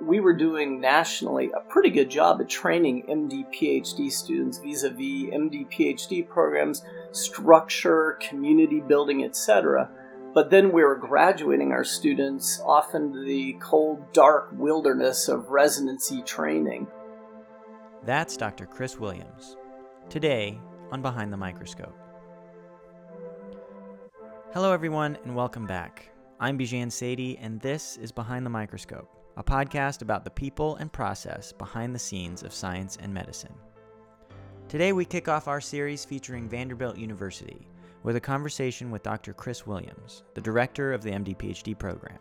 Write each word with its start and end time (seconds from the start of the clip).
we 0.00 0.20
were 0.20 0.32
doing 0.32 0.80
nationally 0.80 1.50
a 1.54 1.60
pretty 1.60 1.90
good 1.90 2.10
job 2.10 2.40
at 2.40 2.48
training 2.48 3.04
MD 3.08 3.44
PhD 3.52 4.10
students 4.10 4.58
vis 4.58 4.82
a 4.84 4.90
vis 4.90 5.30
MD 5.32 5.68
PhD 5.70 6.26
programs, 6.28 6.84
structure, 7.12 8.18
community 8.20 8.80
building, 8.80 9.24
etc. 9.24 9.90
But 10.34 10.50
then 10.50 10.72
we 10.72 10.84
were 10.84 10.94
graduating 10.94 11.72
our 11.72 11.84
students 11.84 12.60
off 12.60 12.94
into 12.94 13.24
the 13.24 13.56
cold, 13.60 14.12
dark 14.12 14.50
wilderness 14.52 15.28
of 15.28 15.50
residency 15.50 16.22
training. 16.22 16.86
That's 18.04 18.36
Dr. 18.36 18.66
Chris 18.66 18.98
Williams. 18.98 19.56
Today 20.08 20.60
on 20.92 21.02
Behind 21.02 21.32
the 21.32 21.36
Microscope. 21.36 21.96
Hello, 24.54 24.72
everyone, 24.72 25.18
and 25.24 25.34
welcome 25.34 25.66
back. 25.66 26.10
I'm 26.40 26.56
Bijan 26.56 26.92
Sadie, 26.92 27.36
and 27.38 27.60
this 27.60 27.96
is 27.96 28.12
Behind 28.12 28.46
the 28.46 28.50
Microscope, 28.50 29.10
a 29.38 29.42
podcast 29.42 30.02
about 30.02 30.24
the 30.24 30.30
people 30.30 30.74
and 30.76 30.92
process 30.92 31.52
behind 31.52 31.94
the 31.94 31.98
scenes 31.98 32.42
of 32.42 32.52
science 32.52 32.98
and 33.00 33.14
medicine. 33.14 33.54
Today, 34.66 34.92
we 34.92 35.04
kick 35.04 35.28
off 35.28 35.46
our 35.46 35.60
series 35.60 36.04
featuring 36.04 36.48
Vanderbilt 36.48 36.98
University 36.98 37.68
with 38.02 38.16
a 38.16 38.20
conversation 38.20 38.90
with 38.90 39.04
Dr. 39.04 39.32
Chris 39.32 39.64
Williams, 39.64 40.24
the 40.34 40.40
director 40.40 40.92
of 40.92 41.02
the 41.02 41.12
MD 41.12 41.36
PhD 41.36 41.78
program. 41.78 42.18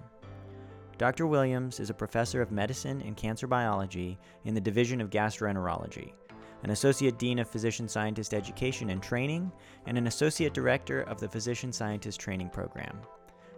Dr. 0.99 1.25
Williams 1.25 1.79
is 1.79 1.89
a 1.89 1.93
professor 1.93 2.39
of 2.39 2.51
medicine 2.51 3.01
and 3.01 3.17
cancer 3.17 3.47
biology 3.47 4.19
in 4.45 4.53
the 4.53 4.61
Division 4.61 5.01
of 5.01 5.09
Gastroenterology, 5.09 6.13
an 6.61 6.69
associate 6.69 7.17
dean 7.17 7.39
of 7.39 7.49
physician 7.49 7.87
scientist 7.87 8.35
education 8.35 8.91
and 8.91 9.01
training, 9.01 9.51
and 9.87 9.97
an 9.97 10.05
associate 10.05 10.53
director 10.53 11.01
of 11.01 11.19
the 11.19 11.27
physician 11.27 11.73
scientist 11.73 12.19
training 12.19 12.49
program. 12.49 12.95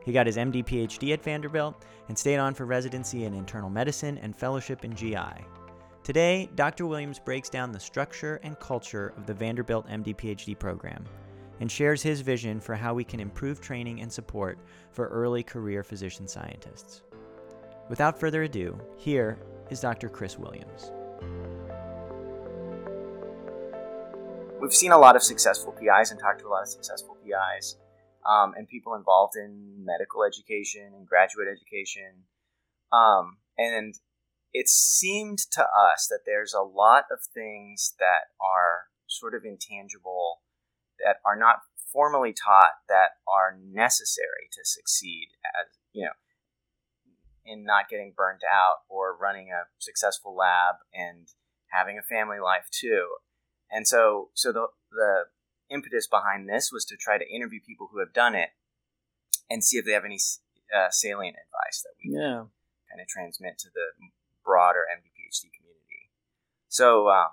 He 0.10 0.14
got 0.14 0.26
his 0.26 0.38
MD 0.38 0.66
PhD 0.66 1.14
at 1.14 1.24
Vanderbilt 1.24 1.86
and 2.08 2.18
stayed 2.18 2.40
on 2.40 2.56
for 2.56 2.66
residency 2.66 3.26
in 3.26 3.36
internal 3.36 3.70
medicine 3.70 4.18
and 4.18 4.36
fellowship 4.36 4.84
in 4.84 4.96
GI. 4.96 5.46
Today, 6.02 6.50
Dr. 6.56 6.88
Williams 6.88 7.20
breaks 7.20 7.48
down 7.48 7.72
the 7.72 7.80
structure 7.80 8.40
and 8.42 8.60
culture 8.60 9.14
of 9.18 9.28
the 9.28 9.36
Vanderbilt 9.36 9.88
MD 9.88 10.16
PhD 10.16 10.58
program 10.58 11.04
and 11.60 11.72
shares 11.72 12.02
his 12.02 12.22
vision 12.22 12.60
for 12.60 12.74
how 12.74 12.96
we 12.96 13.04
can 13.04 13.20
improve 13.20 13.62
training 13.62 14.02
and 14.02 14.12
support 14.12 14.58
for 14.90 15.10
early 15.10 15.44
career 15.44 15.84
physician 15.84 16.28
scientists. 16.28 17.04
Without 17.88 18.20
further 18.20 18.42
ado, 18.42 18.82
here 18.98 19.38
is 19.70 19.80
Dr. 19.80 20.10
Chris 20.10 20.40
Williams. 20.40 20.92
We've 24.60 24.74
seen 24.74 24.92
a 24.92 24.98
lot 24.98 25.16
of 25.16 25.22
successful 25.22 25.72
PIs 25.74 26.10
and 26.10 26.20
talked 26.20 26.40
to 26.40 26.48
a 26.48 26.50
lot 26.50 26.64
of 26.64 26.70
successful 26.70 27.16
PIs 27.24 27.78
um, 28.30 28.54
and 28.56 28.68
people 28.68 28.94
involved 28.94 29.34
in 29.36 29.84
medical 29.84 30.24
education 30.24 30.92
and 30.96 31.08
graduate 31.08 31.48
education. 31.52 32.26
Um, 32.94 33.38
and 33.58 33.96
it 34.54 34.68
seemed 34.68 35.40
to 35.52 35.62
us 35.62 36.08
that 36.10 36.22
there's 36.26 36.54
a 36.54 36.62
lot 36.62 37.06
of 37.12 37.20
things 37.34 37.96
that 38.00 38.30
are 38.40 38.90
sort 39.08 39.34
of 39.34 39.44
intangible 39.44 40.42
that 41.04 41.18
are 41.26 41.36
not 41.36 41.58
formally 41.92 42.34
taught 42.34 42.74
that 42.88 43.18
are 43.28 43.58
necessary 43.60 44.48
to 44.52 44.62
succeed 44.64 45.30
as 45.60 45.76
you 45.92 46.06
know 46.06 46.12
in 47.46 47.64
not 47.64 47.90
getting 47.90 48.14
burnt 48.16 48.42
out 48.44 48.86
or 48.90 49.18
running 49.18 49.50
a 49.50 49.66
successful 49.80 50.36
lab 50.36 50.76
and 50.94 51.30
having 51.72 51.98
a 51.98 52.04
family 52.04 52.38
life 52.40 52.68
too 52.72 53.08
and 53.72 53.88
so 53.88 54.30
so 54.36 54.52
the 54.52 54.68
the 54.92 55.24
impetus 55.70 56.08
behind 56.08 56.50
this 56.50 56.72
was 56.72 56.86
to 56.86 56.98
try 56.98 57.18
to 57.18 57.28
interview 57.28 57.60
people 57.66 57.90
who 57.92 58.00
have 58.00 58.14
done 58.14 58.36
it 58.36 58.50
and 59.50 59.64
see 59.64 59.78
if 59.78 59.86
they 59.86 59.94
have 59.94 60.06
any 60.06 60.20
uh, 60.76 60.90
salient 60.90 61.36
advice 61.36 61.82
that 61.82 61.94
we 62.04 62.14
yeah. 62.14 62.46
can 62.46 62.98
kind 62.98 63.02
of 63.02 63.08
transmit 63.08 63.58
to 63.60 63.70
the 63.74 63.94
broader 64.44 64.86
MD 64.92 65.10
PhD 65.10 65.50
community. 65.54 66.10
So, 66.68 67.10
um, 67.10 67.30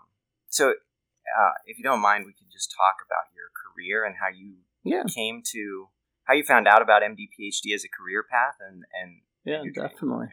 so 0.48 0.70
uh, 0.70 1.56
if 1.66 1.78
you 1.78 1.84
don't 1.84 2.00
mind, 2.00 2.24
we 2.26 2.32
can 2.32 2.46
just 2.52 2.74
talk 2.76 2.96
about 3.04 3.32
your 3.34 3.48
career 3.52 4.04
and 4.04 4.16
how 4.20 4.28
you 4.28 4.56
yeah. 4.84 5.04
came 5.12 5.42
to 5.52 5.88
how 6.24 6.34
you 6.34 6.42
found 6.42 6.66
out 6.66 6.82
about 6.82 7.02
MD 7.02 7.28
PhD 7.38 7.74
as 7.74 7.84
a 7.84 7.88
career 7.88 8.24
path 8.28 8.56
and 8.60 8.84
and 9.00 9.20
yeah, 9.44 9.62
definitely. 9.72 10.26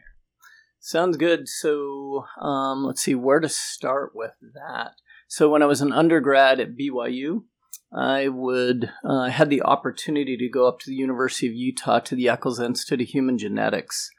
Sounds 0.80 1.16
good. 1.16 1.48
So 1.48 2.26
um, 2.40 2.84
let's 2.84 3.02
see 3.02 3.14
where 3.14 3.40
to 3.40 3.48
start 3.48 4.12
with 4.14 4.34
that. 4.54 4.92
So 5.28 5.48
when 5.48 5.62
I 5.62 5.66
was 5.66 5.80
an 5.80 5.92
undergrad 5.92 6.60
at 6.60 6.76
BYU, 6.76 7.44
I 7.92 8.28
would 8.28 8.90
uh, 9.04 9.28
had 9.28 9.50
the 9.50 9.62
opportunity 9.62 10.36
to 10.36 10.48
go 10.48 10.66
up 10.66 10.80
to 10.80 10.90
the 10.90 10.96
University 10.96 11.46
of 11.46 11.54
Utah 11.54 12.00
to 12.00 12.14
the 12.14 12.28
Eccles 12.28 12.60
Institute 12.60 13.02
of 13.02 13.08
Human 13.08 13.38
Genetics 13.38 14.10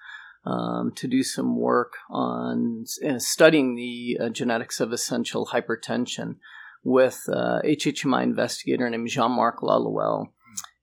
um, 0.45 0.91
to 0.95 1.07
do 1.07 1.23
some 1.23 1.57
work 1.57 1.93
on 2.09 2.85
uh, 3.07 3.19
studying 3.19 3.75
the 3.75 4.17
uh, 4.21 4.29
genetics 4.29 4.79
of 4.79 4.93
essential 4.93 5.47
hypertension 5.47 6.35
with 6.83 7.23
uh, 7.27 7.61
HHMI 7.65 8.23
investigator 8.23 8.89
named 8.89 9.09
Jean-Marc 9.09 9.61
Lalouel. 9.61 10.27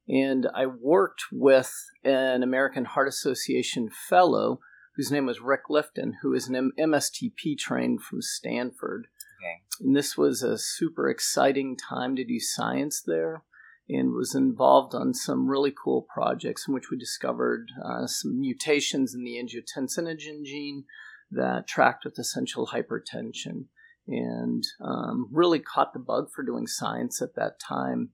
And 0.09 0.49
I 0.53 0.67
worked 0.67 1.23
with 1.31 1.73
an 2.03 2.43
American 2.43 2.85
Heart 2.85 3.09
Association 3.09 3.89
fellow 3.89 4.59
whose 4.97 5.11
name 5.11 5.27
was 5.27 5.41
Rick 5.41 5.63
Lifton, 5.71 6.13
who 6.23 6.35
is 6.35 6.49
an 6.49 6.73
MSTP 6.79 7.57
trained 7.59 8.03
from 8.03 8.21
Stanford. 8.21 9.07
Okay. 9.43 9.63
And 9.81 9.97
this 9.97 10.17
was 10.17 10.43
a 10.43 10.57
super 10.57 11.09
exciting 11.09 11.77
time 11.77 12.15
to 12.17 12.25
do 12.25 12.39
science 12.39 13.03
there 13.05 13.43
and 13.89 14.13
was 14.13 14.35
involved 14.35 14.95
on 14.95 15.13
some 15.13 15.49
really 15.49 15.73
cool 15.73 16.07
projects 16.15 16.67
in 16.69 16.75
which 16.75 16.91
we 16.91 16.97
discovered 16.97 17.67
uh, 17.85 18.07
some 18.07 18.39
mutations 18.41 19.15
in 19.15 19.25
the 19.25 19.43
angiotensinogen 19.43 20.45
gene 20.45 20.85
that 21.31 21.67
tracked 21.67 22.05
with 22.05 22.19
essential 22.19 22.69
hypertension 22.69 23.65
and 24.07 24.65
um, 24.81 25.29
really 25.33 25.59
caught 25.59 25.93
the 25.93 25.99
bug 25.99 26.29
for 26.35 26.45
doing 26.45 26.67
science 26.67 27.21
at 27.21 27.35
that 27.35 27.59
time 27.59 28.11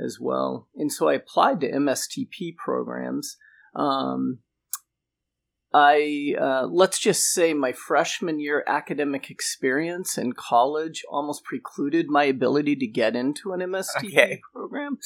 as 0.00 0.18
well. 0.20 0.68
And 0.76 0.92
so 0.92 1.08
I 1.08 1.14
applied 1.14 1.60
to 1.60 1.72
MSTP 1.72 2.56
programs. 2.56 3.36
Um, 3.74 4.40
I 5.72 6.34
uh, 6.40 6.66
let's 6.66 6.98
just 6.98 7.24
say 7.24 7.52
my 7.52 7.72
freshman 7.72 8.40
year 8.40 8.64
academic 8.66 9.30
experience 9.30 10.16
in 10.16 10.32
college 10.32 11.04
almost 11.10 11.44
precluded 11.44 12.06
my 12.08 12.24
ability 12.24 12.76
to 12.76 12.86
get 12.86 13.14
into 13.14 13.52
an 13.52 13.60
MSTP 13.60 14.06
okay. 14.06 14.40
program, 14.52 14.98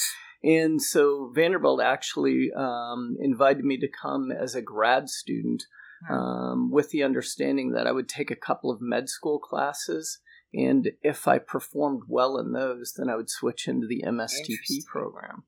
and 0.45 0.81
so 0.81 1.33
Vanderbilt 1.35 1.83
actually 1.83 2.51
um, 2.57 3.17
invited 3.21 3.65
me 3.65 3.77
to 3.79 3.89
come 3.89 4.31
as 4.31 4.55
a 4.55 4.63
grad 4.63 5.09
student, 5.09 5.65
hmm. 6.07 6.15
um, 6.15 6.71
with 6.71 6.91
the 6.91 7.03
understanding 7.03 7.73
that 7.73 7.89
I 7.89 7.93
would 7.93 8.09
take 8.09 8.31
a 8.31 8.37
couple 8.37 8.71
of 8.71 8.81
med 8.81 9.09
school 9.09 9.41
classes, 9.41 10.21
and 10.55 10.93
if 11.03 11.27
I 11.27 11.39
performed 11.39 12.03
well 12.07 12.39
in 12.39 12.53
those, 12.53 12.95
then 12.97 13.09
I 13.09 13.17
would 13.17 13.31
switch 13.31 13.67
into 13.67 13.89
the 13.89 14.05
MSTP 14.07 14.85
program. 14.87 15.43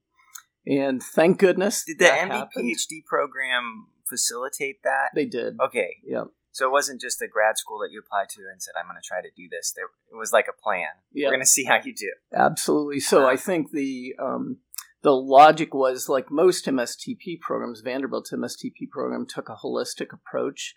And 0.66 1.02
thank 1.02 1.38
goodness, 1.38 1.84
did 1.86 1.98
the 1.98 2.06
MD 2.06 2.48
PhD 2.56 3.04
program 3.06 3.88
facilitate 4.14 4.82
that? 4.84 5.10
They 5.14 5.26
did. 5.26 5.56
Okay. 5.60 5.96
Yep. 6.04 6.28
So 6.52 6.66
it 6.66 6.70
wasn't 6.70 7.00
just 7.00 7.20
a 7.20 7.26
grad 7.26 7.58
school 7.58 7.80
that 7.80 7.90
you 7.90 7.98
applied 7.98 8.28
to 8.30 8.42
and 8.50 8.62
said, 8.62 8.74
"I'm 8.78 8.86
going 8.86 9.00
to 9.00 9.06
try 9.06 9.20
to 9.20 9.30
do 9.36 9.48
this." 9.50 9.72
There, 9.74 9.86
it 9.86 10.16
was 10.16 10.32
like 10.32 10.46
a 10.48 10.62
plan. 10.62 10.88
Yep. 11.12 11.26
We're 11.26 11.32
going 11.32 11.40
to 11.40 11.46
see 11.46 11.64
how 11.64 11.78
you 11.82 11.92
do. 11.94 12.12
Absolutely. 12.32 13.00
So 13.00 13.26
I 13.26 13.36
think 13.36 13.72
the 13.72 14.14
um, 14.20 14.58
the 15.02 15.12
logic 15.12 15.74
was 15.74 16.08
like 16.08 16.30
most 16.30 16.66
MSTP 16.66 17.40
programs, 17.40 17.80
Vanderbilt's 17.80 18.32
MSTP 18.32 18.88
program 18.90 19.26
took 19.26 19.48
a 19.48 19.56
holistic 19.56 20.12
approach 20.12 20.74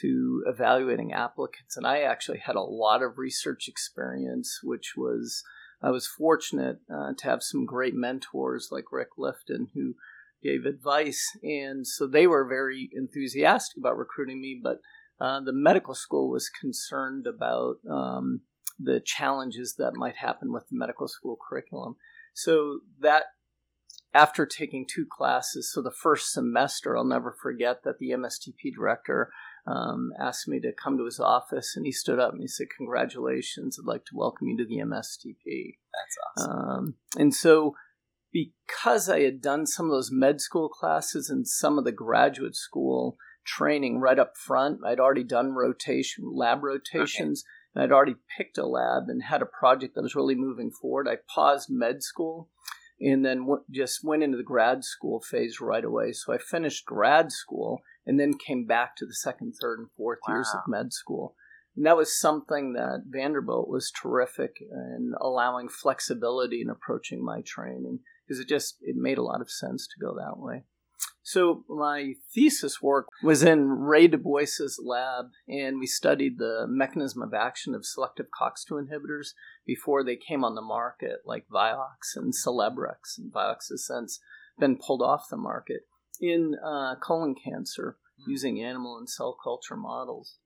to 0.00 0.44
evaluating 0.46 1.12
applicants, 1.12 1.76
and 1.76 1.86
I 1.86 2.00
actually 2.00 2.38
had 2.38 2.56
a 2.56 2.62
lot 2.62 3.02
of 3.02 3.18
research 3.18 3.68
experience, 3.68 4.60
which 4.62 4.94
was 4.96 5.44
I 5.82 5.90
was 5.90 6.06
fortunate 6.06 6.78
uh, 6.90 7.12
to 7.16 7.24
have 7.24 7.42
some 7.42 7.66
great 7.66 7.94
mentors 7.94 8.68
like 8.70 8.90
Rick 8.90 9.10
Lifton 9.18 9.68
who 9.74 9.94
gave 10.42 10.64
advice, 10.64 11.36
and 11.42 11.86
so 11.86 12.06
they 12.06 12.26
were 12.26 12.46
very 12.46 12.90
enthusiastic 12.92 13.78
about 13.78 13.96
recruiting 13.96 14.40
me. 14.40 14.60
But 14.62 14.80
uh, 15.20 15.40
the 15.40 15.52
medical 15.52 15.94
school 15.94 16.30
was 16.30 16.48
concerned 16.48 17.26
about 17.26 17.76
um, 17.90 18.42
the 18.78 19.00
challenges 19.00 19.74
that 19.78 19.96
might 19.96 20.16
happen 20.16 20.52
with 20.52 20.68
the 20.68 20.76
medical 20.78 21.08
school 21.08 21.36
curriculum. 21.48 21.96
So 22.34 22.80
that 23.00 23.24
after 24.14 24.46
taking 24.46 24.86
two 24.86 25.06
classes, 25.10 25.72
so 25.72 25.82
the 25.82 25.90
first 25.90 26.32
semester, 26.32 26.96
I'll 26.96 27.04
never 27.04 27.32
forget 27.32 27.82
that 27.84 27.98
the 27.98 28.10
MSTP 28.10 28.74
director 28.74 29.30
um, 29.66 30.12
asked 30.18 30.48
me 30.48 30.60
to 30.60 30.72
come 30.72 30.96
to 30.96 31.04
his 31.04 31.20
office, 31.20 31.74
and 31.76 31.84
he 31.84 31.92
stood 31.92 32.18
up 32.18 32.32
and 32.32 32.40
he 32.40 32.48
said, 32.48 32.68
"Congratulations! 32.76 33.78
I'd 33.78 33.86
like 33.86 34.04
to 34.06 34.16
welcome 34.16 34.48
you 34.48 34.56
to 34.56 34.64
the 34.64 34.78
MSTP." 34.78 35.78
That's 35.92 36.18
awesome. 36.26 36.58
Um, 36.58 36.94
and 37.18 37.34
so 37.34 37.74
because 38.32 39.08
I 39.08 39.20
had 39.20 39.40
done 39.40 39.66
some 39.66 39.86
of 39.86 39.92
those 39.92 40.10
med 40.12 40.40
school 40.40 40.68
classes 40.68 41.30
and 41.30 41.46
some 41.46 41.78
of 41.78 41.84
the 41.84 41.92
graduate 41.92 42.56
school 42.56 43.16
training 43.44 43.98
right 43.98 44.18
up 44.18 44.36
front, 44.36 44.80
I'd 44.84 45.00
already 45.00 45.24
done 45.24 45.52
rotation, 45.52 46.24
lab 46.34 46.62
rotations, 46.62 47.44
okay. 47.44 47.50
and 47.74 47.84
I'd 47.84 47.94
already 47.94 48.16
picked 48.36 48.58
a 48.58 48.66
lab 48.66 49.04
and 49.08 49.22
had 49.22 49.42
a 49.42 49.46
project 49.46 49.94
that 49.94 50.02
was 50.02 50.14
really 50.14 50.34
moving 50.34 50.70
forward. 50.70 51.08
I 51.08 51.16
paused 51.34 51.68
med 51.70 52.02
school 52.02 52.50
and 53.00 53.24
then 53.24 53.40
w- 53.40 53.64
just 53.70 54.04
went 54.04 54.22
into 54.22 54.36
the 54.36 54.42
grad 54.42 54.84
school 54.84 55.20
phase 55.20 55.60
right 55.60 55.84
away. 55.84 56.12
So 56.12 56.32
I 56.32 56.38
finished 56.38 56.84
grad 56.84 57.32
school 57.32 57.80
and 58.06 58.18
then 58.18 58.34
came 58.34 58.66
back 58.66 58.96
to 58.96 59.06
the 59.06 59.14
second, 59.14 59.54
third, 59.60 59.78
and 59.78 59.88
fourth 59.96 60.18
wow. 60.26 60.34
years 60.34 60.50
of 60.54 60.60
med 60.68 60.92
school. 60.92 61.34
And 61.76 61.86
that 61.86 61.96
was 61.96 62.18
something 62.18 62.72
that 62.72 63.04
Vanderbilt 63.06 63.68
was 63.68 63.92
terrific 63.92 64.56
in 64.60 65.12
allowing 65.20 65.68
flexibility 65.68 66.60
in 66.60 66.68
approaching 66.68 67.24
my 67.24 67.40
training 67.42 68.00
because 68.28 68.40
it 68.40 68.48
just 68.48 68.76
it 68.82 68.96
made 68.96 69.18
a 69.18 69.22
lot 69.22 69.40
of 69.40 69.50
sense 69.50 69.86
to 69.86 70.04
go 70.04 70.14
that 70.14 70.38
way. 70.38 70.64
So 71.22 71.64
my 71.68 72.14
thesis 72.34 72.80
work 72.80 73.06
was 73.22 73.42
in 73.42 73.68
Ray 73.68 74.08
DuBois's 74.08 74.80
lab, 74.82 75.26
and 75.46 75.78
we 75.78 75.86
studied 75.86 76.38
the 76.38 76.64
mechanism 76.66 77.20
of 77.22 77.34
action 77.34 77.74
of 77.74 77.84
selective 77.84 78.26
COX-2 78.36 78.86
inhibitors 78.86 79.34
before 79.66 80.02
they 80.02 80.16
came 80.16 80.42
on 80.42 80.54
the 80.54 80.62
market, 80.62 81.20
like 81.26 81.44
Vioxx 81.52 82.16
and 82.16 82.32
Celebrex. 82.32 83.18
And 83.18 83.30
Vioxx 83.30 83.68
has 83.70 83.86
since 83.86 84.20
been 84.58 84.78
pulled 84.78 85.02
off 85.02 85.28
the 85.28 85.36
market 85.36 85.82
in 86.18 86.54
uh, 86.64 86.94
colon 86.96 87.34
cancer 87.34 87.98
mm. 88.20 88.30
using 88.30 88.62
animal 88.62 88.96
and 88.96 89.08
cell 89.08 89.36
culture 89.42 89.76
models. 89.76 90.38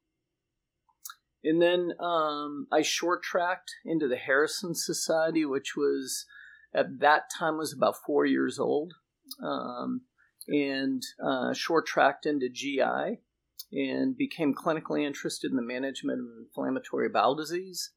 And 1.45 1.63
then 1.63 1.93
um, 2.01 2.67
I 2.73 2.83
short 2.83 3.23
tracked 3.23 3.71
into 3.85 4.09
the 4.09 4.17
Harrison 4.17 4.75
Society, 4.75 5.45
which 5.45 5.77
was 5.77 6.27
at 6.75 7.01
that 7.01 7.25
time 7.37 7.59
was 7.59 7.73
about 7.73 7.97
four 8.05 8.25
years 8.25 8.59
old, 8.59 8.95
um, 9.43 10.03
and 10.49 11.03
uh, 11.23 11.53
short 11.53 11.87
tracked 11.87 12.27
into 12.27 12.49
GI, 12.49 13.21
and 13.73 14.17
became 14.17 14.55
clinically 14.55 15.07
interested 15.07 15.51
in 15.51 15.57
the 15.57 15.63
management 15.63 16.21
of 16.21 16.27
inflammatory 16.39 17.09
bowel 17.09 17.35
disease, 17.35 17.91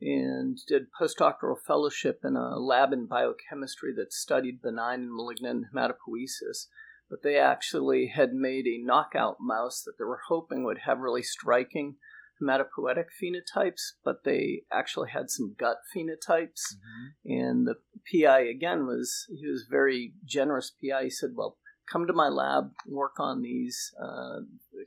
and 0.00 0.58
did 0.66 0.86
postdoctoral 0.98 1.58
fellowship 1.66 2.20
in 2.24 2.36
a 2.36 2.58
lab 2.58 2.92
in 2.92 3.06
biochemistry 3.06 3.92
that 3.94 4.12
studied 4.12 4.60
benign 4.60 5.00
and 5.00 5.14
malignant 5.14 5.66
hematopoiesis. 5.72 6.66
But 7.08 7.22
they 7.22 7.36
actually 7.36 8.06
had 8.06 8.32
made 8.32 8.66
a 8.66 8.82
knockout 8.82 9.36
mouse 9.40 9.82
that 9.82 9.98
they 9.98 10.04
were 10.04 10.20
hoping 10.28 10.64
would 10.64 10.78
have 10.86 11.00
really 11.00 11.22
striking 11.22 11.96
hematopoietic 12.40 13.06
phenotypes, 13.22 13.92
but 14.04 14.24
they 14.24 14.62
actually 14.72 15.10
had 15.10 15.30
some 15.30 15.54
gut 15.58 15.78
phenotypes. 15.94 16.74
Mm-hmm. 16.74 17.32
And 17.32 17.66
the 17.66 17.76
PI 18.10 18.40
again 18.40 18.86
was 18.86 19.26
he 19.28 19.46
was 19.46 19.66
very 19.68 20.14
generous. 20.24 20.70
PI. 20.70 21.04
He 21.04 21.10
said, 21.10 21.30
"Well, 21.34 21.58
come 21.90 22.06
to 22.06 22.12
my 22.12 22.28
lab, 22.28 22.72
work 22.86 23.18
on 23.18 23.42
these, 23.42 23.94
uh, 24.02 24.40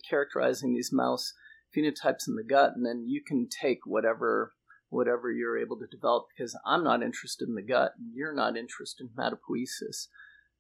characterizing 0.10 0.74
these 0.74 0.92
mouse 0.92 1.34
phenotypes 1.76 2.28
in 2.28 2.36
the 2.36 2.44
gut, 2.48 2.74
and 2.76 2.86
then 2.86 3.06
you 3.08 3.22
can 3.26 3.48
take 3.50 3.80
whatever." 3.86 4.54
Whatever 4.90 5.30
you're 5.30 5.58
able 5.58 5.78
to 5.80 5.88
develop, 5.88 6.28
because 6.30 6.58
I'm 6.64 6.84
not 6.84 7.02
interested 7.02 7.50
in 7.50 7.56
the 7.56 7.64
gut, 7.64 7.94
and 7.98 8.14
you're 8.14 8.36
not 8.36 8.56
interested 8.56 9.10
in 9.10 9.10
hematopoiesis. 9.10 10.08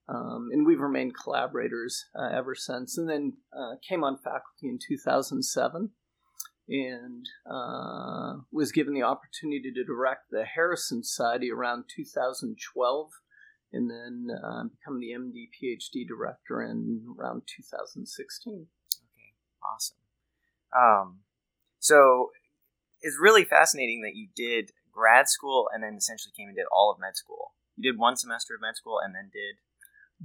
Um, 0.10 0.50
and 0.52 0.66
we've 0.66 0.80
remained 0.80 1.14
collaborators 1.16 2.06
uh, 2.20 2.30
ever 2.36 2.54
since. 2.56 2.98
And 2.98 3.08
then 3.08 3.34
uh, 3.56 3.76
came 3.88 4.04
on 4.04 4.18
faculty 4.18 4.68
in 4.68 4.80
2007 4.86 5.92
and 6.68 7.28
uh, 7.50 8.38
was 8.52 8.72
given 8.72 8.94
the 8.94 9.04
opportunity 9.04 9.72
to 9.72 9.84
direct 9.84 10.32
the 10.32 10.46
Harrison 10.46 11.04
Society 11.04 11.52
around 11.52 11.86
2012, 11.96 13.12
and 13.72 13.90
then 13.90 14.28
uh, 14.32 14.64
become 14.64 15.00
the 15.00 15.12
MD 15.12 15.48
PhD 15.54 16.08
director 16.08 16.62
in 16.62 17.04
around 17.20 17.44
2016. 17.48 18.54
Okay, 18.54 19.34
awesome. 19.64 19.98
Um, 20.76 21.20
so 21.80 22.32
it's 23.02 23.18
really 23.22 23.46
fascinating 23.46 24.02
that 24.02 24.16
you 24.16 24.28
did 24.36 24.72
grad 24.92 25.30
school 25.30 25.70
and 25.74 25.84
then 25.84 25.96
essentially 25.96 26.34
came 26.36 26.48
and 26.48 26.56
did 26.56 26.66
all 26.72 26.92
of 26.92 27.00
med 27.00 27.16
school. 27.16 27.54
You 27.76 27.92
did 27.92 28.00
one 28.00 28.16
semester 28.16 28.56
of 28.56 28.62
med 28.62 28.76
school 28.76 29.00
and 29.04 29.14
then 29.14 29.30
did 29.32 29.58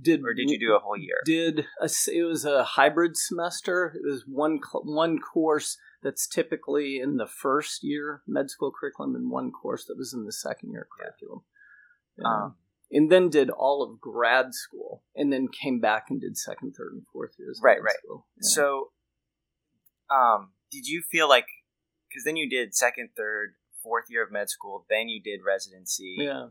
did 0.00 0.20
or 0.22 0.34
did 0.34 0.50
you 0.50 0.58
do 0.58 0.75
a 0.75 0.78
whole 0.78 0.96
year? 0.96 1.20
Did 1.25 1.66
a, 1.81 1.88
it 2.12 2.22
was 2.25 2.44
a 2.44 2.64
hybrid 2.64 3.16
semester. 3.16 3.94
It 3.94 4.08
was 4.08 4.25
one 4.26 4.60
one 4.84 5.19
course 5.19 5.76
that's 6.02 6.26
typically 6.26 6.98
in 7.00 7.16
the 7.16 7.26
first 7.26 7.82
year 7.82 8.22
med 8.26 8.50
school 8.50 8.72
curriculum 8.78 9.14
and 9.14 9.31
one 9.31 9.50
course 9.50 9.84
that 9.87 9.96
was 9.98 10.14
in 10.14 10.25
the 10.25 10.32
second 10.32 10.72
year 10.72 10.87
curriculum. 10.96 11.42
Yeah. 12.19 12.26
Um, 12.26 12.54
and 12.92 13.10
then 13.10 13.28
did 13.28 13.50
all 13.50 13.82
of 13.82 14.00
grad 14.00 14.52
school 14.52 15.04
and 15.14 15.32
then 15.32 15.48
came 15.48 15.81
back 15.81 16.06
and 16.10 16.20
did 16.20 16.36
second, 16.36 16.75
third, 16.76 16.93
and 16.93 17.02
fourth 17.12 17.32
years. 17.38 17.60
Right, 17.62 17.81
right. 17.82 17.94
Yeah. 18.04 18.19
So, 18.40 18.88
um, 20.10 20.52
did 20.72 20.86
you 20.86 21.02
feel 21.08 21.28
like, 21.28 21.46
because 22.08 22.25
then 22.25 22.36
you 22.36 22.50
did 22.50 22.75
second, 22.75 23.10
third, 23.16 23.54
fourth 23.82 24.06
year 24.08 24.25
of 24.25 24.32
med 24.32 24.50
school, 24.50 24.86
then 24.90 25.08
you 25.08 25.22
did 25.22 25.40
residency. 25.46 26.16
Yeah. 26.19 26.46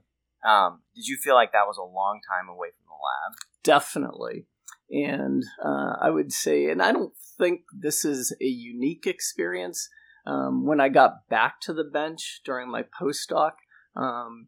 Um, 0.47 0.81
did 0.95 1.06
you 1.07 1.18
feel 1.18 1.36
like 1.36 1.51
that 1.51 1.68
was 1.68 1.77
a 1.77 1.83
long 1.83 2.21
time 2.27 2.50
away 2.50 2.69
from 2.69 2.86
the 2.88 2.94
lab? 2.94 3.38
Definitely. 3.63 4.45
And 4.91 5.44
uh, 5.63 5.95
I 6.01 6.09
would 6.09 6.31
say, 6.31 6.69
and 6.69 6.81
I 6.81 6.91
don't 6.91 7.13
think 7.38 7.62
this 7.77 8.03
is 8.03 8.36
a 8.41 8.45
unique 8.45 9.06
experience. 9.06 9.89
Um, 10.25 10.65
when 10.65 10.80
I 10.80 10.89
got 10.89 11.27
back 11.30 11.62
to 11.62 11.74
the 11.74 11.83
bench 11.83 12.41
during 12.44 12.69
my 12.69 12.83
postdoc, 12.83 13.51
um, 13.95 14.47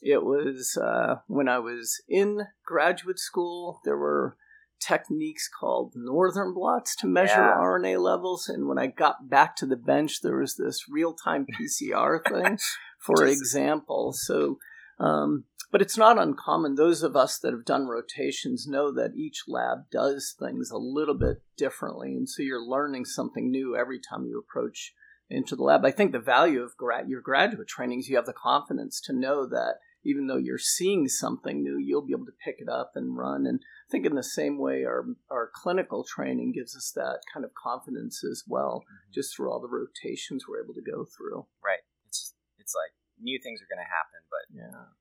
it 0.00 0.24
was 0.24 0.76
uh, 0.76 1.16
when 1.26 1.48
I 1.48 1.58
was 1.58 2.02
in 2.08 2.46
graduate 2.64 3.18
school, 3.18 3.80
there 3.84 3.96
were 3.96 4.36
techniques 4.80 5.48
called 5.48 5.92
northern 5.94 6.52
blots 6.52 6.96
to 6.96 7.06
measure 7.06 7.34
yeah. 7.34 7.56
RNA 7.56 8.02
levels. 8.02 8.48
And 8.48 8.66
when 8.66 8.78
I 8.78 8.88
got 8.88 9.30
back 9.30 9.54
to 9.56 9.66
the 9.66 9.76
bench, 9.76 10.20
there 10.22 10.38
was 10.38 10.56
this 10.56 10.86
real 10.88 11.14
time 11.14 11.46
PCR 11.46 12.20
thing, 12.26 12.58
for 12.98 13.24
example. 13.24 14.12
So, 14.12 14.58
um, 14.98 15.44
but 15.72 15.80
it's 15.80 15.96
not 15.96 16.18
uncommon. 16.18 16.74
Those 16.74 17.02
of 17.02 17.16
us 17.16 17.38
that 17.38 17.52
have 17.52 17.64
done 17.64 17.86
rotations 17.86 18.66
know 18.68 18.92
that 18.92 19.16
each 19.16 19.44
lab 19.48 19.90
does 19.90 20.36
things 20.38 20.70
a 20.70 20.76
little 20.76 21.14
bit 21.14 21.42
differently. 21.56 22.14
And 22.14 22.28
so 22.28 22.42
you're 22.42 22.62
learning 22.62 23.06
something 23.06 23.50
new 23.50 23.74
every 23.74 23.98
time 23.98 24.26
you 24.26 24.38
approach 24.38 24.92
into 25.30 25.56
the 25.56 25.62
lab. 25.62 25.84
I 25.84 25.90
think 25.90 26.12
the 26.12 26.18
value 26.18 26.62
of 26.62 26.76
gra- 26.76 27.08
your 27.08 27.22
graduate 27.22 27.68
training 27.68 28.00
is 28.00 28.08
you 28.08 28.16
have 28.16 28.26
the 28.26 28.34
confidence 28.34 29.00
to 29.02 29.14
know 29.14 29.46
that 29.46 29.76
even 30.04 30.26
though 30.26 30.36
you're 30.36 30.58
seeing 30.58 31.08
something 31.08 31.62
new, 31.62 31.78
you'll 31.78 32.04
be 32.04 32.12
able 32.12 32.26
to 32.26 32.32
pick 32.44 32.56
it 32.58 32.68
up 32.68 32.92
and 32.94 33.16
run. 33.16 33.46
And 33.46 33.60
I 33.60 33.90
think 33.90 34.04
in 34.04 34.14
the 34.14 34.22
same 34.22 34.58
way, 34.58 34.84
our, 34.84 35.06
our 35.30 35.50
clinical 35.54 36.04
training 36.04 36.52
gives 36.52 36.76
us 36.76 36.92
that 36.94 37.20
kind 37.32 37.44
of 37.44 37.52
confidence 37.54 38.22
as 38.24 38.42
well, 38.46 38.82
mm-hmm. 38.84 39.12
just 39.14 39.34
through 39.34 39.50
all 39.50 39.60
the 39.60 39.68
rotations 39.68 40.44
we're 40.46 40.62
able 40.62 40.74
to 40.74 40.82
go 40.82 41.06
through. 41.16 41.46
Right. 41.64 41.80
It's, 42.08 42.34
it's 42.58 42.74
like 42.74 42.92
new 43.22 43.38
things 43.38 43.62
are 43.62 43.70
going 43.70 43.80
to 43.82 43.88
happen, 43.88 44.20
but 44.28 44.44
yeah 44.50 44.92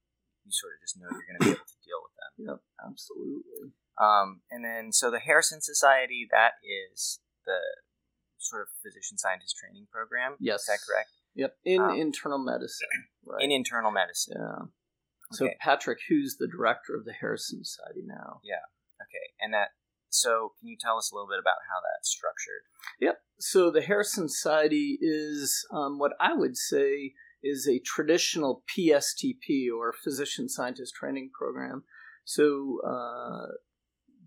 you 0.45 0.51
sort 0.51 0.73
of 0.73 0.81
just 0.81 0.97
know 0.97 1.07
you're 1.09 1.29
going 1.29 1.39
to 1.39 1.45
be 1.45 1.55
able 1.57 1.69
to 1.69 1.81
deal 1.85 2.01
with 2.01 2.15
them. 2.17 2.31
Yep, 2.37 2.59
absolutely. 2.81 3.73
Um, 3.99 4.41
and 4.49 4.65
then, 4.65 4.91
so 4.91 5.11
the 5.11 5.19
Harrison 5.19 5.61
Society, 5.61 6.27
that 6.31 6.57
is 6.63 7.19
the 7.45 7.61
sort 8.37 8.63
of 8.63 8.67
physician 8.81 9.17
scientist 9.17 9.55
training 9.57 9.87
program. 9.91 10.35
Yes. 10.39 10.61
Is 10.61 10.67
that 10.67 10.79
correct? 10.87 11.09
Yep, 11.35 11.55
in 11.63 11.81
um, 11.81 11.95
internal 11.95 12.39
medicine. 12.39 13.07
Right. 13.25 13.43
In 13.43 13.51
internal 13.51 13.91
medicine. 13.91 14.35
Yeah. 14.37 14.65
So 15.31 15.45
okay. 15.45 15.55
Patrick, 15.61 15.99
who's 16.09 16.35
the 16.37 16.47
director 16.47 16.95
of 16.95 17.05
the 17.05 17.13
Harrison 17.13 17.63
Society 17.63 18.01
now? 18.03 18.41
Yeah. 18.43 18.67
Okay. 18.99 19.31
And 19.39 19.53
that 19.53 19.69
so, 20.09 20.51
can 20.59 20.67
you 20.67 20.75
tell 20.77 20.97
us 20.97 21.09
a 21.09 21.15
little 21.15 21.29
bit 21.29 21.39
about 21.39 21.63
how 21.69 21.79
that's 21.79 22.09
structured? 22.09 22.67
Yep. 22.99 23.21
So, 23.39 23.71
the 23.71 23.81
Harrison 23.81 24.27
Society 24.27 24.97
is 24.99 25.65
um, 25.71 25.99
what 25.99 26.11
I 26.19 26.33
would 26.33 26.57
say 26.57 27.13
is 27.43 27.67
a 27.67 27.79
traditional 27.79 28.63
PSTP 28.69 29.67
or 29.75 29.93
Physician 29.93 30.47
Scientist 30.47 30.93
Training 30.93 31.31
Program. 31.37 31.83
So 32.23 32.79
uh, 32.85 33.53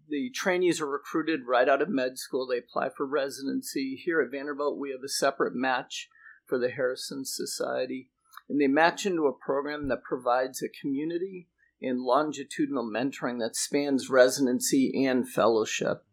the 0.08 0.30
trainees 0.34 0.80
are 0.80 0.88
recruited 0.88 1.46
right 1.46 1.68
out 1.68 1.82
of 1.82 1.88
med 1.88 2.18
school. 2.18 2.46
They 2.46 2.58
apply 2.58 2.90
for 2.96 3.06
residency. 3.06 4.00
Here 4.04 4.20
at 4.20 4.30
Vanderbilt, 4.30 4.78
we 4.78 4.90
have 4.90 5.04
a 5.04 5.08
separate 5.08 5.54
match 5.54 6.08
for 6.46 6.58
the 6.58 6.70
Harrison 6.70 7.24
Society. 7.24 8.10
And 8.48 8.60
they 8.60 8.66
match 8.66 9.06
into 9.06 9.26
a 9.26 9.32
program 9.32 9.88
that 9.88 10.02
provides 10.02 10.62
a 10.62 10.68
community 10.68 11.48
and 11.80 12.00
longitudinal 12.00 12.84
mentoring 12.84 13.38
that 13.40 13.56
spans 13.56 14.10
residency 14.10 15.06
and 15.06 15.28
fellowship. 15.28 16.04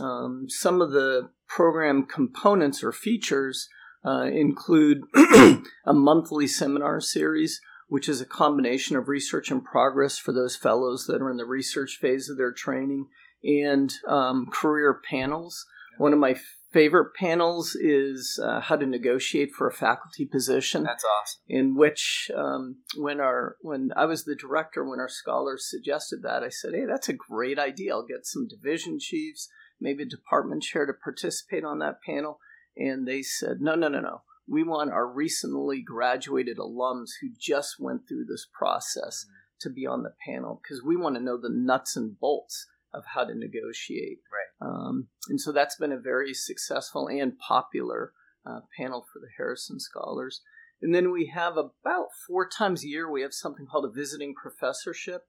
Um, 0.00 0.46
some 0.48 0.80
of 0.80 0.90
the 0.90 1.30
program 1.46 2.04
components 2.04 2.82
or 2.82 2.92
features 2.92 3.68
uh, 4.04 4.24
include 4.24 5.02
a 5.14 5.92
monthly 5.92 6.46
seminar 6.46 7.00
series, 7.00 7.60
which 7.88 8.08
is 8.08 8.20
a 8.20 8.26
combination 8.26 8.96
of 8.96 9.08
research 9.08 9.50
and 9.50 9.64
progress 9.64 10.18
for 10.18 10.32
those 10.32 10.56
fellows 10.56 11.06
that 11.06 11.22
are 11.22 11.30
in 11.30 11.36
the 11.36 11.44
research 11.44 11.98
phase 12.00 12.28
of 12.28 12.36
their 12.36 12.52
training, 12.52 13.06
and 13.42 13.92
um, 14.06 14.46
career 14.52 15.00
panels. 15.08 15.66
One 15.98 16.12
of 16.12 16.18
my 16.18 16.36
favorite 16.70 17.14
panels 17.14 17.74
is 17.74 18.38
uh, 18.42 18.60
how 18.60 18.76
to 18.76 18.86
negotiate 18.86 19.52
for 19.52 19.68
a 19.68 19.72
faculty 19.72 20.26
position. 20.26 20.82
That's 20.82 21.04
awesome. 21.04 21.40
In 21.48 21.76
which, 21.76 22.30
um, 22.36 22.76
when 22.96 23.20
our 23.20 23.56
when 23.62 23.90
I 23.96 24.04
was 24.04 24.24
the 24.24 24.36
director, 24.36 24.84
when 24.84 25.00
our 25.00 25.08
scholars 25.08 25.68
suggested 25.68 26.22
that, 26.22 26.42
I 26.42 26.50
said, 26.50 26.74
"Hey, 26.74 26.84
that's 26.86 27.08
a 27.08 27.14
great 27.14 27.58
idea. 27.58 27.92
I'll 27.92 28.06
get 28.06 28.26
some 28.26 28.46
division 28.48 28.98
chiefs, 29.00 29.48
maybe 29.80 30.02
a 30.02 30.06
department 30.06 30.62
chair 30.62 30.86
to 30.86 30.92
participate 30.92 31.64
on 31.64 31.78
that 31.78 32.02
panel." 32.02 32.38
And 32.78 33.06
they 33.06 33.22
said, 33.22 33.60
no, 33.60 33.74
no, 33.74 33.88
no, 33.88 34.00
no. 34.00 34.22
We 34.46 34.62
want 34.62 34.92
our 34.92 35.06
recently 35.06 35.82
graduated 35.82 36.56
alums 36.56 37.10
who 37.20 37.28
just 37.38 37.76
went 37.78 38.08
through 38.08 38.24
this 38.24 38.46
process 38.50 39.26
to 39.60 39.68
be 39.68 39.86
on 39.86 40.04
the 40.04 40.14
panel 40.24 40.60
because 40.62 40.82
we 40.82 40.96
want 40.96 41.16
to 41.16 41.22
know 41.22 41.36
the 41.36 41.50
nuts 41.50 41.96
and 41.96 42.18
bolts 42.18 42.66
of 42.94 43.04
how 43.14 43.24
to 43.24 43.34
negotiate. 43.34 44.20
Right. 44.32 44.66
Um, 44.66 45.08
and 45.28 45.40
so 45.40 45.52
that's 45.52 45.76
been 45.76 45.92
a 45.92 45.98
very 45.98 46.32
successful 46.32 47.08
and 47.08 47.38
popular 47.38 48.12
uh, 48.46 48.60
panel 48.78 49.04
for 49.12 49.18
the 49.18 49.28
Harrison 49.36 49.80
Scholars. 49.80 50.40
And 50.80 50.94
then 50.94 51.10
we 51.10 51.26
have 51.26 51.56
about 51.56 52.06
four 52.26 52.48
times 52.48 52.84
a 52.84 52.88
year, 52.88 53.10
we 53.10 53.22
have 53.22 53.34
something 53.34 53.66
called 53.66 53.84
a 53.84 53.90
visiting 53.90 54.34
professorship 54.34 55.26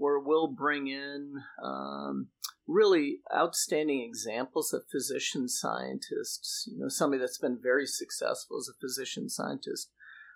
where 0.00 0.18
we'll 0.18 0.48
bring 0.48 0.88
in 0.88 1.34
um, 1.62 2.28
really 2.66 3.18
outstanding 3.34 4.00
examples 4.00 4.72
of 4.72 4.88
physician 4.90 5.46
scientists. 5.46 6.66
You 6.72 6.78
know, 6.78 6.88
somebody 6.88 7.20
that's 7.20 7.38
been 7.38 7.58
very 7.62 7.86
successful 7.86 8.56
as 8.58 8.68
a 8.68 8.80
physician 8.80 9.28
scientist. 9.28 9.90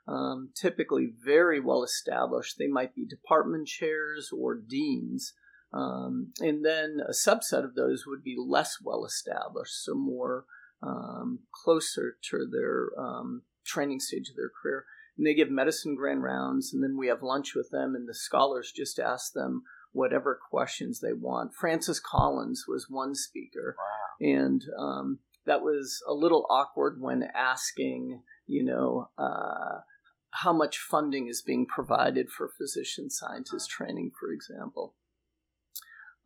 Um, 0.06 0.50
typically 0.54 1.14
very 1.25 1.61
well 1.61 1.83
established. 1.83 2.56
They 2.59 2.66
might 2.66 2.94
be 2.94 3.06
department 3.06 3.66
chairs 3.66 4.28
or 4.38 4.54
deans. 4.54 5.33
Um, 5.73 6.35
and 6.40 6.62
then 6.62 6.99
a 7.09 7.12
subset 7.12 7.64
of 7.64 7.75
those 7.75 8.04
would 8.06 8.23
be 8.23 8.37
less 8.38 8.76
well 8.83 9.06
established, 9.06 9.83
so 9.83 9.94
more 9.94 10.44
um, 10.83 11.38
closer 11.64 12.18
to 12.30 12.47
their 12.52 12.90
um, 13.02 13.44
training 13.64 14.00
stage 14.00 14.28
of 14.28 14.37
their 14.37 14.50
career. 14.62 14.85
And 15.16 15.26
they 15.26 15.35
give 15.35 15.50
medicine 15.50 15.94
grand 15.94 16.23
rounds, 16.23 16.73
and 16.73 16.83
then 16.83 16.97
we 16.97 17.06
have 17.06 17.23
lunch 17.23 17.54
with 17.54 17.71
them, 17.71 17.94
and 17.94 18.09
the 18.09 18.14
scholars 18.14 18.73
just 18.75 18.99
ask 18.99 19.33
them 19.33 19.62
whatever 19.92 20.38
questions 20.50 20.99
they 21.00 21.12
want. 21.12 21.54
Francis 21.54 22.00
Collins 22.00 22.64
was 22.66 22.87
one 22.90 23.14
speaker, 23.14 23.76
Wow. 23.78 24.26
and 24.28 24.64
um, 24.76 25.18
that 25.47 25.62
was 25.62 26.02
a 26.09 26.12
little 26.12 26.47
awkward 26.50 27.00
when 27.00 27.23
asking, 27.35 28.23
you 28.47 28.64
know, 28.64 29.09
uh, 29.16 29.83
how 30.30 30.52
much 30.52 30.78
funding 30.78 31.28
is 31.28 31.42
being 31.42 31.64
provided 31.64 32.28
for 32.28 32.49
physician 32.49 33.09
scientist 33.09 33.71
training, 33.71 34.11
for 34.18 34.33
example. 34.33 34.97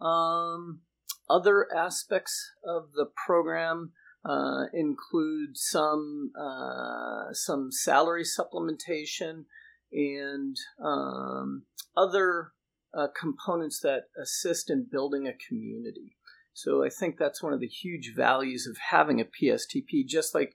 Um, 0.01 0.81
other 1.29 1.67
aspects 1.77 2.53
of 2.65 2.93
the 2.95 3.07
program 3.27 3.93
uh, 4.25 4.65
include 4.73 5.57
some 5.57 6.33
uh, 6.39 7.33
some 7.33 7.71
salary 7.71 8.25
supplementation 8.25 9.45
and 9.93 10.57
um, 10.85 11.63
other 11.97 12.53
uh, 12.97 13.07
components 13.19 13.81
that 13.81 14.05
assist 14.21 14.71
in 14.71 14.87
building 14.91 15.27
a 15.27 15.35
community. 15.49 16.17
So 16.53 16.85
I 16.85 16.89
think 16.89 17.17
that's 17.17 17.43
one 17.43 17.53
of 17.53 17.61
the 17.61 17.69
huge 17.69 18.13
values 18.17 18.67
of 18.67 18.77
having 18.91 19.21
a 19.21 19.25
PSTP, 19.25 20.07
just 20.07 20.35
like 20.35 20.55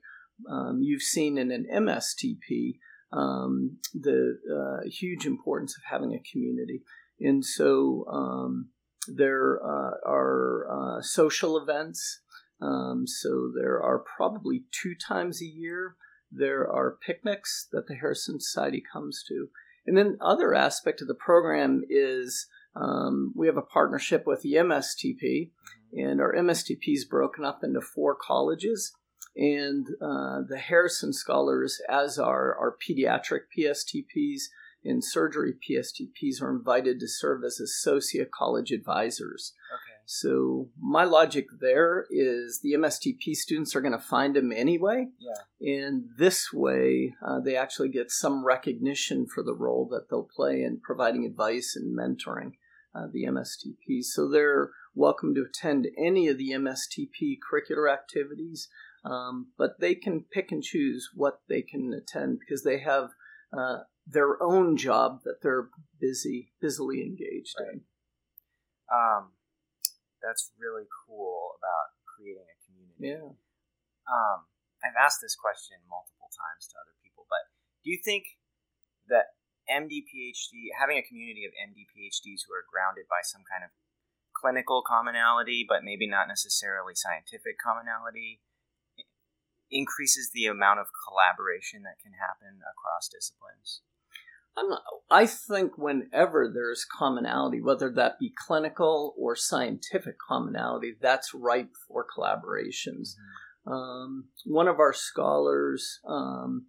um, 0.50 0.80
you've 0.82 1.02
seen 1.02 1.38
in 1.38 1.50
an 1.50 1.66
MSTP, 1.72 2.78
um, 3.12 3.78
the 3.94 4.38
uh, 4.52 4.88
huge 4.88 5.24
importance 5.24 5.74
of 5.76 5.82
having 5.90 6.12
a 6.12 6.30
community. 6.30 6.82
And 7.18 7.44
so 7.44 8.04
um, 8.12 8.68
there 9.08 9.60
uh, 9.64 9.92
are 10.06 11.00
social 11.02 11.56
events. 11.56 12.20
Um, 12.60 13.06
so 13.06 13.52
there 13.54 13.82
are 13.82 14.04
probably 14.16 14.64
two 14.70 14.94
times 14.94 15.42
a 15.42 15.46
year. 15.46 15.96
There 16.30 16.70
are 16.70 16.98
picnics 17.04 17.68
that 17.72 17.86
the 17.86 17.94
Harrison 17.94 18.40
Society 18.40 18.82
comes 18.92 19.24
to. 19.28 19.48
And 19.86 19.96
then 19.96 20.18
other 20.20 20.54
aspect 20.54 21.02
of 21.02 21.08
the 21.08 21.14
program 21.14 21.82
is 21.88 22.46
um, 22.74 23.32
we 23.36 23.46
have 23.46 23.56
a 23.56 23.62
partnership 23.62 24.24
with 24.26 24.42
the 24.42 24.54
MSTP, 24.54 25.50
and 25.92 26.20
our 26.20 26.34
MSTP 26.34 26.94
is 26.94 27.04
broken 27.04 27.44
up 27.44 27.62
into 27.62 27.80
four 27.80 28.16
colleges. 28.16 28.92
And 29.36 29.86
uh, 30.00 30.42
the 30.48 30.58
Harrison 30.58 31.12
Scholars, 31.12 31.80
as 31.88 32.18
our, 32.18 32.56
our 32.56 32.76
pediatric 32.76 33.42
PSTPs 33.56 34.42
and 34.84 35.04
surgery 35.04 35.54
PSTPs, 35.54 36.40
are 36.40 36.54
invited 36.54 37.00
to 37.00 37.08
serve 37.08 37.42
as 37.44 37.60
associate 37.60 38.30
college 38.30 38.70
advisors. 38.70 39.52
Okay. 39.72 39.93
So 40.06 40.68
my 40.78 41.04
logic 41.04 41.46
there 41.60 42.06
is 42.10 42.60
the 42.62 42.74
MSTP 42.74 43.34
students 43.34 43.74
are 43.74 43.80
going 43.80 43.92
to 43.92 43.98
find 43.98 44.36
them 44.36 44.52
anyway, 44.52 45.08
Yeah. 45.18 45.32
and 45.60 46.04
this 46.18 46.52
way 46.52 47.14
uh, 47.26 47.40
they 47.40 47.56
actually 47.56 47.88
get 47.88 48.10
some 48.10 48.44
recognition 48.44 49.26
for 49.26 49.42
the 49.42 49.54
role 49.54 49.88
that 49.92 50.08
they'll 50.10 50.28
play 50.36 50.62
in 50.62 50.80
providing 50.82 51.24
advice 51.24 51.74
and 51.74 51.96
mentoring 51.96 52.52
uh, 52.94 53.06
the 53.12 53.24
MSTP. 53.24 54.02
So 54.02 54.28
they're 54.28 54.70
welcome 54.94 55.34
to 55.34 55.42
attend 55.48 55.88
any 55.98 56.28
of 56.28 56.38
the 56.38 56.50
MSTP 56.50 57.38
curricular 57.40 57.92
activities, 57.92 58.68
um, 59.04 59.48
but 59.58 59.80
they 59.80 59.94
can 59.94 60.24
pick 60.30 60.52
and 60.52 60.62
choose 60.62 61.10
what 61.14 61.40
they 61.48 61.62
can 61.62 61.92
attend 61.92 62.38
because 62.40 62.62
they 62.62 62.78
have 62.80 63.10
uh, 63.56 63.78
their 64.06 64.42
own 64.42 64.76
job 64.76 65.20
that 65.24 65.40
they're 65.42 65.68
busy 66.00 66.52
busily 66.60 67.00
engaged 67.02 67.56
in. 67.72 67.80
Um, 68.92 69.30
that's 70.24 70.48
really 70.56 70.88
cool 71.04 71.60
about 71.60 71.92
creating 72.08 72.48
a 72.48 72.56
community. 72.64 73.20
Yeah. 73.20 73.36
Um, 74.08 74.48
I've 74.80 74.96
asked 74.96 75.20
this 75.20 75.36
question 75.36 75.80
multiple 75.84 76.32
times 76.32 76.68
to 76.72 76.80
other 76.80 76.96
people, 77.04 77.28
but 77.28 77.44
do 77.84 77.92
you 77.92 78.00
think 78.00 78.40
that 79.12 79.36
MD 79.68 80.04
PhD, 80.04 80.72
having 80.76 80.96
a 80.96 81.04
community 81.04 81.44
of 81.44 81.52
MD 81.56 81.88
PhDs 81.88 82.44
who 82.44 82.52
are 82.52 82.68
grounded 82.68 83.08
by 83.08 83.24
some 83.24 83.44
kind 83.48 83.64
of 83.64 83.72
clinical 84.36 84.84
commonality, 84.84 85.64
but 85.64 85.84
maybe 85.84 86.08
not 86.08 86.28
necessarily 86.28 86.92
scientific 86.92 87.56
commonality, 87.56 88.44
increases 89.72 90.30
the 90.32 90.46
amount 90.46 90.80
of 90.80 90.92
collaboration 90.92 91.82
that 91.88 92.00
can 92.00 92.12
happen 92.20 92.60
across 92.60 93.08
disciplines? 93.08 93.80
I'm 94.56 94.68
not, 94.68 94.82
I 95.10 95.26
think 95.26 95.76
whenever 95.76 96.50
there's 96.52 96.84
commonality, 96.84 97.60
whether 97.60 97.90
that 97.90 98.18
be 98.20 98.32
clinical 98.46 99.14
or 99.18 99.34
scientific 99.34 100.16
commonality, 100.28 100.94
that's 101.00 101.34
ripe 101.34 101.72
for 101.88 102.06
collaborations. 102.06 103.14
Um, 103.66 104.28
one 104.44 104.68
of 104.68 104.78
our 104.78 104.92
scholars 104.92 105.98
um, 106.06 106.66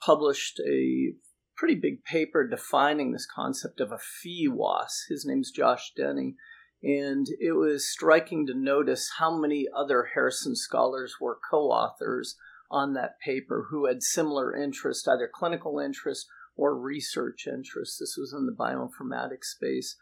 published 0.00 0.60
a 0.60 1.12
pretty 1.56 1.74
big 1.74 2.04
paper 2.04 2.46
defining 2.46 3.12
this 3.12 3.26
concept 3.26 3.80
of 3.80 3.90
a 3.92 3.98
PheWAS. 3.98 5.08
His 5.08 5.24
name's 5.26 5.50
Josh 5.50 5.92
Denny. 5.96 6.36
And 6.82 7.26
it 7.40 7.52
was 7.52 7.90
striking 7.90 8.46
to 8.46 8.54
notice 8.54 9.12
how 9.18 9.36
many 9.36 9.66
other 9.74 10.10
Harrison 10.14 10.54
scholars 10.54 11.16
were 11.20 11.38
co 11.50 11.70
authors 11.70 12.36
on 12.70 12.94
that 12.94 13.18
paper 13.24 13.68
who 13.70 13.86
had 13.86 14.02
similar 14.02 14.54
interest, 14.54 15.08
either 15.08 15.30
clinical 15.32 15.78
interest 15.78 16.26
or 16.56 16.78
research 16.78 17.46
interests. 17.46 17.98
This 17.98 18.16
was 18.18 18.32
in 18.32 18.46
the 18.46 18.52
bioinformatics 18.52 19.44
space. 19.44 19.96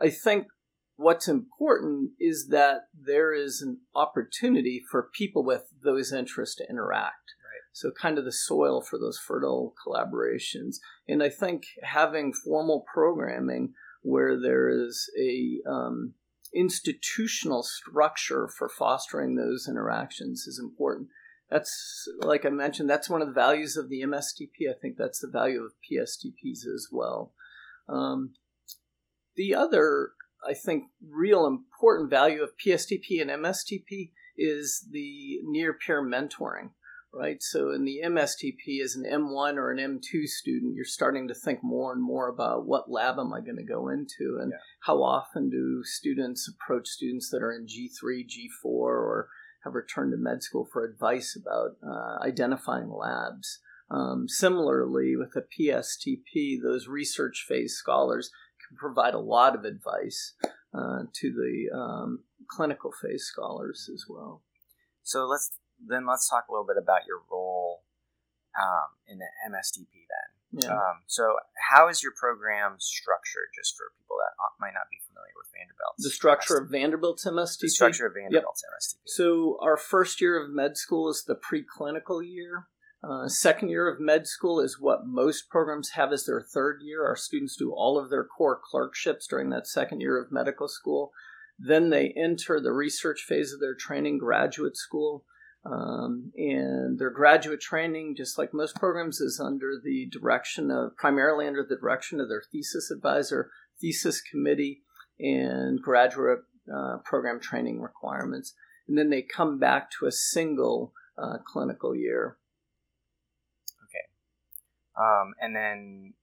I 0.00 0.10
think 0.10 0.46
what's 0.96 1.28
important 1.28 2.10
is 2.18 2.48
that 2.48 2.82
there 2.94 3.32
is 3.32 3.62
an 3.62 3.80
opportunity 3.94 4.82
for 4.90 5.10
people 5.14 5.44
with 5.44 5.64
those 5.82 6.12
interests 6.12 6.56
to 6.56 6.68
interact. 6.68 7.34
Right. 7.42 7.62
So, 7.72 7.90
kind 7.90 8.18
of 8.18 8.24
the 8.24 8.32
soil 8.32 8.82
for 8.82 8.98
those 8.98 9.18
fertile 9.18 9.74
collaborations. 9.86 10.76
And 11.08 11.22
I 11.22 11.28
think 11.28 11.64
having 11.82 12.32
formal 12.32 12.84
programming 12.92 13.74
where 14.02 14.38
there 14.40 14.68
is 14.68 15.08
a 15.18 15.60
um, 15.68 16.14
institutional 16.54 17.62
structure 17.62 18.48
for 18.48 18.68
fostering 18.68 19.36
those 19.36 19.66
interactions 19.68 20.46
is 20.46 20.60
important 20.62 21.08
that's 21.52 22.08
like 22.20 22.46
I 22.46 22.48
mentioned, 22.48 22.88
that's 22.88 23.10
one 23.10 23.20
of 23.20 23.28
the 23.28 23.34
values 23.34 23.76
of 23.76 23.88
the 23.88 24.02
MSTP. 24.02 24.70
I 24.70 24.74
think 24.80 24.96
that's 24.96 25.20
the 25.20 25.28
value 25.28 25.62
of 25.62 25.72
PSTPs 25.90 26.66
as 26.66 26.88
well. 26.90 27.32
Um, 27.88 28.34
the 29.36 29.54
other, 29.54 30.12
I 30.48 30.54
think, 30.54 30.84
real 31.06 31.46
important 31.46 32.10
value 32.10 32.42
of 32.42 32.50
PSTP 32.64 33.20
and 33.20 33.30
MSTP 33.30 34.12
is 34.36 34.86
the 34.90 35.40
near 35.44 35.74
peer 35.74 36.02
mentoring, 36.02 36.70
right? 37.12 37.42
So 37.42 37.70
in 37.70 37.84
the 37.84 38.00
MSTP, 38.04 38.82
as 38.82 38.94
an 38.94 39.04
M1 39.04 39.56
or 39.56 39.70
an 39.70 39.78
M2 39.78 40.26
student, 40.26 40.74
you're 40.74 40.84
starting 40.84 41.28
to 41.28 41.34
think 41.34 41.60
more 41.62 41.92
and 41.92 42.02
more 42.02 42.28
about 42.28 42.66
what 42.66 42.90
lab 42.90 43.18
am 43.18 43.32
I 43.32 43.40
going 43.40 43.56
to 43.58 43.62
go 43.62 43.88
into, 43.88 44.38
and 44.40 44.52
Yeah. 44.52 44.58
how 44.80 45.02
often 45.02 45.50
do 45.50 45.82
students 45.84 46.48
approach 46.48 46.88
students 46.88 47.28
that 47.30 47.42
are 47.42 47.52
in 47.52 47.66
G3, 47.66 48.26
G4, 48.26 48.64
or 48.64 49.28
have 49.64 49.74
returned 49.74 50.12
to 50.12 50.16
med 50.16 50.42
school 50.42 50.68
for 50.72 50.84
advice 50.84 51.36
about 51.36 51.76
uh, 51.86 52.24
identifying 52.24 52.90
labs. 52.90 53.60
Um, 53.90 54.26
similarly, 54.28 55.16
with 55.16 55.36
a 55.36 55.42
PSTP, 55.42 56.56
those 56.62 56.88
research 56.88 57.44
phase 57.46 57.74
scholars 57.74 58.30
can 58.66 58.76
provide 58.76 59.14
a 59.14 59.18
lot 59.18 59.54
of 59.54 59.64
advice 59.64 60.34
uh, 60.74 61.04
to 61.12 61.30
the 61.30 61.76
um, 61.76 62.24
clinical 62.48 62.90
phase 62.90 63.24
scholars 63.24 63.90
as 63.92 64.06
well. 64.08 64.42
So 65.02 65.26
let's 65.26 65.50
then 65.84 66.06
let's 66.06 66.28
talk 66.28 66.44
a 66.48 66.52
little 66.52 66.66
bit 66.66 66.80
about 66.80 67.06
your 67.06 67.20
role 67.30 67.82
um, 68.58 68.96
in 69.06 69.18
the 69.18 69.26
MSTP 69.50 69.90
then. 69.92 70.41
Yeah. 70.52 70.72
Um, 70.72 71.00
so 71.06 71.36
how 71.70 71.88
is 71.88 72.02
your 72.02 72.12
program 72.12 72.76
structured? 72.78 73.48
Just 73.54 73.76
for 73.76 73.84
people 73.98 74.16
that 74.20 74.32
might 74.60 74.74
not 74.74 74.88
be 74.90 74.98
familiar 75.08 75.32
with 75.36 75.48
Vanderbilt, 75.52 75.94
the 75.98 76.10
structure 76.10 76.60
MSTP. 76.60 76.64
of 76.64 76.70
Vanderbilt's 76.70 77.26
MSTP. 77.26 77.60
the 77.60 77.68
structure 77.70 78.06
of 78.06 78.14
Vanderbilt's 78.14 78.62
MSTP. 78.62 78.98
So 79.06 79.58
our 79.62 79.76
first 79.76 80.20
year 80.20 80.42
of 80.42 80.50
med 80.50 80.76
school 80.76 81.08
is 81.08 81.24
the 81.24 81.36
preclinical 81.36 82.22
year. 82.24 82.68
Uh, 83.02 83.26
second 83.28 83.68
year 83.70 83.88
of 83.88 83.98
med 83.98 84.26
school 84.28 84.60
is 84.60 84.78
what 84.78 85.06
most 85.06 85.48
programs 85.50 85.90
have 85.90 86.12
as 86.12 86.24
their 86.24 86.40
third 86.40 86.80
year. 86.82 87.04
Our 87.04 87.16
students 87.16 87.56
do 87.56 87.72
all 87.72 87.98
of 87.98 88.10
their 88.10 88.24
core 88.24 88.60
clerkships 88.62 89.26
during 89.26 89.50
that 89.50 89.66
second 89.66 90.00
year 90.00 90.22
of 90.22 90.30
medical 90.30 90.68
school. 90.68 91.12
Then 91.58 91.90
they 91.90 92.12
enter 92.16 92.60
the 92.60 92.72
research 92.72 93.24
phase 93.26 93.52
of 93.52 93.60
their 93.60 93.74
training, 93.74 94.18
graduate 94.18 94.76
school. 94.76 95.24
Um, 95.64 96.32
and 96.36 96.98
their 96.98 97.10
graduate 97.10 97.60
training, 97.60 98.16
just 98.16 98.36
like 98.36 98.52
most 98.52 98.74
programs, 98.76 99.20
is 99.20 99.40
under 99.40 99.74
the 99.82 100.08
direction 100.10 100.70
of 100.70 100.96
primarily 100.96 101.46
under 101.46 101.64
the 101.68 101.76
direction 101.76 102.20
of 102.20 102.28
their 102.28 102.42
thesis 102.50 102.90
advisor, 102.90 103.50
thesis 103.80 104.20
committee, 104.20 104.82
and 105.20 105.80
graduate 105.80 106.40
uh, 106.72 106.96
program 107.04 107.38
training 107.40 107.80
requirements. 107.80 108.54
And 108.88 108.98
then 108.98 109.10
they 109.10 109.22
come 109.22 109.60
back 109.60 109.90
to 109.98 110.06
a 110.06 110.12
single 110.12 110.92
uh, 111.16 111.38
clinical 111.46 111.94
year. 111.94 112.38
Okay. 113.84 114.06
Um, 114.98 115.34
and 115.40 115.54
then, 115.54 116.14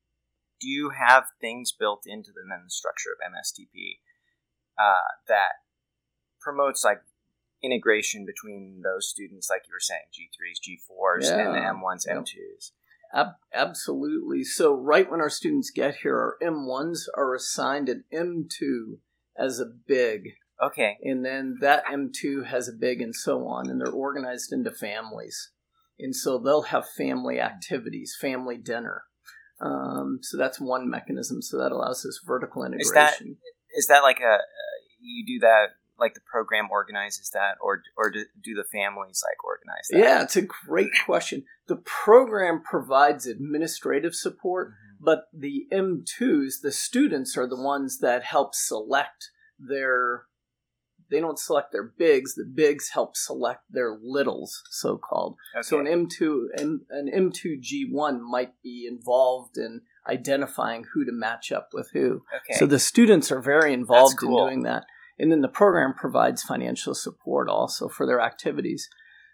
do 0.59 0.67
you 0.67 0.89
have 0.89 1.25
things 1.39 1.71
built 1.71 2.03
into 2.05 2.31
the, 2.31 2.41
then 2.49 2.63
the 2.65 2.71
structure 2.71 3.11
of 3.11 3.31
MSTP 3.31 3.99
uh, 4.77 5.15
that 5.29 5.63
promotes 6.41 6.83
like 6.83 7.01
integration 7.61 8.25
between 8.25 8.81
those 8.83 9.09
students, 9.09 9.49
like 9.49 9.63
you 9.67 9.73
were 9.73 9.79
saying, 9.79 10.01
G3s, 10.13 10.59
G4s, 10.59 11.23
Yeah. 11.29 11.39
and 11.47 11.55
the 11.55 11.59
M1s, 11.59 12.05
Yep. 12.07 12.17
M2s? 12.17 12.71
Ab- 13.13 13.35
absolutely. 13.53 14.43
So, 14.43 14.73
right 14.73 15.09
when 15.09 15.19
our 15.21 15.29
students 15.29 15.71
get 15.71 15.95
here, 15.97 16.15
our 16.15 16.37
M1s 16.41 17.07
are 17.15 17.33
assigned 17.33 17.89
an 17.89 18.03
M2 18.13 18.99
as 19.37 19.59
a 19.59 19.65
big, 19.65 20.35
Okay. 20.61 20.97
and 21.03 21.25
then 21.25 21.57
that 21.61 21.85
M2 21.85 22.45
has 22.45 22.67
a 22.67 22.73
big, 22.73 23.01
and 23.01 23.15
so 23.15 23.47
on, 23.47 23.69
and 23.69 23.79
they're 23.81 23.91
organized 23.91 24.51
into 24.53 24.71
families. 24.71 25.51
And 25.97 26.15
so 26.15 26.37
they'll 26.37 26.61
have 26.63 26.87
family 26.89 27.39
activities, 27.41 28.15
family 28.19 28.57
dinner. 28.57 29.03
Um, 29.59 30.19
so 30.21 30.37
that's 30.37 30.59
one 30.59 30.89
mechanism. 30.89 31.41
So 31.41 31.57
that 31.57 31.71
allows 31.73 32.05
us 32.05 32.21
vertical 32.25 32.63
integration. 32.63 32.87
Is 32.87 32.91
that- 32.93 33.21
Is 33.75 33.87
that 33.87 33.99
like 34.03 34.19
a, 34.21 34.35
uh, 34.35 34.41
you 35.01 35.25
do 35.25 35.39
that, 35.45 35.71
like 35.99 36.13
the 36.13 36.21
program 36.31 36.69
organizes 36.71 37.29
that, 37.33 37.55
or, 37.61 37.81
or 37.97 38.09
do, 38.11 38.25
do 38.43 38.53
the 38.55 38.63
families 38.63 39.21
like 39.27 39.43
organize 39.43 39.87
that? 39.89 39.99
yeah, 39.99 40.23
it's 40.23 40.35
a 40.37 40.41
great 40.41 40.89
question. 41.05 41.43
The 41.67 41.75
program 41.77 42.61
provides 42.63 43.25
administrative 43.27 44.15
support, 44.15 44.69
Mhm. 44.69 44.97
but 45.01 45.25
the 45.33 45.67
M2s, 45.71 46.61
the 46.61 46.71
students 46.71 47.37
are 47.37 47.47
the 47.47 47.61
ones 47.61 47.99
that 47.99 48.23
help 48.23 48.55
select 48.55 49.29
their 49.59 50.25
they 51.11 51.19
don't 51.19 51.39
select 51.39 51.71
their 51.71 51.91
bigs, 51.97 52.35
the 52.35 52.45
bigs 52.45 52.89
help 52.89 53.17
select 53.17 53.61
their 53.71 53.97
littles, 53.99 54.61
so 54.69 54.95
called. 54.95 55.37
Okay. 55.55 55.63
So 55.63 55.79
an 55.79 55.87
M2 55.87 56.49
an, 56.55 56.81
an 56.91 57.09
M2 57.11 57.59
G1 57.59 58.21
might 58.21 58.53
be 58.61 58.85
involved 58.87 59.57
in 59.57 59.81
identifying 60.07 60.85
who 60.93 61.05
to 61.05 61.11
match 61.11 61.51
up 61.51 61.69
with 61.73 61.89
who. 61.93 62.21
okay. 62.35 62.59
So 62.59 62.67
the 62.67 62.77
students 62.77 63.31
are 63.31 63.41
very 63.41 63.73
involved 63.73 64.17
cool. 64.19 64.45
in 64.45 64.49
doing 64.53 64.63
that. 64.65 64.85
And 65.19 65.31
then 65.31 65.41
the 65.41 65.47
program 65.47 65.93
provides 65.93 66.41
financial 66.41 66.95
support 66.95 67.49
also 67.49 67.89
for 67.89 68.05
their 68.05 68.21
activities. 68.21 68.89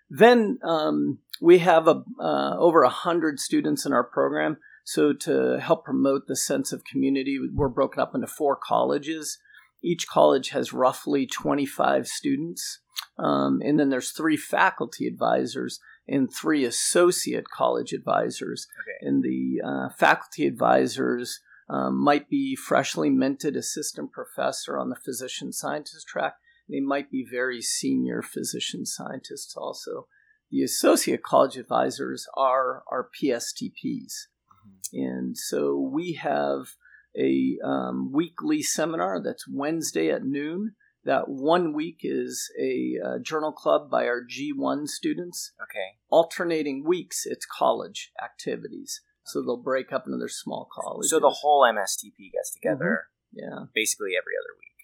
Then 0.10 0.60
um, 0.64 1.20
we 1.42 1.60
have 1.60 1.88
a, 1.88 2.04
uh, 2.20 2.56
over 2.58 2.84
a 2.84 2.90
hundred 2.90 3.40
students 3.40 3.86
in 3.86 3.94
our 3.94 4.04
program. 4.04 4.58
So 4.84 5.14
to 5.14 5.60
help 5.60 5.86
promote 5.86 6.28
the 6.28 6.36
sense 6.36 6.72
of 6.72 6.86
community, 6.86 7.40
we're 7.54 7.70
broken 7.70 8.02
up 8.02 8.14
into 8.14 8.28
four 8.28 8.56
colleges. 8.56 9.40
Each 9.84 10.08
college 10.08 10.50
has 10.50 10.74
roughly 10.74 11.28
25 11.28 12.08
students. 12.08 12.80
Um, 13.18 13.62
and 13.64 13.80
then 13.80 13.90
there's 13.90 14.12
three 14.12 14.38
faculty 14.38 15.08
advisors 15.08 15.80
and 16.08 16.32
three 16.32 16.66
associate 16.66 17.50
college 17.50 17.94
advisors. 17.94 18.68
okay. 18.82 19.08
And 19.08 19.24
the 19.24 19.62
uh, 19.66 19.90
faculty 19.98 20.46
advisors 20.46 21.40
um, 21.70 21.98
might 21.98 22.30
be 22.30 22.56
freshly 22.56 23.10
minted 23.10 23.56
assistant 23.56 24.12
professor 24.12 24.78
on 24.78 24.90
the 24.90 24.96
physician 24.96 25.52
scientist 25.52 26.08
track. 26.08 26.36
They 26.70 26.80
might 26.80 27.12
be 27.12 27.26
very 27.30 27.62
senior 27.62 28.22
physician 28.22 28.86
scientists 28.86 29.56
also. 29.56 30.08
The 30.52 30.64
associate 30.64 31.24
college 31.24 31.58
advisors 31.58 32.28
are 32.36 32.84
our 32.92 33.10
PSTPs. 33.20 34.28
Mhm. 34.66 34.94
And 34.94 35.38
so 35.38 35.78
we 35.80 36.14
have 36.14 36.76
a 37.18 37.58
um, 37.64 38.12
weekly 38.12 38.62
seminar 38.62 39.22
that's 39.22 39.48
Wednesday 39.48 40.10
at 40.10 40.24
noon. 40.24 40.76
That 41.04 41.28
one 41.28 41.74
week 41.74 42.00
is 42.02 42.52
a 42.60 42.96
uh, 43.04 43.20
journal 43.20 43.52
club 43.52 43.92
by 43.92 44.08
our 44.08 44.22
G1 44.24 44.88
students. 44.88 45.54
Okay. 45.62 45.98
Alternating 46.10 46.84
weeks, 46.84 47.26
it's 47.26 47.46
college 47.46 48.12
activities. 48.24 49.02
So 49.26 49.42
they'll 49.42 49.58
break 49.58 49.92
up 49.92 50.06
into 50.06 50.18
their 50.18 50.30
small 50.30 50.68
colleges. 50.72 51.10
So 51.10 51.20
the 51.20 51.30
whole 51.30 51.64
MSTP 51.64 52.32
gets 52.32 52.52
together 52.54 53.08
mm-hmm. 53.36 53.40
yeah, 53.40 53.66
basically 53.74 54.12
every 54.18 54.34
other 54.40 54.54
week. 54.60 54.76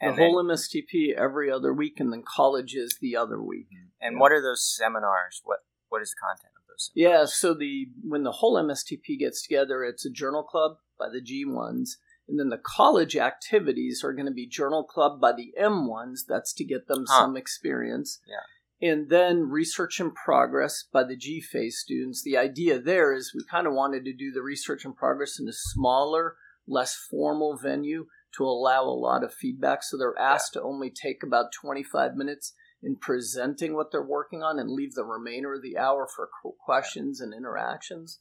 the 0.00 0.06
And 0.06 0.16
whole 0.18 0.42
MSTP 0.44 1.14
every 1.14 1.50
other 1.50 1.72
week, 1.74 1.98
and 1.98 2.12
then 2.12 2.22
colleges 2.26 2.96
the 3.00 3.16
other 3.16 3.42
week. 3.42 3.68
Mm-hmm. 3.68 4.06
and 4.06 4.14
yeah. 4.14 4.20
what 4.20 4.32
are 4.32 4.40
those 4.42 4.64
seminars? 4.64 5.40
What 5.44 5.58
What 5.88 6.02
is 6.02 6.10
the 6.10 6.20
content 6.26 6.52
of 6.56 6.68
those? 6.68 6.90
Seminars? 6.94 7.20
Yeah, 7.20 7.24
so 7.26 7.54
the 7.54 7.88
when 8.02 8.22
the 8.22 8.32
whole 8.32 8.54
MSTP 8.54 9.18
gets 9.18 9.42
together, 9.42 9.84
it's 9.84 10.06
a 10.06 10.10
journal 10.10 10.44
club 10.44 10.78
by 10.98 11.08
the 11.08 11.20
G1s, 11.20 11.96
and 12.28 12.38
then 12.38 12.48
the 12.48 12.62
college 12.62 13.16
activities 13.16 14.02
are 14.04 14.12
going 14.12 14.26
to 14.26 14.32
be 14.32 14.46
journal 14.46 14.84
club 14.84 15.20
by 15.20 15.32
the 15.32 15.52
M1s. 15.60 16.20
That's 16.28 16.52
to 16.54 16.64
get 16.64 16.86
them 16.86 17.04
Huh. 17.08 17.22
some 17.22 17.36
experience. 17.36 18.20
Yeah. 18.26 18.44
And 18.82 19.10
then 19.10 19.50
research 19.50 20.00
in 20.00 20.10
progress 20.12 20.84
by 20.90 21.04
the 21.04 21.16
G 21.16 21.40
phase 21.40 21.78
students. 21.78 22.22
The 22.22 22.38
idea 22.38 22.80
there 22.80 23.12
is 23.12 23.34
we 23.34 23.44
kind 23.50 23.66
of 23.66 23.74
wanted 23.74 24.04
to 24.06 24.12
do 24.12 24.32
the 24.32 24.42
research 24.42 24.84
in 24.84 24.94
progress 24.94 25.38
in 25.38 25.46
a 25.48 25.52
smaller, 25.52 26.36
less 26.66 26.94
formal 26.94 27.58
venue 27.58 28.06
to 28.36 28.44
allow 28.44 28.84
a 28.84 28.90
lot 28.90 29.22
of 29.22 29.34
feedback. 29.34 29.82
So 29.82 29.98
they're 29.98 30.18
asked 30.18 30.54
to 30.54 30.62
only 30.62 30.90
take 30.90 31.22
about 31.22 31.52
25 31.52 32.14
minutes 32.14 32.54
in 32.82 32.96
presenting 32.96 33.74
what 33.74 33.90
they're 33.90 34.02
working 34.02 34.42
on 34.42 34.58
and 34.58 34.70
leave 34.70 34.94
the 34.94 35.04
remainder 35.04 35.54
of 35.54 35.62
the 35.62 35.76
hour 35.76 36.06
for 36.06 36.30
qu- 36.42 36.54
questions 36.64 37.20
and 37.20 37.34
interactions. 37.34 38.18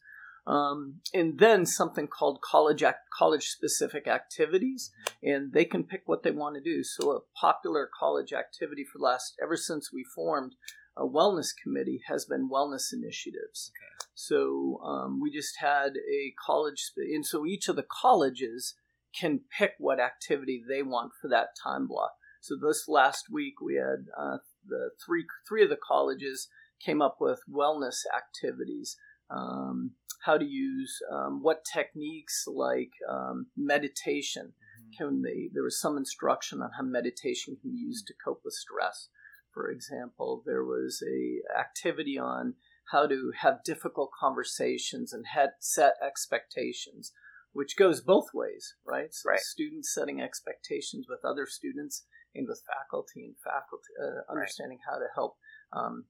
Um, 0.50 1.02
and 1.14 1.38
then 1.38 1.68
something 1.68 2.08
called 2.08 2.42
college 2.42 2.82
act- 2.82 3.12
college 3.16 3.50
specific 3.50 4.08
activities, 4.08 4.92
and 5.22 5.54
they 5.54 5.64
can 5.64 5.84
pick 5.84 6.02
what 6.06 6.24
they 6.24 6.32
want 6.32 6.56
to 6.56 6.62
do. 6.62 6.84
So 6.84 7.12
a 7.12 7.20
popular 7.40 7.88
college 8.00 8.34
activity 8.34 8.84
for 8.84 8.98
the 8.98 9.04
last 9.04 9.36
ever 9.42 9.56
since 9.56 9.94
we 9.94 10.04
formed 10.04 10.56
a 10.98 11.06
wellness 11.06 11.50
committee 11.62 12.02
has 12.08 12.26
been 12.26 12.50
wellness 12.50 12.92
initiatives. 12.92 13.72
Okay. 13.72 14.10
So 14.16 14.82
um, 14.84 15.22
we 15.22 15.32
just 15.32 15.60
had 15.60 15.92
a 15.98 16.34
college, 16.44 16.82
sp- 16.90 17.14
and 17.14 17.26
so 17.26 17.46
each 17.46 17.68
of 17.68 17.76
the 17.76 17.86
colleges 18.02 18.74
can 19.14 19.42
pick 19.56 19.74
what 19.78 20.00
activity 20.00 20.64
they 20.68 20.82
want 20.82 21.12
for 21.22 21.28
that 21.30 21.50
time 21.64 21.88
block. 21.88 22.14
So 22.42 22.56
this 22.56 22.88
last 22.88 23.26
week 23.32 23.62
we 23.62 23.76
had 23.76 24.06
uh, 24.18 24.38
the 24.66 24.90
three 25.06 25.26
three 25.48 25.64
of 25.64 25.70
the 25.70 25.78
colleges 25.78 26.48
came 26.84 27.02
up 27.04 27.18
with 27.20 27.42
wellness 27.48 28.00
activities. 28.16 28.98
Um, 29.30 29.92
how 30.26 30.38
to 30.38 30.46
use 30.46 31.00
um, 31.12 31.42
what 31.42 31.64
techniques 31.66 32.46
like 32.48 32.92
um, 33.10 33.48
meditation 33.56 34.54
Mhm. 34.80 34.98
can 34.98 35.22
they 35.22 35.50
there 35.54 35.64
was 35.64 35.80
some 35.80 35.98
instruction 35.98 36.62
on 36.62 36.72
how 36.78 36.84
meditation 36.84 37.58
can 37.62 37.72
be 37.72 37.78
used 37.78 38.08
to 38.08 38.14
cope 38.24 38.42
with 38.46 38.54
stress 38.54 39.10
for 39.54 39.70
example 39.70 40.44
there 40.46 40.64
was 40.64 41.04
a 41.08 41.42
activity 41.60 42.18
on 42.18 42.56
how 42.92 43.06
to 43.08 43.32
have 43.42 43.64
difficult 43.64 44.10
conversations 44.20 45.12
and 45.14 45.26
had 45.28 45.52
set 45.60 45.94
expectations 46.02 47.12
which 47.52 47.76
goes 47.78 48.00
both 48.02 48.30
ways 48.34 48.76
right 48.86 49.14
so 49.14 49.30
Right. 49.30 49.40
students 49.40 49.94
setting 49.94 50.22
expectations 50.22 51.08
with 51.10 51.20
other 51.26 51.46
students 51.48 52.06
and 52.36 52.48
with 52.48 52.62
faculty 52.66 53.26
and 53.26 53.36
faculty 53.44 53.92
uh, 54.02 54.32
understanding 54.32 54.80
how 54.88 54.98
to 55.00 55.08
help 55.16 55.38
um, 55.74 56.06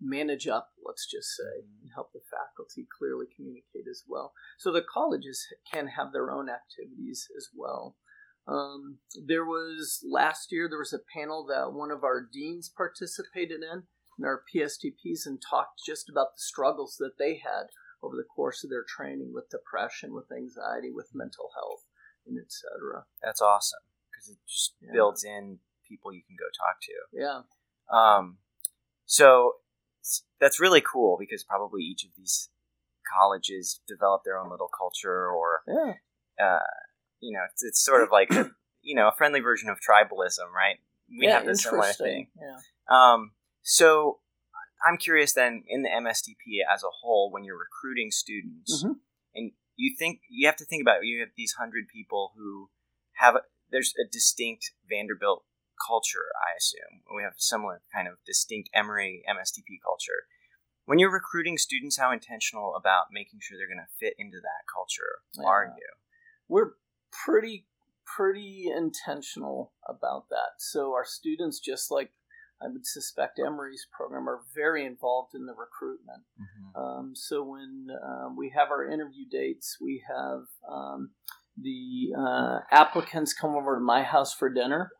manage 0.00 0.46
up 0.46 0.70
let's 0.84 1.06
just 1.10 1.28
say 1.36 1.64
and 1.82 1.90
help 1.94 2.12
the 2.12 2.20
faculty 2.30 2.86
clearly 2.98 3.26
communicate 3.34 3.86
as 3.90 4.02
well 4.08 4.32
so 4.58 4.70
the 4.72 4.82
colleges 4.82 5.46
can 5.72 5.86
have 5.88 6.12
their 6.12 6.30
own 6.30 6.48
activities 6.48 7.28
as 7.36 7.48
well. 7.54 7.96
Um, 8.46 8.98
there 9.26 9.44
was 9.44 10.04
last 10.06 10.52
year 10.52 10.68
there 10.68 10.78
was 10.78 10.92
a 10.92 10.98
panel 11.16 11.46
that 11.46 11.72
one 11.72 11.90
of 11.90 12.04
our 12.04 12.20
deans 12.30 12.68
participated 12.68 13.62
in, 13.62 13.84
and 14.18 14.26
our 14.26 14.42
PSTPs, 14.54 15.24
and 15.24 15.40
talked 15.40 15.80
just 15.86 16.10
about 16.10 16.34
the 16.36 16.40
struggles 16.42 16.96
that 16.98 17.16
they 17.18 17.36
had 17.36 17.68
over 18.02 18.14
the 18.16 18.22
course 18.36 18.62
of 18.62 18.68
their 18.68 18.84
training 18.86 19.32
with 19.32 19.48
depression, 19.48 20.12
with 20.12 20.30
anxiety, 20.30 20.90
with 20.92 21.08
mental 21.14 21.48
health, 21.54 21.84
and 22.26 22.36
etc. 22.38 23.06
That's 23.22 23.40
awesome 23.40 23.80
because 24.10 24.28
it 24.28 24.38
just 24.46 24.74
Yeah. 24.80 24.92
builds 24.92 25.24
in 25.24 25.60
people 25.88 26.12
you 26.12 26.22
can 26.22 26.36
go 26.36 26.46
talk 26.50 26.80
to. 26.82 26.92
Yeah, 27.12 27.42
Um, 27.88 28.38
so 29.06 29.60
that's 30.40 30.60
really 30.60 30.80
cool 30.82 31.16
because 31.18 31.42
probably 31.42 31.82
each 31.82 32.04
of 32.04 32.10
these 32.16 32.48
colleges 33.10 33.80
develop 33.86 34.22
their 34.24 34.38
own 34.38 34.50
little 34.50 34.68
culture, 34.76 35.28
or 35.30 35.62
yeah, 35.66 35.94
uh, 36.44 36.58
you 37.20 37.32
know, 37.32 37.40
it's, 37.50 37.64
it's 37.64 37.84
sort 37.84 38.02
of 38.02 38.10
like 38.10 38.30
a, 38.30 38.50
you 38.82 38.94
know 38.94 39.08
a 39.08 39.12
friendly 39.12 39.40
version 39.40 39.68
of 39.68 39.78
tribalism, 39.78 40.50
right? 40.54 40.76
We 41.08 41.26
yeah. 41.26 41.34
have 41.34 41.46
this 41.46 41.62
similar 41.62 41.92
thing. 41.92 42.28
Yeah, 42.40 42.56
Um, 42.88 43.32
so 43.62 44.20
I'm 44.86 44.96
curious 44.96 45.32
then 45.32 45.64
in 45.66 45.82
the 45.82 45.88
MSTP 45.88 46.60
as 46.72 46.82
a 46.82 46.92
whole, 47.02 47.30
when 47.30 47.44
you're 47.44 47.58
recruiting 47.58 48.10
students, 48.10 48.84
Mhm. 48.84 48.96
and 49.34 49.52
you 49.76 49.94
think 49.98 50.20
you 50.28 50.46
have 50.46 50.56
to 50.56 50.64
think 50.64 50.82
about 50.82 51.04
you 51.04 51.20
have 51.20 51.30
these 51.36 51.54
hundred 51.54 51.88
people 51.88 52.32
who 52.36 52.70
have 53.14 53.36
there's 53.70 53.94
a 53.98 54.08
distinct 54.10 54.72
Vanderbilt 54.88 55.44
culture. 55.78 56.32
I 56.36 56.56
assume 56.56 57.02
we 57.14 57.22
have 57.22 57.32
a 57.32 57.42
similar 57.42 57.82
kind 57.92 58.08
of 58.08 58.14
distinct 58.26 58.70
Emory 58.74 59.22
MSTP 59.28 59.80
culture. 59.82 60.26
When 60.86 60.98
you're 60.98 61.12
recruiting 61.12 61.56
students, 61.56 61.98
how 61.98 62.12
intentional 62.12 62.76
about 62.76 63.06
making 63.10 63.40
sure 63.40 63.56
they're 63.56 63.66
going 63.66 63.84
to 63.84 63.98
fit 63.98 64.14
into 64.18 64.38
that 64.40 64.68
culture 64.68 65.24
are 65.44 65.72
you? 65.76 65.88
we're 66.48 66.72
pretty 67.24 67.66
pretty 68.06 68.70
intentional 68.74 69.72
about 69.88 70.28
that. 70.28 70.58
So 70.58 70.92
our 70.92 71.04
students, 71.04 71.58
just 71.58 71.90
like 71.90 72.10
I 72.62 72.68
would 72.68 72.86
suspect 72.86 73.38
Emory's 73.38 73.86
program, 73.90 74.28
are 74.28 74.40
very 74.54 74.84
involved 74.84 75.34
in 75.34 75.46
the 75.46 75.54
recruitment. 75.54 76.22
Um, 76.76 77.12
so 77.14 77.42
when 77.42 77.88
uh, 77.90 78.28
we 78.36 78.52
have 78.54 78.70
our 78.70 78.88
interview 78.88 79.24
dates, 79.30 79.78
we 79.80 80.02
have 80.08 80.42
um, 80.70 81.10
the 81.56 82.12
uh, 82.18 82.58
applicants 82.70 83.32
come 83.32 83.54
over 83.54 83.76
to 83.76 83.80
my 83.80 84.02
house 84.02 84.34
for 84.34 84.48
dinner, 84.48 84.90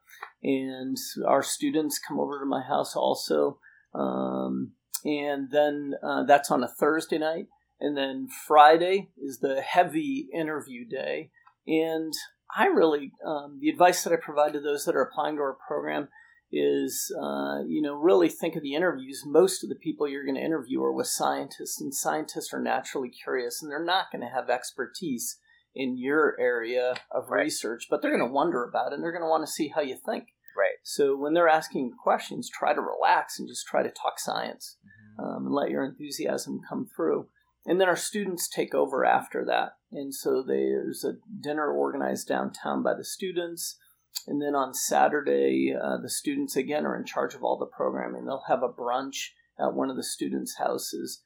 and 0.43 0.97
our 1.27 1.43
students 1.43 1.99
come 1.99 2.21
over 2.21 2.39
to 2.39 2.47
my 2.47 2.63
house 2.63 2.95
also. 2.97 3.59
Um, 3.95 4.73
and 5.05 5.51
then 5.51 5.95
uh, 6.03 6.25
that's 6.25 6.51
on 6.51 6.63
a 6.63 6.69
Thursday 6.69 7.19
night. 7.19 7.47
And 7.81 7.97
then 7.97 8.29
Friday 8.47 9.11
is 9.17 9.39
the 9.39 9.61
heavy 9.61 10.29
interview 10.33 10.87
day. 10.87 11.31
And 11.67 12.13
I 12.57 12.67
really, 12.67 13.13
um, 13.27 13.59
the 13.61 13.69
advice 13.69 14.05
that 14.05 14.13
I 14.13 14.17
provide 14.17 14.53
to 14.53 14.61
those 14.61 14.85
that 14.85 14.95
are 14.95 15.03
applying 15.03 15.37
to 15.37 15.43
our 15.43 15.57
program 15.67 16.09
is, 16.53 17.13
uh, 17.21 17.63
you 17.67 17.83
know, 17.83 17.95
really 17.95 18.29
think 18.29 18.55
of 18.55 18.63
the 18.63 18.75
interviews. 18.75 19.25
Most 19.27 19.65
of 19.65 19.69
the 19.69 19.75
people 19.75 20.07
you're 20.07 20.25
going 20.25 20.37
to 20.37 20.41
interview 20.41 20.81
are 20.83 20.93
with 20.93 21.09
scientists, 21.09 21.81
and 21.81 21.93
scientists 21.93 22.55
are 22.55 22.63
naturally 22.63 23.11
curious, 23.11 23.61
and 23.61 23.71
they're 23.71 23.85
not 23.85 24.13
going 24.13 24.23
to 24.23 24.33
have 24.33 24.49
expertise 24.49 25.39
in 25.75 25.97
your 25.99 26.37
area 26.39 26.95
of 27.11 27.29
Right. 27.29 27.43
research, 27.43 27.89
but 27.91 28.01
they're 28.01 28.17
going 28.17 28.27
to 28.27 28.33
wonder 28.33 28.65
about 28.65 28.93
it, 28.93 28.95
and 28.95 29.03
they're 29.03 29.13
going 29.13 29.23
to 29.23 29.29
want 29.29 29.45
to 29.45 29.53
see 29.53 29.69
how 29.69 29.81
you 29.81 29.97
think. 29.97 30.29
Right. 30.57 30.77
So 30.83 31.17
when 31.17 31.35
they're 31.35 31.49
asking 31.49 31.93
questions, 32.03 32.49
try 32.49 32.75
to 32.75 32.81
relax 32.81 33.39
and 33.39 33.49
just 33.49 33.67
try 33.67 33.83
to 33.83 33.91
talk 33.91 34.21
science 34.21 34.77
um, 35.19 35.47
and 35.47 35.55
let 35.55 35.71
your 35.71 35.85
enthusiasm 35.85 36.61
come 36.69 36.87
through. 36.95 37.29
And 37.67 37.81
then 37.81 37.89
our 37.89 37.97
students 37.97 38.49
take 38.49 38.75
over 38.75 39.05
after 39.05 39.45
that. 39.47 39.77
And 39.91 40.15
so 40.15 40.45
there's 40.47 41.03
a 41.05 41.15
dinner 41.43 41.73
organized 41.73 42.29
downtown 42.29 42.83
by 42.83 42.95
the 42.95 43.05
students. 43.05 43.79
And 44.27 44.41
then 44.41 44.55
on 44.55 44.75
Saturday, 44.75 45.75
uh, 45.75 45.97
the 46.01 46.11
students 46.11 46.57
again 46.57 46.87
are 46.87 46.97
in 46.97 47.05
charge 47.05 47.35
of 47.35 47.43
all 47.43 47.59
the 47.59 47.67
programming. 47.67 48.27
They'll 48.27 48.45
have 48.49 48.63
a 48.63 48.69
brunch 48.69 49.31
at 49.59 49.75
one 49.75 49.91
of 49.91 49.97
the 49.97 50.05
students' 50.05 50.59
houses. 50.59 51.21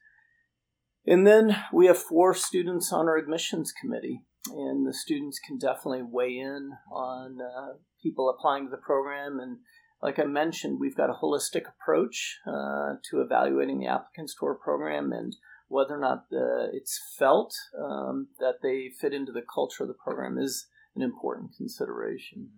And 1.05 1.27
then 1.27 1.55
we 1.73 1.87
have 1.87 1.97
four 1.97 2.33
students 2.33 2.91
on 2.91 3.07
our 3.07 3.17
admissions 3.17 3.71
committee. 3.71 4.23
And 4.47 4.87
the 4.87 4.93
students 4.93 5.39
can 5.39 5.57
definitely 5.57 6.03
weigh 6.03 6.37
in 6.37 6.71
on 6.91 7.39
uh, 7.41 7.73
people 8.01 8.29
applying 8.29 8.65
to 8.65 8.71
the 8.71 8.77
program. 8.77 9.39
And 9.39 9.57
like 10.01 10.17
I 10.17 10.23
mentioned, 10.23 10.79
we've 10.79 10.95
got 10.95 11.09
a 11.09 11.13
holistic 11.21 11.63
approach 11.67 12.39
uh, 12.47 12.95
to 13.09 13.21
evaluating 13.21 13.79
the 13.79 13.87
applicants 13.87 14.35
to 14.39 14.45
our 14.45 14.55
program 14.55 15.11
and 15.11 15.35
whether 15.67 15.95
or 15.95 15.99
not 15.99 16.29
the, 16.31 16.69
it's 16.73 16.99
felt 17.17 17.53
um, 17.79 18.29
that 18.39 18.55
they 18.63 18.89
fit 18.99 19.13
into 19.13 19.31
the 19.31 19.43
culture 19.53 19.83
of 19.83 19.87
the 19.89 19.93
program 19.93 20.37
is 20.37 20.67
an 20.95 21.01
important 21.03 21.51
consideration. 21.55 22.49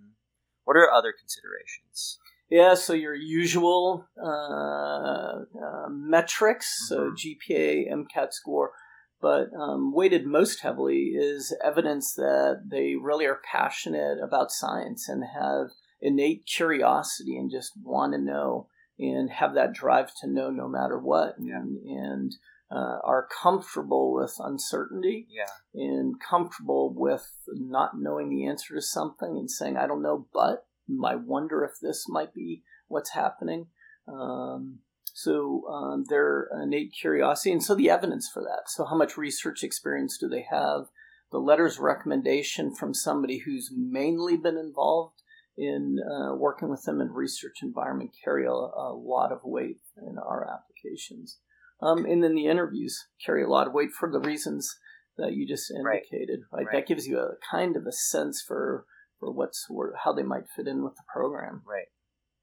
What 0.63 0.77
are 0.77 0.89
other 0.89 1.13
considerations? 1.17 2.19
Yeah, 2.49 2.73
so 2.75 2.93
your 2.93 3.15
usual 3.15 4.05
uh, 4.21 4.27
uh, 4.27 5.89
metrics, 5.89 6.87
so 6.87 7.11
Mhm. 7.11 7.15
GPA, 7.17 7.89
MCAT 7.91 8.33
score, 8.33 8.71
but 9.21 9.47
um, 9.53 9.93
weighted 9.93 10.25
most 10.25 10.61
heavily 10.61 11.13
is 11.15 11.55
evidence 11.63 12.13
that 12.15 12.63
they 12.69 12.95
really 12.95 13.25
are 13.25 13.39
passionate 13.49 14.17
about 14.21 14.51
science 14.51 15.07
and 15.07 15.23
have 15.23 15.67
innate 16.01 16.45
curiosity 16.45 17.37
and 17.37 17.51
just 17.51 17.73
want 17.83 18.13
to 18.13 18.19
know 18.19 18.67
and 18.97 19.29
have 19.29 19.53
that 19.53 19.73
drive 19.73 20.11
to 20.21 20.27
know 20.27 20.49
no 20.49 20.67
matter 20.67 20.97
what 20.99 21.35
Yeah. 21.39 21.57
and, 21.57 21.77
and 21.85 22.35
uh, 22.71 22.99
are 23.03 23.27
comfortable 23.41 24.13
with 24.13 24.33
uncertainty 24.39 25.27
Yeah. 25.29 25.45
and 25.73 26.15
comfortable 26.19 26.93
with 26.95 27.27
not 27.47 27.99
knowing 27.99 28.29
the 28.29 28.47
answer 28.47 28.75
to 28.75 28.81
something 28.81 29.37
and 29.37 29.51
saying, 29.51 29.75
I 29.77 29.87
don't 29.87 30.01
know, 30.01 30.27
but 30.33 30.65
I 31.05 31.15
wonder 31.15 31.63
if 31.63 31.79
this 31.81 32.07
might 32.07 32.33
be 32.33 32.63
what's 32.87 33.11
happening. 33.11 33.67
Um, 34.07 34.79
so 35.23 35.63
um, 35.67 36.05
their 36.09 36.49
innate 36.61 36.93
curiosity, 36.99 37.51
and 37.51 37.63
so 37.63 37.75
the 37.75 37.89
evidence 37.89 38.29
for 38.31 38.41
that. 38.43 38.69
So, 38.69 38.85
how 38.85 38.95
much 38.95 39.17
research 39.17 39.63
experience 39.63 40.17
do 40.17 40.27
they 40.27 40.45
have? 40.49 40.85
The 41.31 41.37
letter's 41.37 41.79
recommendation 41.79 42.75
from 42.75 42.93
somebody 42.93 43.39
who's 43.39 43.71
mainly 43.73 44.35
been 44.35 44.57
involved 44.57 45.21
in 45.57 45.97
uh, 45.99 46.35
working 46.35 46.69
with 46.69 46.83
them 46.83 46.99
in 46.99 47.11
research 47.11 47.57
environment 47.61 48.11
carry 48.23 48.45
a, 48.45 48.51
a 48.51 48.93
lot 48.93 49.31
of 49.31 49.39
weight 49.43 49.79
in 49.97 50.17
our 50.17 50.47
applications. 50.47 51.37
Um, 51.81 52.05
and 52.05 52.23
then 52.23 52.35
the 52.35 52.47
interviews 52.47 53.07
carry 53.25 53.43
a 53.43 53.49
lot 53.49 53.67
of 53.67 53.73
weight 53.73 53.91
for 53.91 54.11
the 54.11 54.19
reasons 54.19 54.77
that 55.17 55.33
you 55.33 55.47
just 55.47 55.71
indicated. 55.71 56.41
Right? 56.51 56.65
Right. 56.65 56.67
That 56.73 56.87
gives 56.87 57.07
you 57.07 57.19
a 57.19 57.35
kind 57.49 57.75
of 57.75 57.85
a 57.85 57.91
sense 57.91 58.43
for 58.45 58.85
for 59.19 59.31
what's 59.31 59.67
where, 59.69 59.93
how 60.03 60.13
they 60.13 60.23
might 60.23 60.49
fit 60.55 60.67
in 60.67 60.83
with 60.83 60.95
the 60.95 61.03
program. 61.13 61.61
Right. 61.65 61.87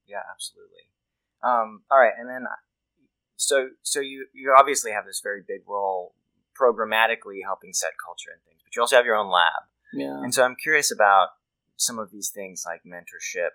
Yeah, 0.06 0.22
absolutely. 0.32 0.88
Um, 1.42 1.82
all 1.90 1.98
right, 1.98 2.14
and 2.18 2.28
then 2.28 2.46
so 3.38 3.68
so 3.82 4.00
you 4.00 4.26
you 4.34 4.52
obviously 4.58 4.90
have 4.92 5.06
this 5.06 5.20
very 5.22 5.42
big 5.46 5.62
role 5.66 6.14
programmatically 6.60 7.38
helping 7.44 7.72
set 7.72 7.92
culture 8.04 8.30
and 8.32 8.42
things, 8.44 8.60
but 8.64 8.74
you 8.74 8.82
also 8.82 8.96
have 8.96 9.06
your 9.06 9.14
own 9.16 9.30
lab. 9.30 9.62
Yeah. 9.92 10.22
And 10.22 10.34
so 10.34 10.42
I'm 10.44 10.56
curious 10.56 10.90
about 10.92 11.28
some 11.76 11.98
of 12.00 12.10
these 12.10 12.30
things 12.30 12.64
like 12.66 12.82
mentorship, 12.84 13.50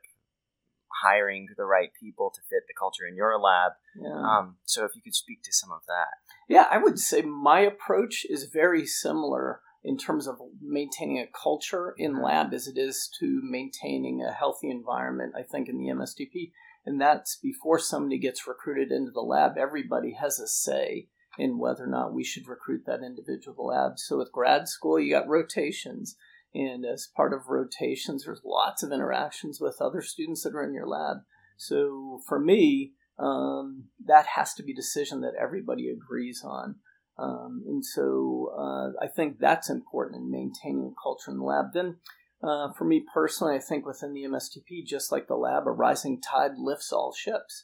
hiring 1.04 1.48
the 1.58 1.66
right 1.66 1.90
people 2.00 2.32
to 2.34 2.42
fit 2.50 2.64
the 2.68 2.74
culture 2.74 3.06
in 3.06 3.16
your 3.16 3.38
lab. 3.40 3.74
yeah. 3.96 4.10
Um, 4.14 4.56
so 4.64 4.86
if 4.86 4.96
you 4.96 5.02
could 5.02 5.16
speak 5.16 5.44
to 5.44 5.52
some 5.52 5.72
of 5.72 5.82
that. 5.88 6.08
Yeah, 6.48 6.66
I 6.72 6.78
would 6.78 6.98
say 6.98 7.22
my 7.22 7.60
approach 7.60 8.26
is 8.30 8.46
very 8.46 8.86
similar 8.86 9.60
in 9.84 9.98
terms 9.98 10.28
of 10.28 10.40
maintaining 10.62 11.20
a 11.20 11.28
culture 11.28 11.94
in 11.98 12.14
Mhm. 12.16 12.24
lab 12.24 12.54
as 12.54 12.68
it 12.68 12.78
is 12.78 13.10
to 13.20 13.42
maintaining 13.44 14.22
a 14.24 14.32
healthy 14.32 14.70
environment, 14.70 15.34
I 15.36 15.44
think, 15.44 15.68
in 15.68 15.78
the 15.78 15.90
MSTP. 15.90 16.54
And 16.86 17.00
that's 17.00 17.38
before 17.38 17.80
somebody 17.80 18.20
gets 18.20 18.48
recruited 18.48 18.92
into 18.92 19.12
the 19.12 19.22
lab, 19.22 19.58
everybody 19.58 20.14
has 20.20 20.40
a 20.40 20.48
say 20.48 21.08
in 21.38 21.58
whether 21.58 21.86
or 21.86 21.88
not 21.88 22.14
we 22.14 22.24
should 22.24 22.48
recruit 22.48 22.84
that 22.86 23.02
individual 23.04 23.56
to 23.56 23.58
the 23.58 23.62
lab. 23.62 23.94
So 23.98 24.18
with 24.18 24.32
grad 24.32 24.68
school, 24.68 25.00
you 25.00 25.14
got 25.14 25.28
rotations. 25.28 26.16
And 26.54 26.86
as 26.86 27.10
part 27.16 27.34
of 27.34 27.48
rotations, 27.48 28.26
there's 28.26 28.42
lots 28.46 28.84
of 28.84 28.92
interactions 28.92 29.60
with 29.60 29.78
other 29.82 30.02
students 30.02 30.44
that 30.44 30.54
are 30.54 30.64
in 30.64 30.74
your 30.74 30.88
lab. 30.88 31.18
So 31.58 32.22
for 32.28 32.40
me, 32.40 32.94
um, 33.18 33.86
that 34.06 34.26
has 34.36 34.54
to 34.56 34.64
be 34.64 34.74
a 34.74 34.76
decision 34.76 35.22
that 35.22 35.34
everybody 35.40 35.90
agrees 35.90 36.44
on. 36.46 36.76
Um, 37.18 37.64
and 37.68 37.86
so 37.86 38.52
uh, 38.58 39.04
I 39.04 39.08
think 39.08 39.38
that's 39.40 39.70
important 39.70 40.22
in 40.22 40.32
maintaining 40.32 40.94
a 40.94 41.02
culture 41.02 41.32
in 41.32 41.38
the 41.38 41.44
lab. 41.44 41.68
Then, 41.74 41.98
uh, 42.44 42.74
for 42.74 42.86
me 42.86 43.04
personally, 43.14 43.56
I 43.56 43.60
think 43.60 43.86
within 43.86 44.14
the 44.14 44.24
MSTP, 44.24 44.86
just 44.86 45.12
like 45.12 45.28
the 45.28 45.36
lab, 45.36 45.66
a 45.66 45.72
rising 45.72 46.22
tide 46.22 46.58
lifts 46.58 46.92
all 46.92 47.14
ships. 47.14 47.64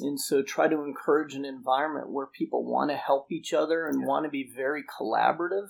And 0.00 0.18
so 0.18 0.42
try 0.42 0.66
to 0.66 0.82
encourage 0.82 1.34
an 1.34 1.44
environment 1.44 2.10
where 2.10 2.26
people 2.26 2.64
want 2.64 2.90
to 2.90 2.96
help 2.96 3.30
each 3.30 3.52
other 3.52 3.86
and 3.86 4.00
Yeah. 4.00 4.06
want 4.06 4.24
to 4.24 4.30
be 4.30 4.50
very 4.50 4.82
collaborative. 4.82 5.68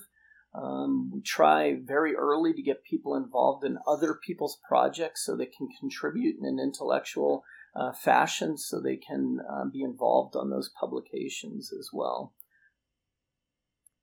Um, 0.53 1.11
we 1.11 1.21
try 1.21 1.75
very 1.75 2.15
early 2.15 2.53
to 2.53 2.61
get 2.61 2.83
people 2.85 3.15
involved 3.15 3.65
in 3.65 3.77
other 3.85 4.13
people's 4.13 4.57
projects 4.67 5.25
so 5.25 5.35
they 5.35 5.45
can 5.47 5.67
contribute 5.79 6.37
in 6.39 6.45
an 6.45 6.59
intellectual 6.59 7.43
uh, 7.75 7.91
fashion 7.91 8.57
so 8.57 8.79
they 8.79 8.95
can 8.95 9.39
uh, 9.51 9.65
be 9.65 9.83
involved 9.83 10.35
on 10.35 10.49
those 10.49 10.69
publications 10.79 11.73
as 11.73 11.89
well. 11.91 12.33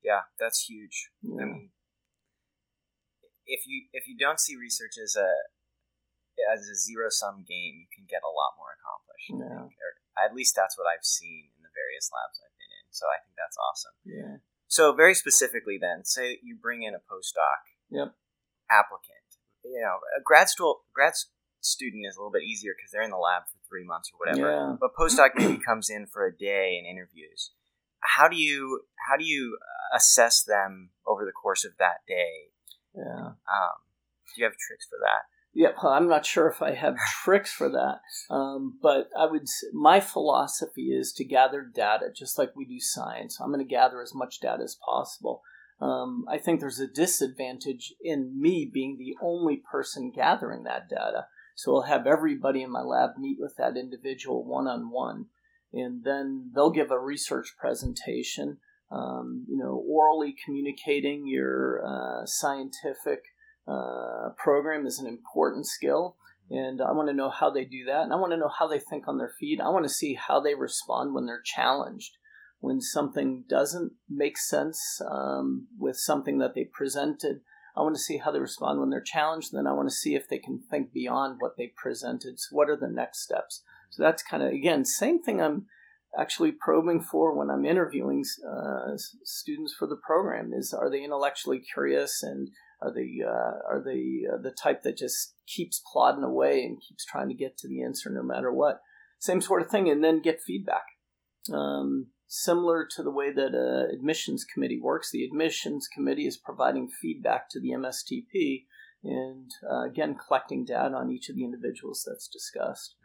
Yeah, 0.05 0.23
that's 0.39 0.65
huge. 0.69 1.11
Yeah. 1.23 1.43
I 1.43 1.45
mean, 1.47 1.71
if 3.53 3.69
you 3.69 3.85
if 3.93 4.09
you 4.09 4.17
don't 4.17 4.41
see 4.41 4.57
research 4.57 4.97
as 4.97 5.13
a 5.15 5.29
as 6.51 6.65
a 6.67 6.75
zero 6.75 7.13
sum 7.13 7.45
game, 7.45 7.77
you 7.77 7.89
can 7.93 8.09
get 8.09 8.25
a 8.25 8.33
lot 8.33 8.57
more 8.57 8.73
accomplished. 8.81 9.29
I 9.31 9.37
Yeah. 9.37 9.69
think. 9.69 9.77
Or 9.77 9.91
at 10.25 10.33
least 10.35 10.57
that's 10.57 10.77
what 10.81 10.89
I've 10.89 11.05
seen 11.05 11.53
in 11.57 11.61
the 11.63 11.71
various 11.77 12.09
labs 12.11 12.41
I've 12.41 12.57
been 12.57 12.73
in. 12.81 12.87
So 12.91 13.05
I 13.13 13.21
think 13.23 13.37
that's 13.37 13.59
awesome. 13.61 13.97
yeah. 14.05 14.37
So 14.69 14.93
very 14.97 15.13
specifically, 15.15 15.77
then, 15.77 16.05
say 16.09 16.41
you 16.43 16.57
bring 16.57 16.83
in 16.83 16.95
a 16.97 17.03
postdoc 17.05 17.61
Yep. 17.93 18.17
applicant. 18.71 19.29
You 19.63 19.81
know, 19.85 20.01
a 20.17 20.21
grad 20.25 20.49
school 20.49 20.85
grad 20.95 21.13
student 21.61 22.07
is 22.09 22.17
a 22.17 22.19
little 22.19 22.33
bit 22.33 22.43
easier 22.43 22.73
because 22.75 22.91
they're 22.91 23.03
in 23.05 23.11
the 23.13 23.21
lab 23.21 23.45
for 23.47 23.59
three 23.69 23.85
months 23.85 24.11
or 24.13 24.17
whatever. 24.19 24.49
Yeah. 24.51 24.77
But 24.81 24.95
postdoc 24.99 25.37
maybe 25.37 25.59
comes 25.63 25.91
in 25.91 26.07
for 26.07 26.25
a 26.27 26.35
day 26.37 26.77
and 26.81 26.87
interviews. 26.89 27.53
How 28.01 28.27
do 28.29 28.37
you 28.37 28.85
how 29.09 29.17
do 29.17 29.25
you 29.25 29.59
uh, 29.61 29.97
assess 29.97 30.43
them 30.43 30.91
over 31.07 31.25
the 31.25 31.33
course 31.33 31.65
of 31.65 31.77
that 31.79 31.99
day? 32.09 32.51
Yeah. 32.95 33.27
Um, 33.27 33.77
do 34.35 34.41
you 34.41 34.45
have 34.45 34.57
tricks 34.57 34.87
for 34.89 34.99
that? 35.01 35.27
Yeah, 35.55 35.73
well, 35.83 35.93
I'm 35.93 36.09
not 36.09 36.25
sure 36.25 36.49
if 36.49 36.63
I 36.63 36.73
have 36.73 36.97
tricks 37.25 37.53
for 37.53 37.69
that, 37.69 38.01
um, 38.35 38.79
but 38.83 39.09
I 39.17 39.27
would. 39.27 39.47
My 39.73 40.01
philosophy 40.01 40.93
is 40.93 41.13
to 41.15 41.25
gather 41.25 41.63
data, 41.63 42.07
just 42.15 42.39
like 42.39 42.57
we 42.57 42.65
do 42.65 42.81
science. 42.81 43.39
I'm 43.39 43.53
going 43.53 43.65
to 43.65 43.69
gather 43.69 44.01
as 44.01 44.15
much 44.15 44.41
data 44.41 44.63
as 44.63 44.79
possible. 44.83 45.43
Um, 45.81 46.25
I 46.29 46.39
think 46.39 46.61
there's 46.61 46.81
a 46.81 46.87
disadvantage 46.87 47.93
in 48.03 48.41
me 48.41 48.71
being 48.73 48.97
the 48.97 49.17
only 49.21 49.57
person 49.57 50.13
gathering 50.15 50.63
that 50.63 50.89
data. 50.89 51.27
So 51.55 51.75
I'll 51.75 51.83
have 51.83 52.07
everybody 52.07 52.63
in 52.63 52.71
my 52.71 52.83
lab 52.83 53.19
meet 53.19 53.37
with 53.39 53.57
that 53.59 53.77
individual 53.77 54.45
one 54.45 54.67
on 54.67 54.91
one, 54.91 55.27
and 55.73 56.05
then 56.05 56.53
they'll 56.55 56.71
give 56.71 56.91
a 56.91 56.99
research 56.99 57.57
presentation. 57.59 58.59
Um, 58.93 59.47
you 59.49 59.57
know, 59.57 59.83
orally 59.89 60.35
communicating 60.45 61.27
your 61.27 61.83
uh, 61.87 62.27
scientific 62.27 63.23
uh, 63.67 64.31
program 64.37 64.87
is 64.87 64.99
an 64.99 65.07
important 65.07 65.67
skill. 65.67 66.17
And 66.51 66.83
I 66.83 66.93
want 66.93 67.09
to 67.09 67.15
know 67.15 67.31
how 67.31 67.51
they 67.51 67.65
do 67.65 67.85
that. 67.87 68.03
And 68.03 68.13
I 68.13 68.17
want 68.17 68.33
to 68.33 68.37
know 68.37 68.51
how 68.59 68.67
they 68.67 68.79
think 68.79 69.09
on 69.09 69.17
their 69.17 69.33
feet. 69.41 69.61
I 69.61 69.71
want 69.71 69.85
to 69.85 69.89
see 69.89 70.15
how 70.15 70.41
they 70.41 70.55
respond 70.55 71.15
when 71.15 71.27
they're 71.27 71.43
challenged. 71.43 72.19
When 72.61 72.81
something 72.81 73.45
doesn't 73.49 73.93
make 74.09 74.37
sense 74.37 75.01
um, 75.11 75.69
with 75.79 75.97
something 75.97 76.39
that 76.39 76.55
they 76.55 76.65
presented, 76.65 77.41
I 77.77 77.81
want 77.81 77.97
to 77.97 78.01
see 78.01 78.19
how 78.19 78.31
they 78.31 78.39
respond 78.39 78.79
when 78.79 78.91
they're 78.91 79.01
challenged. 79.01 79.53
Then 79.53 79.67
I 79.67 79.73
want 79.73 79.89
to 79.89 79.95
see 79.95 80.15
if 80.15 80.29
they 80.29 80.39
can 80.39 80.61
think 80.71 80.93
beyond 80.93 81.37
what 81.41 81.57
they 81.57 81.73
presented. 81.75 82.39
So, 82.39 82.55
what 82.55 82.69
are 82.69 82.77
the 82.77 82.89
next 82.89 83.23
steps? 83.23 83.63
So, 83.91 84.03
that's 84.03 84.23
kind 84.23 84.43
of, 84.43 84.53
again, 84.53 84.85
same 84.85 85.23
thing 85.23 85.41
I'm 85.41 85.67
actually 86.19 86.53
probing 86.53 87.01
for 87.01 87.37
when 87.37 87.51
I'm 87.51 87.65
interviewing 87.65 88.25
uh, 88.47 88.97
students 89.25 89.75
for 89.79 89.87
the 89.87 89.97
program 89.97 90.53
is 90.53 90.75
are 90.75 90.91
they 90.91 91.03
intellectually 91.03 91.61
curious 91.61 92.23
and 92.23 92.51
are 92.83 92.93
they 92.93 93.21
uh, 93.25 93.59
are 93.69 93.83
they 93.85 94.23
uh, 94.31 94.41
the 94.43 94.51
type 94.51 94.83
that 94.83 94.99
just 94.99 95.35
keeps 95.47 95.81
plodding 95.93 96.25
away 96.25 96.63
and 96.63 96.81
keeps 96.81 97.05
trying 97.05 97.29
to 97.29 97.35
get 97.35 97.57
to 97.59 97.69
the 97.69 97.83
answer 97.83 98.11
no 98.11 98.23
matter 98.23 98.53
what? 98.53 98.81
Same 99.19 99.41
sort 99.41 99.63
of 99.63 99.69
thing, 99.69 99.89
and 99.89 100.03
then 100.03 100.21
get 100.21 100.43
feedback. 100.43 100.83
Um, 101.53 102.09
similar 102.27 102.87
to 102.97 103.03
the 103.03 103.11
way 103.11 103.33
that 103.33 103.55
an 103.55 103.91
admissions 103.95 104.45
committee 104.45 104.81
works, 104.81 105.11
the 105.13 105.25
admissions 105.25 105.89
committee 105.93 106.27
is 106.27 106.37
providing 106.37 106.89
feedback 106.89 107.49
to 107.51 107.61
the 107.61 107.71
MSTP 107.71 108.65
and 109.05 109.51
uh, 109.71 109.83
again 109.83 110.17
collecting 110.17 110.65
data 110.65 110.95
on 110.95 111.11
each 111.11 111.29
of 111.29 111.37
the 111.37 111.45
individuals 111.45 112.05
that's 112.07 112.29
discussed. 112.29 112.97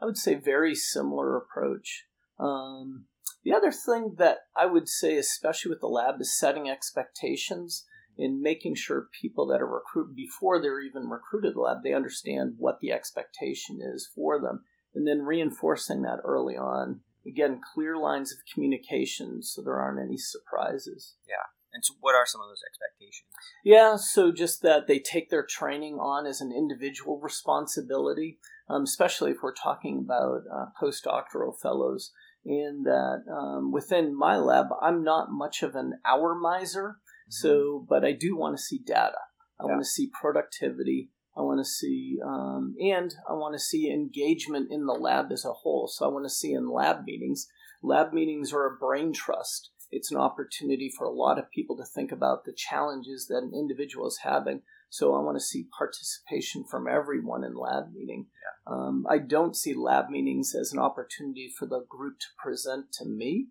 I 0.00 0.04
would 0.04 0.18
say 0.18 0.34
very 0.34 0.74
similar 0.74 1.36
approach. 1.36 2.06
Um, 2.42 3.06
the 3.44 3.52
other 3.52 3.72
thing 3.72 4.14
that 4.18 4.38
I 4.56 4.66
would 4.66 4.88
say, 4.88 5.16
especially 5.16 5.70
with 5.70 5.80
the 5.80 5.88
lab, 5.88 6.20
is 6.20 6.38
setting 6.38 6.68
expectations 6.68 7.84
and 8.18 8.40
making 8.40 8.74
sure 8.74 9.08
people 9.20 9.46
that 9.46 9.60
are 9.60 9.66
recruited 9.66 10.14
before 10.14 10.60
they're 10.60 10.80
even 10.80 11.08
recruited 11.08 11.54
the 11.54 11.60
lab, 11.60 11.78
they 11.82 11.94
understand 11.94 12.54
what 12.58 12.78
the 12.80 12.92
expectation 12.92 13.80
is 13.82 14.08
for 14.14 14.40
them, 14.40 14.64
and 14.94 15.06
then 15.06 15.22
reinforcing 15.22 16.02
that 16.02 16.20
early 16.24 16.56
on. 16.56 17.00
Again, 17.26 17.60
clear 17.74 17.96
lines 17.96 18.32
of 18.32 18.38
communication 18.52 19.42
so 19.42 19.62
there 19.62 19.78
aren't 19.78 20.02
any 20.02 20.18
surprises. 20.18 21.14
Yeah. 21.26 21.46
And 21.72 21.82
so, 21.84 21.94
what 22.00 22.14
are 22.14 22.26
some 22.26 22.42
of 22.42 22.48
those 22.48 22.62
expectations? 22.68 23.28
Yeah, 23.64 23.96
so 23.96 24.30
just 24.30 24.60
that 24.62 24.86
they 24.86 24.98
take 24.98 25.30
their 25.30 25.44
training 25.44 25.94
on 25.94 26.26
as 26.26 26.40
an 26.40 26.52
individual 26.52 27.18
responsibility, 27.18 28.38
um, 28.68 28.82
especially 28.82 29.30
if 29.30 29.38
we're 29.42 29.54
talking 29.54 29.98
about 30.04 30.42
uh, 30.52 30.66
postdoctoral 30.80 31.58
fellows. 31.60 32.12
And 32.44 32.84
that 32.86 33.22
um, 33.32 33.70
within 33.70 34.16
my 34.16 34.36
lab, 34.36 34.66
I'm 34.80 35.04
not 35.04 35.30
much 35.30 35.62
of 35.62 35.74
an 35.74 35.94
hour 36.04 36.34
miser. 36.34 36.96
So, 37.28 37.86
but 37.88 38.04
I 38.04 38.12
do 38.12 38.36
want 38.36 38.56
to 38.56 38.62
see 38.62 38.80
data. 38.84 39.18
I 39.60 39.64
yeah. 39.64 39.72
want 39.72 39.80
to 39.84 39.88
see 39.88 40.10
productivity. 40.20 41.10
I 41.36 41.40
want 41.40 41.60
to 41.60 41.64
see, 41.64 42.18
um, 42.24 42.74
and 42.78 43.14
I 43.28 43.32
want 43.32 43.54
to 43.54 43.58
see 43.58 43.90
engagement 43.90 44.68
in 44.70 44.84
the 44.86 44.92
lab 44.92 45.32
as 45.32 45.44
a 45.44 45.52
whole. 45.52 45.88
So 45.88 46.04
I 46.04 46.12
want 46.12 46.26
to 46.26 46.30
see 46.30 46.52
in 46.52 46.70
lab 46.70 47.04
meetings. 47.06 47.48
Lab 47.82 48.12
meetings 48.12 48.52
are 48.52 48.66
a 48.66 48.76
brain 48.76 49.12
trust. 49.12 49.70
It's 49.90 50.10
an 50.10 50.18
opportunity 50.18 50.90
for 50.96 51.06
a 51.06 51.12
lot 51.12 51.38
of 51.38 51.50
people 51.50 51.76
to 51.76 51.84
think 51.84 52.12
about 52.12 52.44
the 52.44 52.52
challenges 52.52 53.26
that 53.28 53.42
an 53.42 53.52
individual 53.54 54.06
is 54.06 54.20
having. 54.24 54.62
So 54.92 55.14
I 55.14 55.20
want 55.20 55.38
to 55.38 55.44
see 55.44 55.68
participation 55.76 56.64
from 56.70 56.86
everyone 56.86 57.44
in 57.44 57.54
lab 57.54 57.94
meeting. 57.94 58.26
Yeah. 58.28 58.74
Um, 58.74 59.06
I 59.08 59.18
don't 59.18 59.56
see 59.56 59.72
lab 59.72 60.10
meetings 60.10 60.54
as 60.54 60.72
an 60.72 60.78
opportunity 60.78 61.50
for 61.58 61.64
the 61.64 61.80
group 61.88 62.18
to 62.20 62.26
present 62.38 62.92
to 62.98 63.06
me 63.06 63.48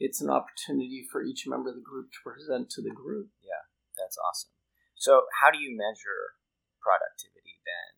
it's 0.00 0.20
an 0.20 0.30
opportunity 0.30 1.06
for 1.10 1.22
each 1.22 1.46
member 1.46 1.70
of 1.70 1.76
the 1.76 1.84
group 1.84 2.10
to 2.10 2.20
present 2.22 2.70
to 2.70 2.82
the 2.82 2.90
group. 2.90 3.30
Yeah, 3.42 3.62
that's 3.98 4.18
awesome. 4.18 4.50
So, 4.94 5.26
how 5.40 5.50
do 5.50 5.58
you 5.58 5.76
measure 5.76 6.38
productivity 6.82 7.62
then? 7.62 7.90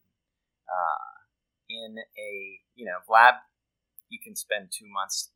Uh, 0.66 1.12
in 1.68 1.90
a 1.98 2.32
you 2.74 2.84
know 2.84 3.00
lab, 3.08 3.40
you 4.08 4.18
can 4.22 4.36
spend 4.36 4.68
two 4.72 4.88
months 4.88 5.32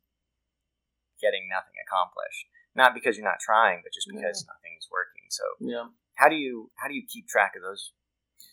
getting 1.19 1.49
nothing 1.49 1.77
accomplished, 1.81 2.45
not 2.75 2.93
because 2.93 3.17
you're 3.17 3.27
not 3.27 3.41
trying, 3.41 3.81
but 3.81 3.93
just 3.93 4.09
because 4.09 4.45
yeah. 4.45 4.53
nothing 4.53 4.73
is 4.77 4.87
working. 4.89 5.25
So, 5.29 5.45
yeah, 5.61 5.87
how 6.21 6.29
do 6.29 6.35
you 6.35 6.71
how 6.75 6.87
do 6.87 6.93
you 6.93 7.03
keep 7.07 7.27
track 7.27 7.53
of 7.55 7.63
those 7.63 7.93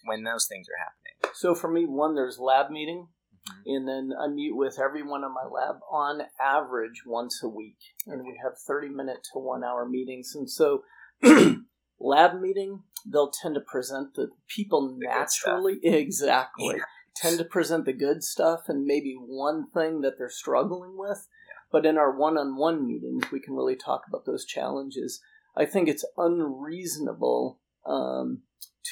when 0.05 0.25
those 0.25 0.47
things 0.47 0.67
are 0.69 0.79
happening? 0.79 1.35
So, 1.35 1.55
for 1.55 1.71
me, 1.71 1.85
one, 1.85 2.15
there's 2.15 2.39
lab 2.39 2.71
meeting 2.71 3.09
Mm-hmm. 3.49 3.71
And 3.71 3.89
then 3.89 4.17
I 4.19 4.29
meet 4.29 4.55
with 4.55 4.79
everyone 4.79 5.25
in 5.25 5.33
my 5.33 5.45
lab 5.45 5.77
on 5.91 6.23
average 6.41 7.03
once 7.07 7.41
a 7.43 7.49
week. 7.49 7.79
And 8.07 8.23
we 8.23 8.39
have 8.43 8.59
30 8.67 8.89
minute 8.89 9.27
to 9.33 9.39
one 9.39 9.65
hour 9.65 9.87
meetings. 9.89 10.35
And 10.35 10.51
so, 10.51 10.83
lab 12.01 12.41
meeting, 12.41 12.83
they'll 13.07 13.31
tend 13.31 13.55
to 13.55 13.61
present 13.61 14.15
the 14.15 14.29
people 14.49 14.89
the 14.89 15.07
naturally. 15.07 15.79
Exactly. 15.83 16.77
Yeah. 16.77 16.85
Tend 17.17 17.39
to 17.39 17.45
present 17.45 17.85
the 17.85 17.93
good 17.93 18.23
stuff 18.23 18.69
and 18.69 18.85
maybe 18.85 19.15
one 19.15 19.69
thing 19.71 20.03
that 20.03 20.19
they're 20.19 20.31
struggling 20.31 20.97
with. 20.97 21.27
Yeah. 21.49 21.61
But 21.73 21.85
in 21.85 21.99
our 21.99 22.17
one 22.17 22.39
on 22.39 22.57
one 22.57 22.87
meetings, 22.87 23.25
we 23.33 23.41
can 23.41 23.55
really 23.55 23.77
talk 23.77 24.03
about 24.07 24.25
those 24.25 24.45
challenges. 24.45 25.21
I 25.59 25.67
think 25.67 25.89
it's 25.89 26.05
unreasonable 26.17 27.61
um, 27.85 28.43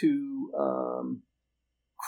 to 0.00 0.50
um, 0.58 1.22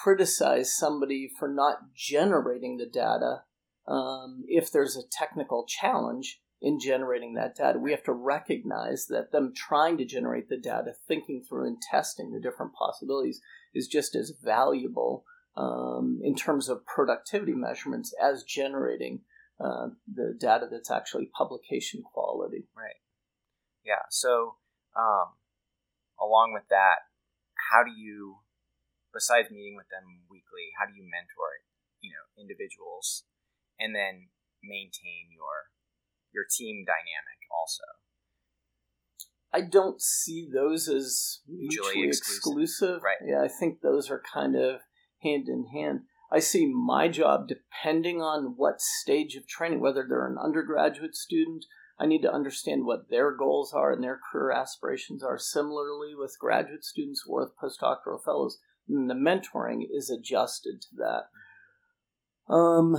criticize 0.02 0.76
somebody 0.76 1.30
for 1.38 1.48
not 1.48 1.94
generating 1.94 2.76
the 2.76 2.86
data 2.86 3.42
um, 3.86 4.44
if 4.48 4.70
there's 4.70 4.96
a 4.96 5.08
technical 5.10 5.64
challenge 5.66 6.40
in 6.60 6.80
generating 6.80 7.34
that 7.34 7.54
data. 7.54 7.78
We 7.78 7.92
have 7.92 8.02
to 8.04 8.12
recognize 8.12 9.06
that 9.06 9.30
them 9.30 9.52
trying 9.54 9.96
to 9.98 10.04
generate 10.04 10.48
the 10.48 10.58
data, 10.58 10.92
thinking 11.06 11.44
through 11.48 11.68
and 11.68 11.78
testing 11.80 12.32
the 12.32 12.40
different 12.40 12.72
possibilities 12.74 13.40
is 13.74 13.86
just 13.86 14.16
as 14.16 14.32
valuable 14.42 15.24
um, 15.56 16.20
in 16.22 16.34
terms 16.34 16.68
of 16.68 16.84
productivity 16.84 17.54
measurements 17.54 18.12
as 18.20 18.42
generating 18.42 19.20
uh, 19.60 19.88
the 20.12 20.36
data 20.38 20.66
that's 20.70 20.90
actually 20.90 21.30
publication 21.36 22.02
quality. 22.02 22.66
Right. 22.76 22.96
Yeah. 23.88 24.04
So, 24.12 24.60
um, 24.92 25.40
along 26.20 26.52
with 26.52 26.68
that, 26.68 27.08
how 27.72 27.80
do 27.80 27.90
you 27.90 28.44
besides 29.12 29.50
meeting 29.50 29.76
with 29.76 29.88
them 29.88 30.28
weekly, 30.28 30.70
how 30.78 30.84
do 30.84 30.92
you 30.92 31.02
mentor, 31.02 31.64
you 32.04 32.12
know, 32.12 32.26
individuals 32.36 33.24
and 33.80 33.94
then 33.94 34.28
maintain 34.62 35.32
your 35.32 35.72
your 36.32 36.44
team 36.44 36.84
dynamic 36.84 37.40
also? 37.48 37.88
I 39.48 39.62
don't 39.62 40.00
see 40.00 40.46
those 40.52 40.88
as 40.88 41.40
mutually, 41.48 42.04
mutually 42.04 42.08
exclusive. 42.08 42.36
exclusive. 42.36 43.02
Right. 43.02 43.22
Yeah, 43.24 43.42
I 43.42 43.48
think 43.48 43.80
those 43.80 44.10
are 44.10 44.20
kind 44.20 44.54
of 44.54 44.80
hand 45.22 45.48
in 45.48 45.66
hand. 45.72 46.00
I 46.30 46.40
see 46.40 46.66
my 46.66 47.08
job 47.08 47.48
depending 47.48 48.20
on 48.20 48.54
what 48.56 48.82
stage 48.82 49.34
of 49.36 49.48
training, 49.48 49.80
whether 49.80 50.04
they're 50.06 50.26
an 50.26 50.36
undergraduate 50.36 51.16
student, 51.16 51.64
I 52.00 52.06
need 52.06 52.22
to 52.22 52.32
understand 52.32 52.84
what 52.84 53.10
their 53.10 53.32
goals 53.32 53.72
are 53.72 53.92
and 53.92 54.02
their 54.02 54.20
career 54.30 54.52
aspirations 54.52 55.22
are. 55.22 55.38
Similarly, 55.38 56.14
with 56.14 56.38
graduate 56.38 56.84
students 56.84 57.24
or 57.26 57.40
with 57.40 57.56
postdoctoral 57.56 58.22
fellows, 58.24 58.58
and 58.88 59.10
the 59.10 59.14
mentoring 59.14 59.82
is 59.92 60.08
adjusted 60.08 60.80
to 60.82 60.88
that. 60.96 62.52
Um, 62.52 62.96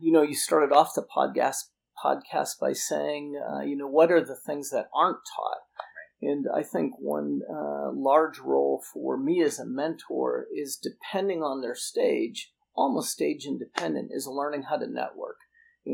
you 0.00 0.12
know, 0.12 0.22
you 0.22 0.34
started 0.34 0.74
off 0.74 0.94
the 0.94 1.02
podcast 1.04 1.68
podcast 2.02 2.58
by 2.60 2.72
saying, 2.72 3.40
uh, 3.50 3.60
you 3.60 3.76
know, 3.76 3.86
what 3.86 4.10
are 4.10 4.24
the 4.24 4.36
things 4.36 4.70
that 4.70 4.88
aren't 4.94 5.18
taught? 5.36 5.58
And 6.22 6.46
I 6.54 6.62
think 6.62 6.94
one 6.98 7.40
uh, 7.48 7.92
large 7.92 8.38
role 8.38 8.82
for 8.92 9.16
me 9.16 9.42
as 9.42 9.58
a 9.58 9.66
mentor 9.66 10.46
is 10.54 10.76
depending 10.76 11.42
on 11.42 11.60
their 11.60 11.74
stage, 11.74 12.52
almost 12.74 13.10
stage 13.10 13.46
independent, 13.46 14.10
is 14.12 14.26
learning 14.26 14.64
how 14.64 14.76
to 14.76 14.86
network 14.86 15.36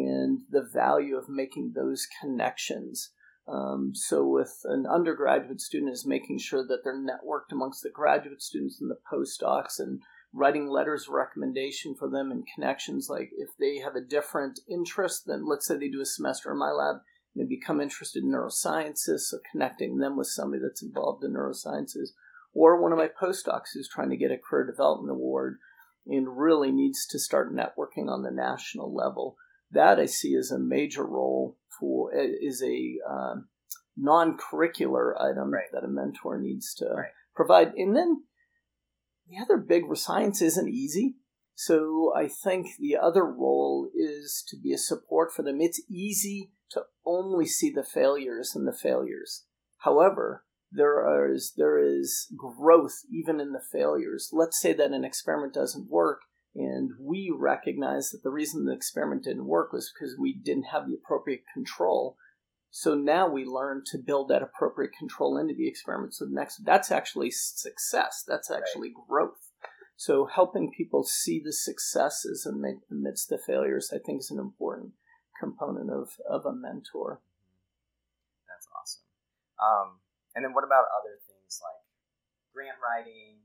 and 0.04 0.40
the 0.50 0.62
value 0.62 1.16
of 1.16 1.28
making 1.28 1.72
those 1.74 2.06
connections 2.20 3.10
um, 3.48 3.92
so, 3.94 4.26
with 4.26 4.60
an 4.64 4.86
undergraduate 4.86 5.60
student, 5.60 5.92
is 5.92 6.04
making 6.04 6.38
sure 6.38 6.66
that 6.66 6.80
they're 6.82 6.98
networked 6.98 7.52
amongst 7.52 7.82
the 7.82 7.90
graduate 7.90 8.42
students 8.42 8.80
and 8.80 8.90
the 8.90 8.98
postdocs, 9.10 9.78
and 9.78 10.00
writing 10.32 10.68
letters 10.68 11.06
of 11.06 11.14
recommendation 11.14 11.94
for 11.94 12.08
them 12.08 12.30
and 12.30 12.44
connections. 12.54 13.08
Like 13.08 13.30
if 13.36 13.50
they 13.58 13.78
have 13.78 13.94
a 13.94 14.00
different 14.00 14.60
interest, 14.68 15.24
then 15.26 15.46
let's 15.48 15.66
say 15.66 15.76
they 15.76 15.88
do 15.88 16.00
a 16.00 16.06
semester 16.06 16.52
in 16.52 16.58
my 16.58 16.70
lab 16.70 16.96
and 17.34 17.44
they 17.44 17.48
become 17.48 17.80
interested 17.80 18.22
in 18.22 18.30
neurosciences, 18.30 19.20
so 19.20 19.38
connecting 19.50 19.98
them 19.98 20.16
with 20.16 20.26
somebody 20.26 20.62
that's 20.62 20.82
involved 20.82 21.24
in 21.24 21.32
neurosciences, 21.32 22.10
or 22.52 22.80
one 22.80 22.92
of 22.92 22.98
my 22.98 23.08
postdocs 23.08 23.70
who's 23.74 23.88
trying 23.88 24.10
to 24.10 24.16
get 24.16 24.30
a 24.30 24.38
career 24.38 24.66
development 24.66 25.10
award. 25.10 25.58
and 26.06 26.38
really 26.38 26.70
needs 26.70 27.06
to 27.06 27.18
start 27.18 27.54
networking 27.54 28.08
on 28.08 28.22
the 28.22 28.30
national 28.30 28.94
level. 28.94 29.36
That 29.76 30.00
I 30.00 30.06
see 30.06 30.34
as 30.34 30.50
a 30.50 30.58
major 30.58 31.04
role 31.04 31.58
for 31.78 32.12
is 32.14 32.62
a 32.62 32.98
um, 33.08 33.48
non-curricular 33.96 35.20
item 35.20 35.52
Right. 35.52 35.70
that 35.72 35.84
a 35.84 35.88
mentor 35.88 36.38
needs 36.40 36.74
to 36.76 36.86
Right. 36.86 37.12
provide. 37.34 37.74
And 37.74 37.94
then 37.94 38.24
the 39.28 39.38
other 39.38 39.58
big 39.58 39.84
science 39.96 40.40
isn't 40.40 40.68
easy. 40.68 41.16
So 41.54 42.12
I 42.14 42.28
think 42.28 42.76
the 42.78 42.96
other 42.96 43.24
role 43.24 43.90
is 43.94 44.44
to 44.48 44.56
be 44.56 44.72
a 44.72 44.78
support 44.78 45.32
for 45.32 45.42
them. 45.42 45.60
It's 45.60 45.82
easy 45.88 46.52
to 46.70 46.86
only 47.04 47.46
see 47.46 47.70
the 47.70 47.84
failures 47.84 48.54
and 48.54 48.66
the 48.66 48.72
failures. 48.72 49.46
However, 49.78 50.44
there 50.70 51.30
is 51.32 51.52
there 51.56 51.78
is 51.78 52.32
growth 52.36 53.02
even 53.10 53.40
in 53.40 53.52
the 53.52 53.62
failures. 53.72 54.30
Let's 54.32 54.60
say 54.60 54.72
that 54.74 54.92
an 54.92 55.04
experiment 55.04 55.54
doesn't 55.54 55.90
work 55.90 56.22
and 56.56 56.92
we 56.98 57.30
recognize 57.36 58.10
that 58.10 58.22
the 58.22 58.30
reason 58.30 58.64
the 58.64 58.72
experiment 58.72 59.24
didn't 59.24 59.46
work 59.46 59.72
was 59.72 59.92
because 59.92 60.16
we 60.18 60.32
didn't 60.32 60.68
have 60.72 60.88
the 60.88 60.94
appropriate 60.94 61.42
control. 61.52 62.16
So 62.70 62.94
now 62.94 63.28
we 63.28 63.44
learn 63.44 63.82
to 63.86 63.98
build 63.98 64.28
that 64.28 64.42
appropriate 64.42 64.92
control 64.98 65.36
into 65.36 65.54
the 65.54 65.68
experiment. 65.68 66.14
So 66.14 66.24
the 66.24 66.34
next 66.34 66.64
that's 66.64 66.90
actually 66.90 67.30
success. 67.30 68.24
That's 68.26 68.50
actually 68.50 68.92
growth. 69.06 69.52
So 69.96 70.26
helping 70.26 70.72
people 70.76 71.04
see 71.04 71.40
the 71.44 71.52
successes 71.52 72.46
amidst 72.46 73.28
the 73.28 73.38
failures, 73.38 73.92
I 73.94 73.98
think, 73.98 74.20
is 74.20 74.30
an 74.30 74.38
important 74.38 74.92
component 75.38 75.90
of, 75.90 76.08
of 76.28 76.46
a 76.46 76.52
mentor. 76.52 77.20
That's 78.48 78.68
awesome. 78.72 79.04
Um, 79.60 80.00
and 80.34 80.44
then 80.44 80.54
what 80.54 80.64
about 80.64 80.84
other 81.00 81.16
things 81.28 81.60
like 81.62 81.84
grant 82.52 82.76
writing? 82.80 83.40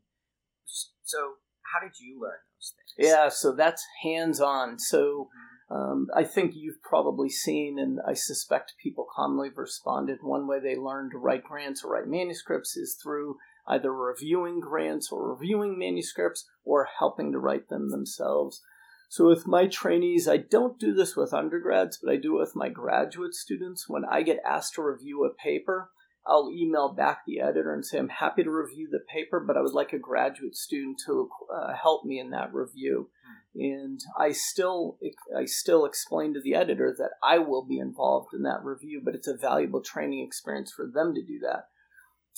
So 1.04 1.36
how 1.72 1.86
did 1.86 2.00
you 2.00 2.20
learn 2.20 2.40
those 2.62 2.74
things? 2.98 3.10
Yeah, 3.10 3.30
so 3.30 3.54
that's 3.54 3.86
hands 4.04 4.40
on. 4.40 4.80
So 4.80 5.30
um, 5.70 6.08
I 6.16 6.24
think 6.24 6.54
you've 6.56 6.82
probably 6.82 7.30
seen, 7.30 7.80
and 7.80 8.00
I 8.06 8.14
suspect 8.14 8.74
people 8.82 9.08
commonly 9.16 9.50
have 9.50 9.58
responded. 9.58 10.20
One 10.22 10.48
way 10.48 10.60
they 10.60 10.76
learn 10.76 11.10
to 11.12 11.18
write 11.18 11.44
grants 11.44 11.84
or 11.84 11.94
write 11.94 12.08
manuscripts 12.08 12.76
is 12.76 12.98
through 13.02 13.38
either 13.68 13.94
reviewing 13.94 14.60
grants 14.60 15.12
or 15.12 15.34
reviewing 15.34 15.78
manuscripts 15.78 16.46
or 16.66 16.90
helping 17.00 17.32
to 17.32 17.40
write 17.40 17.70
them 17.70 17.90
themselves. 17.90 18.62
So 19.10 19.28
with 19.28 19.48
my 19.48 19.68
trainees, 19.68 20.28
I 20.28 20.38
don't 20.38 20.80
do 20.80 20.94
this 20.94 21.16
with 21.16 21.34
undergrads, 21.34 22.00
but 22.02 22.12
I 22.12 22.18
do 22.18 22.38
it 22.38 22.40
with 22.40 22.56
my 22.56 22.70
graduate 22.70 23.34
students. 23.34 23.90
When 23.90 24.04
I 24.06 24.24
get 24.24 24.40
asked 24.46 24.76
to 24.76 24.84
review 24.84 25.26
a 25.26 25.34
paper, 25.34 25.92
I'll 26.26 26.52
email 26.52 26.94
back 26.94 27.22
the 27.26 27.40
editor 27.40 27.74
and 27.74 27.86
say, 27.86 27.98
I'm 27.98 28.10
happy 28.10 28.44
to 28.44 28.52
review 28.52 28.88
the 28.92 29.00
paper, 29.00 29.40
but 29.40 29.58
I 29.58 29.62
would 29.62 29.74
like 29.74 29.94
a 29.94 30.00
graduate 30.00 30.56
student 30.56 31.02
to 31.06 31.30
uh, 31.54 31.74
help 31.74 32.06
me 32.06 32.20
in 32.20 32.30
that 32.30 32.54
review. 32.54 33.10
And 33.56 34.00
I 34.18 34.32
still, 34.32 34.98
I 35.36 35.46
still 35.46 35.86
explain 35.86 36.34
to 36.36 36.42
the 36.42 36.56
editor 36.56 36.96
that 36.98 37.12
I 37.24 37.40
will 37.40 37.66
be 37.66 37.80
involved 37.80 38.34
in 38.34 38.44
that 38.44 38.64
review, 38.64 39.02
but 39.04 39.16
it's 39.16 39.28
a 39.28 39.36
valuable 39.36 39.82
training 39.82 40.24
experience 40.26 40.72
for 40.72 40.86
them 40.86 41.14
to 41.16 41.22
do 41.22 41.40
that. 41.40 41.66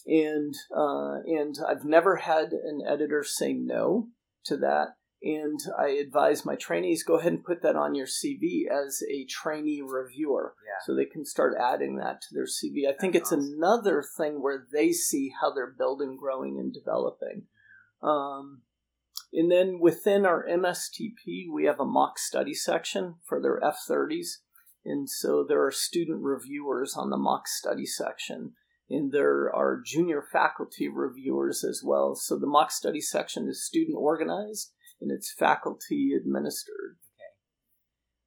And 0.05 0.53
uh, 0.75 1.19
and 1.25 1.55
I've 1.65 1.85
never 1.85 2.17
had 2.17 2.51
an 2.51 2.81
editor 2.85 3.23
say 3.23 3.53
no 3.53 4.07
to 4.45 4.57
that. 4.57 4.95
And 5.23 5.57
I 5.79 5.87
advise 5.91 6.43
my 6.45 6.55
trainees 6.55 7.03
go 7.03 7.17
ahead 7.17 7.31
and 7.31 7.43
put 7.45 7.61
that 7.61 7.77
on 7.77 7.95
your 7.95 8.07
CV 8.07 8.67
as 8.69 9.01
a 9.09 9.23
trainee 9.25 9.81
reviewer 9.81 10.53
Yeah. 10.65 10.73
so 10.85 10.93
they 10.93 11.05
can 11.05 11.23
start 11.23 11.55
adding 11.57 11.95
that 11.95 12.21
to 12.23 12.27
their 12.33 12.45
CV. 12.45 12.89
I 12.89 12.93
think 12.93 13.15
it's 13.15 13.31
awesome. 13.31 13.53
another 13.57 14.03
thing 14.03 14.41
where 14.41 14.67
they 14.71 14.91
see 14.91 15.31
how 15.39 15.53
they're 15.53 15.71
building, 15.77 16.17
growing, 16.17 16.59
and 16.59 16.73
developing. 16.73 17.47
Um, 18.01 18.63
and 19.31 19.49
then 19.49 19.79
within 19.79 20.25
our 20.25 20.45
MSTP, 20.45 21.49
we 21.51 21.63
have 21.65 21.79
a 21.79 21.85
mock 21.85 22.19
study 22.19 22.53
section 22.53 23.15
for 23.23 23.41
their 23.41 23.59
F30s. 23.61 24.39
And 24.85 25.09
so 25.09 25.45
there 25.47 25.63
are 25.65 25.71
student 25.71 26.21
reviewers 26.21 26.95
on 26.97 27.09
the 27.09 27.17
mock 27.17 27.47
study 27.47 27.85
section. 27.85 28.53
And 28.89 29.13
there 29.13 29.49
are 29.55 29.81
junior 29.83 30.21
faculty 30.21 30.89
reviewers 30.89 31.63
as 31.63 31.81
well. 31.83 32.13
So 32.15 32.37
the 32.37 32.45
mock 32.45 32.71
study 32.71 32.99
section 32.99 33.47
is 33.47 33.65
student 33.65 33.95
organized 33.97 34.73
and 35.03 35.11
it's 35.11 35.31
faculty 35.31 36.13
administered. 36.15 36.97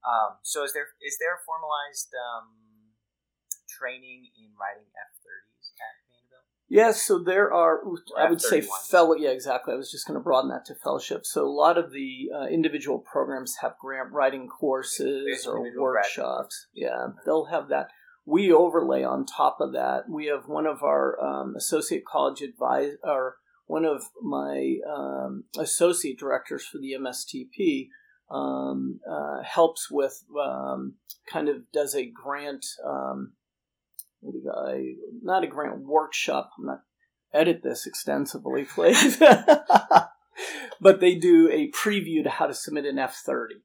Um, 0.06 0.38
so 0.42 0.62
is 0.62 0.72
there 0.72 0.86
is 1.04 1.18
there 1.18 1.40
formalized 1.44 2.14
um, 2.14 2.54
training 3.68 4.30
in 4.38 4.54
writing 4.54 4.86
F 4.94 5.18
thirties 5.18 5.74
at 5.82 5.94
Vanderbilt? 6.06 6.46
Yes, 6.68 7.02
so 7.02 7.18
there 7.18 7.52
are, 7.52 7.82
I 8.16 8.30
would 8.30 8.40
say, 8.40 8.60
F31s. 8.60 8.88
fellow. 8.88 9.14
Yeah, 9.16 9.30
exactly. 9.30 9.74
I 9.74 9.76
was 9.76 9.90
just 9.90 10.06
going 10.06 10.18
to 10.18 10.22
broaden 10.22 10.50
that 10.50 10.64
to 10.66 10.76
fellowship. 10.76 11.26
So 11.26 11.44
a 11.44 11.50
lot 11.50 11.76
of 11.76 11.90
the 11.90 12.30
uh, 12.32 12.46
individual 12.46 13.00
programs 13.00 13.56
have 13.62 13.74
grant 13.80 14.12
writing 14.12 14.46
courses 14.46 15.44
or 15.44 15.66
workshops. 15.76 16.68
Yeah, 16.72 17.08
they'll 17.24 17.46
have 17.46 17.68
that. 17.68 17.88
We 18.24 18.52
overlay 18.52 19.02
on 19.02 19.26
top 19.26 19.58
of 19.60 19.72
that. 19.72 20.08
We 20.08 20.26
have 20.26 20.46
one 20.46 20.66
of 20.66 20.84
our 20.84 21.20
um, 21.20 21.54
associate 21.56 22.04
college 22.04 22.42
advise 22.42 22.92
or 23.02 23.36
one 23.66 23.85
of 23.85 24.05
my 24.22 24.76
um, 24.88 25.44
associate 25.59 26.18
directors 26.18 26.64
for 26.64 26.79
the 26.79 26.94
MSTP 26.98 27.88
um, 28.31 29.00
uh, 29.09 29.42
helps 29.42 29.90
with 29.90 30.24
um, 30.40 30.94
kind 31.31 31.48
of 31.48 31.70
does 31.72 31.94
a 31.94 32.07
grant. 32.07 32.64
Um, 32.85 33.33
what 34.20 34.33
do 34.33 34.38
you 34.38 34.44
got? 34.44 34.68
A, 34.68 34.94
not 35.22 35.44
a 35.44 35.48
grant 35.48 35.81
workshop. 35.81 36.50
I'm 36.59 36.66
not 36.66 36.83
edit 37.35 37.62
this 37.62 37.87
extensively, 37.87 38.64
please. 38.64 39.18
but 40.81 41.00
they 41.00 41.14
do 41.14 41.50
a 41.50 41.70
preview 41.70 42.22
to 42.22 42.31
how 42.31 42.46
to 42.46 42.55
submit 42.55 42.85
an 42.85 42.96
F30. 42.96 43.61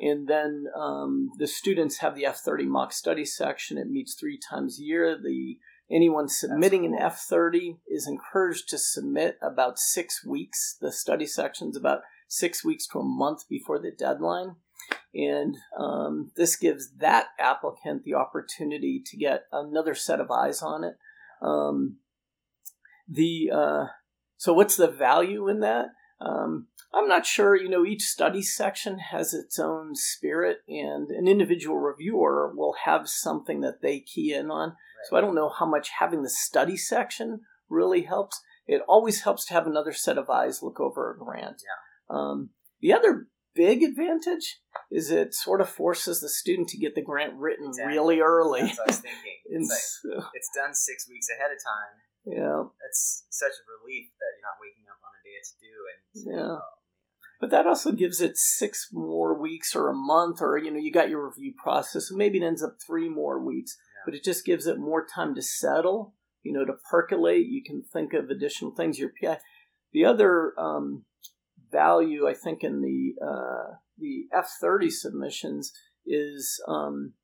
And 0.00 0.26
then 0.28 0.66
um, 0.76 1.30
the 1.36 1.46
students 1.46 1.98
have 1.98 2.14
the 2.14 2.22
F30 2.22 2.66
mock 2.66 2.92
study 2.92 3.24
section. 3.24 3.76
It 3.76 3.90
meets 3.90 4.14
three 4.14 4.38
times 4.38 4.78
a 4.80 4.82
year. 4.82 5.18
The 5.22 5.58
anyone 5.90 6.28
submitting 6.28 6.84
an 6.84 6.96
F30 6.98 7.78
is 7.88 8.06
encouraged 8.06 8.68
to 8.68 8.78
submit 8.78 9.38
about 9.42 9.78
six 9.78 10.24
weeks. 10.24 10.76
The 10.80 10.92
study 10.92 11.26
section's 11.26 11.76
about 11.76 12.02
six 12.28 12.64
weeks 12.64 12.86
to 12.88 13.00
a 13.00 13.04
month 13.04 13.48
before 13.48 13.78
the 13.78 13.90
deadline. 13.90 14.56
And 15.14 15.56
um, 15.76 16.30
this 16.36 16.56
gives 16.56 16.92
that 16.98 17.28
applicant 17.38 18.04
the 18.04 18.14
opportunity 18.14 19.02
to 19.04 19.16
get 19.16 19.44
another 19.52 19.94
set 19.94 20.20
of 20.20 20.30
eyes 20.30 20.62
on 20.62 20.84
it. 20.84 20.96
Um, 21.42 21.96
the 23.08 23.50
uh, 23.52 23.86
so 24.36 24.52
what's 24.52 24.76
the 24.76 24.88
value 24.88 25.48
in 25.48 25.60
that? 25.60 25.86
Um, 26.20 26.68
I'm 26.92 27.06
not 27.08 27.24
sure. 27.26 27.54
You 27.56 27.68
know, 27.68 27.84
each 27.84 28.02
study 28.02 28.42
section 28.42 28.98
has 28.98 29.32
its 29.32 29.58
own 29.58 29.94
spirit, 29.94 30.58
and 30.68 31.10
an 31.10 31.28
individual 31.28 31.76
reviewer 31.78 32.52
will 32.54 32.74
have 32.84 33.08
something 33.08 33.60
that 33.60 33.80
they 33.82 34.00
key 34.00 34.32
in 34.34 34.50
on. 34.50 34.74
So 35.08 35.16
I 35.16 35.20
don't 35.20 35.34
know 35.34 35.48
how 35.48 35.66
much 35.66 35.90
having 35.98 36.22
the 36.22 36.30
study 36.30 36.76
section 36.76 37.40
really 37.68 38.02
helps. 38.02 38.40
It 38.66 38.82
always 38.88 39.22
helps 39.22 39.46
to 39.46 39.54
have 39.54 39.66
another 39.66 39.92
set 39.92 40.18
of 40.18 40.28
eyes 40.28 40.62
look 40.62 40.78
over 40.80 41.10
a 41.12 41.18
grant. 41.18 41.62
Yeah. 41.64 42.16
Um, 42.16 42.50
the 42.80 42.92
other 42.92 43.28
big 43.54 43.82
advantage 43.82 44.58
is 44.90 45.10
it 45.10 45.34
sort 45.34 45.60
of 45.60 45.68
forces 45.68 46.20
the 46.20 46.28
student 46.28 46.68
to 46.68 46.78
get 46.78 46.94
the 46.94 47.02
grant 47.02 47.34
written 47.34 47.68
Exactly. 47.68 47.94
really 47.94 48.20
early. 48.20 48.60
That's 48.62 48.78
what 48.78 48.88
I 48.88 48.90
was 48.90 48.98
thinking. 49.00 49.36
It's 49.52 49.66
like 50.06 50.22
it's 50.34 50.50
done 50.54 50.70
six 50.74 51.08
weeks 51.10 51.26
ahead 51.26 51.50
of 51.50 51.58
time. 51.58 51.94
yeah. 52.22 52.62
It's 52.86 53.26
such 53.30 53.50
a 53.50 53.64
relief 53.66 54.06
that 54.22 54.30
you're 54.38 54.46
not 54.46 54.62
waking 54.62 54.86
up 54.86 55.02
on 55.02 55.10
a 55.10 55.20
day 55.26 55.34
it's 55.42 55.54
due 55.58 55.82
and 55.90 55.98
Yeah. 56.38 56.54
"Oh, 56.62 56.78
But 57.40 57.50
that 57.50 57.66
also 57.66 57.92
gives 57.92 58.20
it 58.20 58.36
six 58.36 58.88
more 58.92 59.40
weeks 59.40 59.74
or 59.74 59.88
a 59.88 59.94
month, 59.94 60.42
or 60.42 60.58
you 60.58 60.70
know, 60.70 60.78
you 60.78 60.92
got 60.92 61.08
your 61.08 61.26
review 61.26 61.54
process, 61.62 62.08
so 62.08 62.16
maybe 62.16 62.38
it 62.38 62.44
ends 62.44 62.62
up 62.62 62.76
three 62.86 63.08
more 63.08 63.42
weeks. 63.42 63.76
Yeah. 63.78 64.02
But 64.04 64.14
it 64.14 64.24
just 64.24 64.44
gives 64.44 64.66
it 64.66 64.78
more 64.78 65.06
time 65.06 65.34
to 65.34 65.42
settle, 65.42 66.14
you 66.42 66.52
know, 66.52 66.66
to 66.66 66.74
percolate. 66.90 67.46
You 67.46 67.62
can 67.64 67.82
think 67.82 68.12
of 68.12 68.28
additional 68.28 68.72
things. 68.72 68.98
Your 68.98 69.12
PI. 69.20 69.38
The 69.92 70.04
other 70.04 70.52
um, 70.58 71.06
value, 71.72 72.28
I 72.28 72.34
think, 72.34 72.62
in 72.62 72.82
the 72.82 73.14
uh, 73.24 73.76
the 73.96 74.26
F 74.36 74.50
thirty 74.60 74.90
submissions 74.90 75.72
is 76.06 76.62
um, 76.68 77.14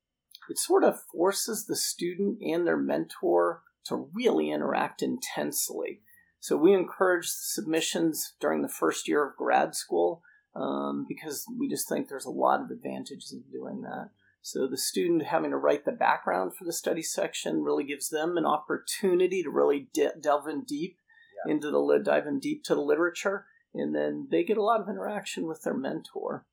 it 0.49 0.59
sort 0.59 0.83
of 0.83 0.99
forces 1.13 1.67
the 1.67 1.77
student 1.77 2.39
and 2.41 2.67
their 2.67 2.79
mentor 2.79 3.63
to 3.87 4.09
really 4.15 4.51
interact 4.51 5.03
intensely. 5.03 6.01
So 6.47 6.57
we 6.57 6.75
encourage 6.75 7.27
submissions 7.27 8.35
during 8.39 8.63
the 8.63 8.69
first 8.69 9.09
year 9.09 9.27
of 9.27 9.35
grad 9.35 9.75
school 9.75 10.23
um, 10.55 11.05
because 11.09 11.45
we 11.59 11.69
just 11.69 11.89
think 11.89 12.09
there's 12.09 12.25
a 12.25 12.31
lot 12.31 12.61
of 12.61 12.71
advantages 12.71 13.33
in 13.33 13.43
doing 13.51 13.83
that. 13.83 14.11
So 14.43 14.69
the 14.69 14.79
student 14.79 15.25
having 15.25 15.51
to 15.51 15.57
write 15.57 15.85
the 15.85 15.91
background 15.91 16.55
for 16.55 16.63
the 16.63 16.73
study 16.73 17.03
section 17.03 17.65
really 17.65 17.83
gives 17.83 18.11
them 18.11 18.37
an 18.37 18.47
opportunity 18.47 19.43
to 19.43 19.51
really 19.51 19.89
de- 19.93 20.13
delve 20.21 20.47
in 20.47 20.63
deep 20.63 20.99
Yeah. 21.45 21.51
into 21.53 21.73
the 21.73 21.99
dive 22.05 22.29
in 22.29 22.39
deep 22.39 22.63
to 22.67 22.77
the 22.77 22.81
literature, 22.81 23.47
and 23.75 23.93
then 23.93 24.29
they 24.31 24.45
get 24.45 24.57
a 24.57 24.63
lot 24.63 24.81
of 24.81 24.89
interaction 24.89 25.49
with 25.49 25.63
their 25.63 25.75
mentor. 25.75 26.47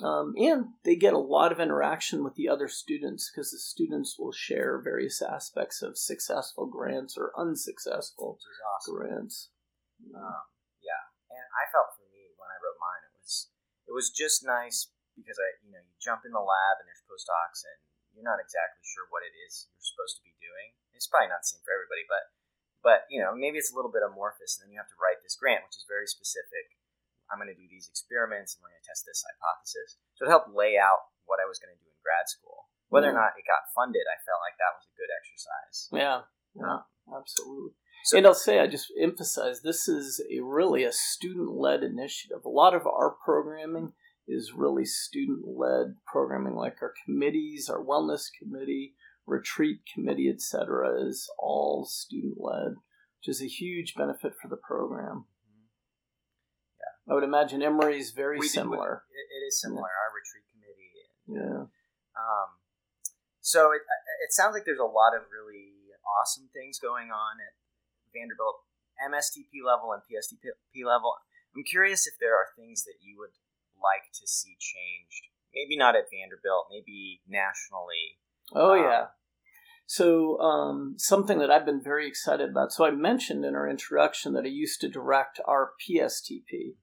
Um, 0.00 0.32
and 0.40 0.72
they 0.88 0.96
get 0.96 1.12
a 1.12 1.20
lot 1.20 1.52
of 1.52 1.60
interaction 1.60 2.24
with 2.24 2.34
the 2.34 2.48
other 2.48 2.66
students 2.66 3.28
because 3.28 3.52
the 3.52 3.60
students 3.60 4.16
will 4.16 4.32
share 4.32 4.80
various 4.80 5.20
aspects 5.20 5.84
of 5.84 6.00
successful 6.00 6.64
grants 6.64 7.20
or 7.20 7.28
unsuccessful 7.36 8.40
awesome. 8.40 8.96
grants. 8.96 9.52
Um, 10.00 10.48
yeah, 10.80 11.04
and 11.28 11.44
I 11.52 11.68
felt 11.68 11.92
for 11.92 12.08
me 12.08 12.32
when 12.40 12.48
I 12.48 12.56
wrote 12.64 12.80
mine, 12.80 13.04
it 13.04 13.14
was 13.20 13.52
it 13.84 13.92
was 13.92 14.08
just 14.08 14.40
nice 14.40 14.88
because 15.12 15.36
I 15.36 15.60
you 15.60 15.76
know 15.76 15.84
you 15.84 15.94
jump 16.00 16.24
in 16.24 16.32
the 16.32 16.42
lab 16.42 16.80
and 16.80 16.88
there's 16.88 17.04
postdocs 17.04 17.60
and 17.68 17.78
you're 18.16 18.26
not 18.26 18.40
exactly 18.40 18.80
sure 18.82 19.04
what 19.12 19.24
it 19.24 19.36
is 19.44 19.68
you're 19.76 19.92
supposed 19.92 20.16
to 20.18 20.24
be 20.24 20.32
doing. 20.40 20.72
It's 20.96 21.06
probably 21.06 21.30
not 21.30 21.44
the 21.44 21.52
same 21.52 21.62
for 21.62 21.76
everybody, 21.76 22.08
but 22.08 22.32
but 22.80 23.06
you 23.12 23.20
know 23.20 23.36
maybe 23.36 23.60
it's 23.60 23.70
a 23.70 23.76
little 23.76 23.92
bit 23.92 24.02
amorphous, 24.02 24.56
and 24.56 24.64
then 24.64 24.72
you 24.72 24.80
have 24.80 24.90
to 24.90 24.98
write 24.98 25.20
this 25.20 25.36
grant, 25.36 25.68
which 25.68 25.78
is 25.78 25.86
very 25.86 26.08
specific. 26.08 26.80
I'm 27.32 27.40
going 27.40 27.48
to 27.48 27.56
do 27.56 27.64
these 27.66 27.88
experiments, 27.88 28.52
and 28.54 28.60
we're 28.60 28.76
going 28.76 28.84
to 28.84 28.90
test 28.92 29.08
this 29.08 29.24
hypothesis. 29.24 29.96
So 30.20 30.28
it 30.28 30.32
helped 30.32 30.52
lay 30.52 30.76
out 30.76 31.08
what 31.24 31.40
I 31.40 31.48
was 31.48 31.56
going 31.56 31.72
to 31.72 31.80
do 31.80 31.88
in 31.88 31.96
grad 32.04 32.28
school. 32.28 32.68
Whether 32.92 33.08
or 33.08 33.16
mm. 33.16 33.24
not 33.24 33.40
it 33.40 33.48
got 33.48 33.72
funded, 33.72 34.04
I 34.04 34.20
felt 34.20 34.44
like 34.44 34.60
that 34.60 34.76
was 34.76 34.84
a 34.84 34.98
good 35.00 35.08
exercise. 35.08 35.76
Yeah, 35.88 36.28
yeah, 36.52 36.84
absolutely. 37.08 37.72
So, 38.04 38.18
and 38.18 38.26
I'll 38.26 38.34
say, 38.34 38.60
I 38.60 38.66
just 38.66 38.92
emphasize 39.00 39.62
this 39.62 39.88
is 39.88 40.20
a 40.30 40.44
really 40.44 40.84
a 40.84 40.92
student 40.92 41.56
led 41.56 41.82
initiative. 41.82 42.44
A 42.44 42.52
lot 42.52 42.74
of 42.74 42.86
our 42.86 43.16
programming 43.24 43.92
is 44.28 44.52
really 44.54 44.84
student 44.84 45.46
led 45.46 45.96
programming, 46.06 46.54
like 46.54 46.76
our 46.82 46.92
committees, 47.04 47.70
our 47.70 47.82
wellness 47.82 48.26
committee, 48.38 48.94
retreat 49.26 49.80
committee, 49.92 50.28
etc., 50.28 51.06
is 51.06 51.30
all 51.38 51.84
student 51.84 52.34
led, 52.38 52.74
which 53.20 53.28
is 53.28 53.42
a 53.42 53.46
huge 53.46 53.94
benefit 53.94 54.32
for 54.40 54.48
the 54.48 54.56
program. 54.56 55.24
I 57.08 57.14
would 57.14 57.24
imagine 57.24 57.62
Emory 57.62 57.98
is 57.98 58.12
very 58.12 58.38
we 58.38 58.48
similar. 58.48 59.02
Do, 59.08 59.14
it 59.16 59.42
is 59.46 59.60
similar. 59.60 59.90
Yeah. 59.90 60.02
Our 60.02 60.10
retreat 60.14 60.46
committee. 60.54 60.92
yeah. 61.26 61.62
Um, 62.14 62.48
so 63.40 63.72
it, 63.72 63.82
it 64.22 64.32
sounds 64.32 64.54
like 64.54 64.64
there's 64.64 64.78
a 64.78 64.86
lot 64.86 65.16
of 65.16 65.26
really 65.32 65.74
awesome 66.20 66.48
things 66.52 66.78
going 66.78 67.10
on 67.10 67.42
at 67.42 67.58
Vanderbilt 68.14 68.62
MSTP 69.02 69.64
level 69.66 69.92
and 69.92 70.02
PSTP 70.06 70.86
level. 70.86 71.14
I'm 71.56 71.64
curious 71.64 72.06
if 72.06 72.14
there 72.20 72.34
are 72.36 72.54
things 72.56 72.84
that 72.84 73.02
you 73.02 73.18
would 73.18 73.34
like 73.82 74.12
to 74.14 74.26
see 74.26 74.56
changed? 74.58 75.28
Maybe 75.54 75.76
not 75.76 75.96
at 75.96 76.08
Vanderbilt, 76.10 76.68
maybe 76.70 77.20
nationally. 77.28 78.18
Oh, 78.54 78.72
um, 78.72 78.84
yeah. 78.84 79.04
So, 79.86 80.38
um, 80.38 80.94
something 80.96 81.38
that 81.40 81.50
I've 81.50 81.66
been 81.66 81.82
very 81.82 82.06
excited 82.06 82.50
about. 82.50 82.72
So, 82.72 82.86
I 82.86 82.90
mentioned 82.90 83.44
in 83.44 83.54
our 83.54 83.68
introduction 83.68 84.32
that 84.32 84.44
I 84.44 84.48
used 84.48 84.80
to 84.80 84.88
direct 84.88 85.40
our 85.46 85.72
PSTP. 85.82 86.76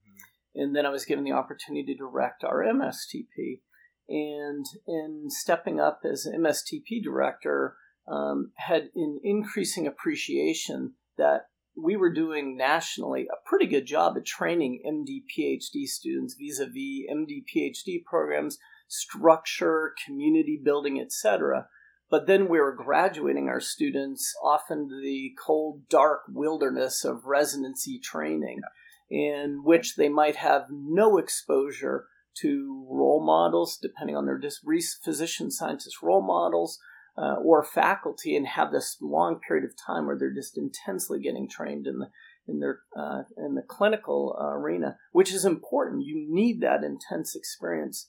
And 0.60 0.76
then 0.76 0.86
I 0.86 0.89
was 0.89 1.05
given 1.05 1.24
the 1.24 1.32
opportunity 1.32 1.86
to 1.86 1.97
direct 1.97 2.43
our 2.43 2.64
MSTP. 2.64 3.62
And 4.10 4.66
in 4.88 5.26
stepping 5.30 5.80
up 5.80 6.01
as 6.03 6.28
MSTP 6.28 7.01
director, 7.01 7.76
um, 8.07 8.51
had 8.55 8.89
an 8.95 9.20
increasing 9.24 9.88
appreciation 9.88 10.95
that 11.18 11.47
we 11.82 11.95
were 11.95 12.12
doing 12.12 12.57
nationally 12.57 13.28
a 13.32 13.47
pretty 13.47 13.68
good 13.68 13.86
job 13.86 14.18
at 14.18 14.26
training 14.26 14.82
MD 14.86 15.22
PhD 15.32 15.86
students 15.86 16.36
vis 16.38 16.60
a 16.60 16.66
vis 16.66 17.07
MD 17.10 17.43
PhD 17.55 18.03
programs, 18.03 18.57
structure, 18.88 19.93
community 20.05 20.60
building, 20.62 20.99
etc. 20.99 21.68
But 22.10 22.26
then 22.26 22.49
we 22.49 22.60
were 22.60 22.76
graduating 22.76 23.47
our 23.47 23.62
students 23.62 24.34
often 24.43 24.89
to 24.89 24.99
the 25.01 25.32
cold, 25.45 25.88
dark 25.88 26.22
wilderness 26.28 27.05
of 27.05 27.26
residency 27.26 27.99
training, 28.03 28.62
in 29.10 29.62
which 29.64 29.95
they 29.95 30.10
might 30.10 30.36
have 30.36 30.68
no 30.70 31.18
exposure 31.18 32.05
to 32.38 32.86
role 32.89 33.24
models, 33.24 33.78
depending 33.82 34.16
on 34.16 34.26
their 34.26 34.38
dis- 34.38 34.62
physician 35.03 35.51
scientist 35.51 36.01
role 36.01 36.22
models, 36.22 36.80
uh, 37.18 37.36
or 37.43 37.64
faculty 37.64 38.36
and 38.36 38.47
have 38.47 38.72
this 38.72 38.97
long 39.01 39.39
period 39.39 39.66
of 39.66 39.76
time 39.76 40.05
where 40.05 40.18
they're 40.18 40.34
just 40.34 40.57
intensely 40.57 41.20
getting 41.20 41.49
trained 41.49 41.86
in 41.86 41.99
the 41.99 42.10
in 42.47 42.60
their 42.60 42.80
uh, 42.97 43.24
in 43.38 43.55
the 43.55 43.62
clinical 43.62 44.38
uh, 44.39 44.53
arena, 44.53 44.97
which 45.12 45.34
is 45.34 45.45
important. 45.45 46.05
You 46.05 46.26
need 46.30 46.62
that 46.62 46.84
intense 46.84 47.36
experience. 47.36 48.07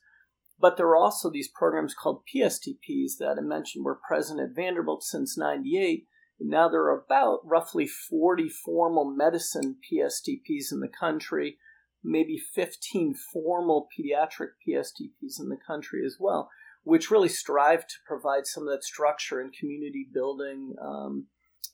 But 0.59 0.77
there 0.77 0.87
are 0.89 0.97
also 0.97 1.31
these 1.31 1.49
programs 1.49 1.95
called 1.95 2.23
PSTPs 2.35 3.17
that 3.19 3.37
I 3.39 3.41
mentioned 3.41 3.85
were 3.85 3.99
present 4.07 4.41
at 4.41 4.55
Vanderbilt 4.55 5.03
since 5.03 5.37
'98. 5.37 6.07
Now 6.41 6.69
there 6.69 6.83
are 6.83 6.99
about 6.99 7.41
roughly 7.45 7.87
40 7.87 8.49
formal 8.49 9.05
medicine 9.05 9.77
PSTPs 9.93 10.73
in 10.73 10.81
the 10.81 10.89
country, 10.89 11.59
maybe 12.03 12.39
15 12.39 13.15
formal 13.33 13.89
pediatric 13.97 14.51
PSTPs 14.67 15.39
in 15.39 15.49
the 15.49 15.59
country 15.67 16.05
as 16.05 16.17
well 16.19 16.51
which 16.85 17.11
really 17.11 17.29
strive 17.29 17.87
to 17.87 17.95
provide 18.07 18.47
some 18.47 18.67
of 18.67 18.71
that 18.71 18.85
structure 18.85 19.41
and 19.41 19.53
community 19.53 20.07
building, 20.13 20.75
um, 20.83 21.27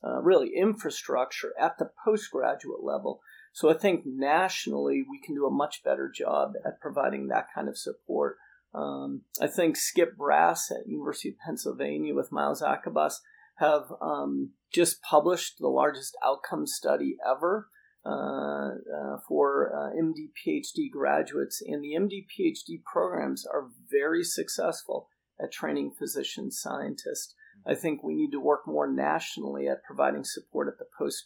uh, 0.03 0.21
really 0.21 0.51
infrastructure 0.55 1.53
at 1.59 1.77
the 1.77 1.89
postgraduate 2.03 2.83
level. 2.83 3.21
So 3.53 3.69
I 3.69 3.73
think 3.73 4.03
nationally 4.05 5.03
we 5.09 5.19
can 5.19 5.33
do 5.33 5.47
a 5.47 5.51
much 5.51 5.83
better 5.83 6.11
job 6.13 6.53
at 6.65 6.79
providing 6.79 7.27
that 7.27 7.47
kind 7.53 7.67
of 7.67 7.77
support. 7.77 8.37
Um, 8.73 9.21
I 9.41 9.47
think 9.47 9.75
Skip 9.75 10.17
Brass 10.17 10.69
at 10.69 10.87
University 10.87 11.29
of 11.29 11.39
Pennsylvania 11.43 12.13
with 12.13 12.31
Myles 12.31 12.61
Akabas 12.61 13.15
have 13.57 13.91
um, 14.01 14.51
just 14.73 15.01
published 15.01 15.57
the 15.59 15.67
largest 15.67 16.15
outcome 16.23 16.67
study 16.67 17.17
ever 17.27 17.69
uh, 18.05 18.09
uh, 18.09 19.17
for 19.27 19.71
uh, 19.75 20.01
MD 20.01 20.29
PhD 20.45 20.89
graduates, 20.91 21.61
and 21.65 21.83
the 21.83 21.95
MD 21.97 22.25
PhD 22.25 22.83
programs 22.83 23.45
are 23.45 23.67
very 23.91 24.23
successful 24.23 25.09
at 25.41 25.51
training 25.51 25.91
physician 25.97 26.51
scientists. 26.51 27.35
I 27.65 27.75
think 27.75 28.03
we 28.03 28.15
need 28.15 28.31
to 28.31 28.39
work 28.39 28.61
more 28.65 28.91
nationally 28.91 29.67
at 29.67 29.83
providing 29.83 30.23
support 30.23 30.67
at 30.67 30.77
the 30.77 30.85
post 30.97 31.25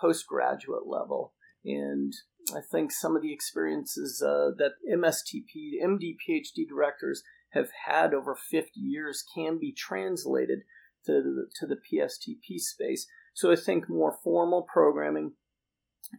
postgraduate 0.00 0.86
level. 0.86 1.34
And 1.64 2.12
I 2.54 2.60
think 2.60 2.92
some 2.92 3.14
of 3.14 3.22
the 3.22 3.32
experiences 3.32 4.22
uh, 4.26 4.50
that 4.58 4.72
MSTP, 4.90 5.82
MD 5.84 6.16
PhD 6.16 6.66
directors 6.68 7.22
have 7.50 7.68
had 7.86 8.14
over 8.14 8.34
50 8.34 8.80
years 8.80 9.24
can 9.34 9.58
be 9.58 9.72
translated 9.72 10.60
to 11.06 11.12
the, 11.22 11.46
to 11.60 11.66
the 11.66 11.76
PSTP 11.76 12.58
space. 12.58 13.06
So 13.34 13.50
I 13.50 13.56
think 13.56 13.88
more 13.88 14.18
formal 14.22 14.62
programming, 14.62 15.32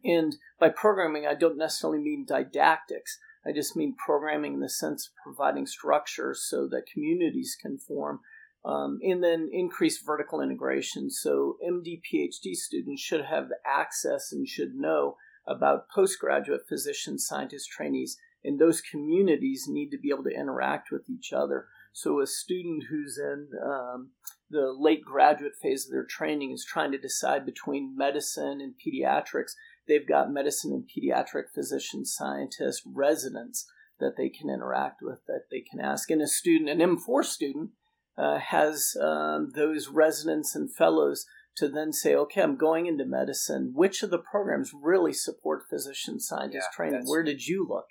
and 0.04 0.36
by 0.60 0.70
programming, 0.70 1.26
I 1.28 1.36
don't 1.36 1.58
necessarily 1.58 2.00
mean 2.00 2.26
didactics. 2.26 3.20
I 3.46 3.52
just 3.52 3.76
mean 3.76 3.96
programming 4.04 4.56
in 4.56 4.60
the 4.62 4.70
sense 4.70 5.08
of 5.08 5.14
providing 5.24 5.68
structure 5.68 6.34
so 6.34 6.68
that 6.70 6.88
communities 6.92 7.58
can 7.60 7.78
form. 7.78 8.22
Um, 8.66 9.00
and 9.04 9.22
then 9.22 9.50
increase 9.52 10.02
vertical 10.02 10.40
integration. 10.40 11.12
So, 11.12 11.58
MD, 11.62 12.00
PhD 12.02 12.56
students 12.56 13.02
should 13.02 13.26
have 13.26 13.50
access 13.66 14.32
and 14.32 14.48
should 14.48 14.74
know 14.74 15.18
about 15.46 15.90
postgraduate 15.94 16.62
physician 16.70 17.20
scientist 17.20 17.70
trainees, 17.70 18.18
and 18.42 18.60
those 18.60 18.80
communities 18.80 19.66
need 19.68 19.90
to 19.90 19.98
be 19.98 20.12
able 20.12 20.24
to 20.24 20.30
interact 20.30 20.92
with 20.92 21.10
each 21.10 21.34
other. 21.34 21.68
So, 21.94 22.20
a 22.20 22.28
student 22.28 22.86
who's 22.90 23.18
in 23.18 23.50
um, 23.64 24.12
the 24.50 24.76
late 24.78 25.04
graduate 25.04 25.54
phase 25.62 25.86
of 25.86 25.92
their 25.92 26.06
training 26.06 26.52
is 26.52 26.66
trying 26.68 26.92
to 26.92 26.98
decide 26.98 27.46
between 27.46 27.96
medicine 27.96 28.60
and 28.60 28.74
pediatrics 28.74 29.54
They've 29.88 30.08
got 30.08 30.32
medicine 30.32 30.72
and 30.72 30.88
pediatric 30.90 31.46
physician 31.54 32.06
scientist 32.06 32.84
residents 32.86 33.66
that 34.00 34.16
they 34.18 34.30
can 34.30 34.50
interact 34.50 35.02
with, 35.02 35.20
that 35.28 35.46
they 35.52 35.62
can 35.62 35.80
ask. 35.80 36.10
And 36.10 36.22
a 36.22 36.28
student, 36.28 36.70
an 36.70 36.80
M4 36.80 37.24
student, 37.24 37.72
uh, 38.18 38.40
has 38.40 38.96
um, 39.02 39.52
those 39.56 39.88
residents 39.88 40.56
and 40.56 40.74
fellows 40.74 41.26
to 41.58 41.68
then 41.68 41.92
say, 41.92 42.16
okay, 42.16 42.42
I'm 42.42 42.56
going 42.56 42.86
into 42.86 43.06
medicine. 43.06 43.72
Which 43.76 44.04
of 44.04 44.10
the 44.10 44.20
programs 44.20 44.72
really 44.74 45.14
support 45.14 45.64
physician 45.70 46.20
scientist 46.20 46.68
yeah, 46.72 46.76
training? 46.76 47.04
Where 47.06 47.24
did 47.24 47.46
you 47.46 47.66
look? 47.68 47.88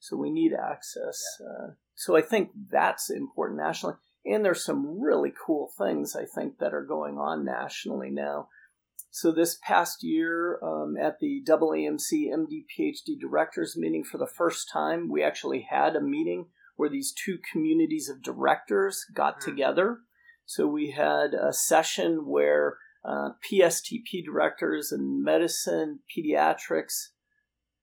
So 0.00 0.16
we 0.16 0.30
need 0.30 0.52
access. 0.52 1.22
Yeah. 1.40 1.46
Uh, 1.46 1.70
so 1.98 2.14
I 2.14 2.22
think 2.22 2.50
that's 2.70 3.10
important 3.10 3.58
nationally. 3.58 3.96
And 4.24 4.44
there's 4.44 4.64
some 4.64 5.00
really 5.00 5.32
cool 5.44 5.68
things 5.76 6.14
I 6.14 6.26
think 6.26 6.58
that 6.60 6.72
are 6.72 6.84
going 6.84 7.18
on 7.18 7.44
nationally 7.44 8.08
now. 8.08 8.50
So 9.10 9.32
this 9.32 9.58
past 9.64 10.04
year 10.04 10.60
um, 10.62 10.96
at 10.96 11.18
the 11.18 11.42
AAMC 11.44 12.28
MD 12.32 12.64
PhD 12.78 13.18
directors 13.20 13.76
meeting 13.76 14.04
for 14.04 14.16
the 14.16 14.28
first 14.28 14.70
time, 14.72 15.10
we 15.10 15.24
actually 15.24 15.66
had 15.68 15.96
a 15.96 16.00
meeting 16.00 16.46
where 16.76 16.88
these 16.88 17.12
two 17.12 17.38
communities 17.50 18.08
of 18.08 18.22
directors 18.22 19.04
got 19.12 19.40
mm. 19.40 19.44
together. 19.44 19.98
So 20.46 20.68
we 20.68 20.92
had 20.92 21.34
a 21.34 21.52
session 21.52 22.28
where 22.28 22.76
uh, 23.04 23.30
PSTP 23.50 24.24
directors 24.24 24.92
in 24.92 25.24
medicine, 25.24 25.98
pediatrics, 26.16 27.08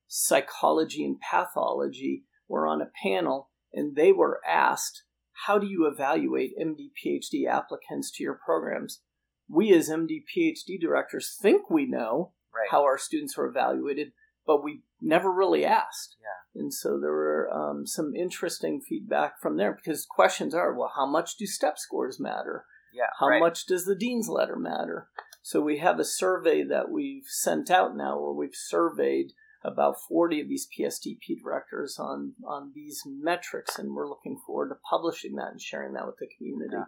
psychology, 0.08 1.04
and 1.04 1.18
pathology 1.20 2.24
were 2.48 2.66
on 2.66 2.82
a 2.82 2.92
panel, 3.04 3.50
and 3.76 3.96
they 3.96 4.12
were 4.12 4.42
asked, 4.48 5.04
How 5.46 5.60
do 5.60 5.68
you 5.68 5.86
evaluate 5.86 6.58
MD 6.58 6.90
PhD 7.06 7.48
applicants 7.48 8.10
to 8.12 8.24
your 8.24 8.40
programs? 8.44 9.02
we 9.48 9.74
as 9.74 9.90
MD 9.90 10.24
PhD 10.36 10.80
directors 10.80 11.38
think 11.40 11.70
we 11.70 11.86
know 11.86 12.34
right. 12.54 12.68
how 12.72 12.84
our 12.84 12.98
students 12.98 13.38
are 13.38 13.46
evaluated, 13.46 14.12
but 14.46 14.64
we 14.64 14.82
never 15.02 15.32
really 15.32 15.66
asked. 15.66 16.16
Yeah. 16.20 16.62
And 16.62 16.74
so 16.74 17.00
there 17.00 17.12
were 17.12 17.50
um, 17.54 17.86
some 17.86 18.16
interesting 18.16 18.82
feedback 18.82 19.40
from 19.42 19.58
there 19.58 19.74
because 19.74 20.06
questions 20.06 20.56
are, 20.56 20.74
well, 20.74 20.92
how 20.96 21.06
much 21.06 21.38
do 21.38 21.46
step 21.46 21.78
scores 21.78 22.20
matter? 22.20 22.66
Yeah. 22.94 23.08
How 23.20 23.28
right. 23.28 23.40
much 23.40 23.66
does 23.66 23.86
the 23.86 23.96
dean's 23.96 24.30
letter 24.30 24.56
matter? 24.56 25.10
So 25.42 25.62
we 25.62 25.78
have 25.80 26.00
a 26.00 26.06
survey 26.06 26.64
that 26.64 26.90
we've 26.90 27.28
sent 27.28 27.70
out 27.70 27.96
now 27.96 28.20
where 28.20 28.32
we've 28.32 28.56
surveyed 28.56 29.34
about 29.66 29.96
40 30.08 30.42
of 30.42 30.50
these 30.50 30.68
PSTP 30.68 31.42
directors 31.42 31.98
on, 32.00 32.34
on 32.48 32.72
these 32.74 33.02
metrics, 33.06 33.80
and 33.80 33.94
we're 33.94 34.10
looking 34.10 34.38
forward 34.46 34.70
to 34.70 34.76
publishing 34.90 35.36
that 35.36 35.52
and 35.52 35.62
sharing 35.62 35.94
that 35.94 36.06
with 36.06 36.18
the 36.20 36.28
community. 36.38 36.76
Yeah. 36.76 36.86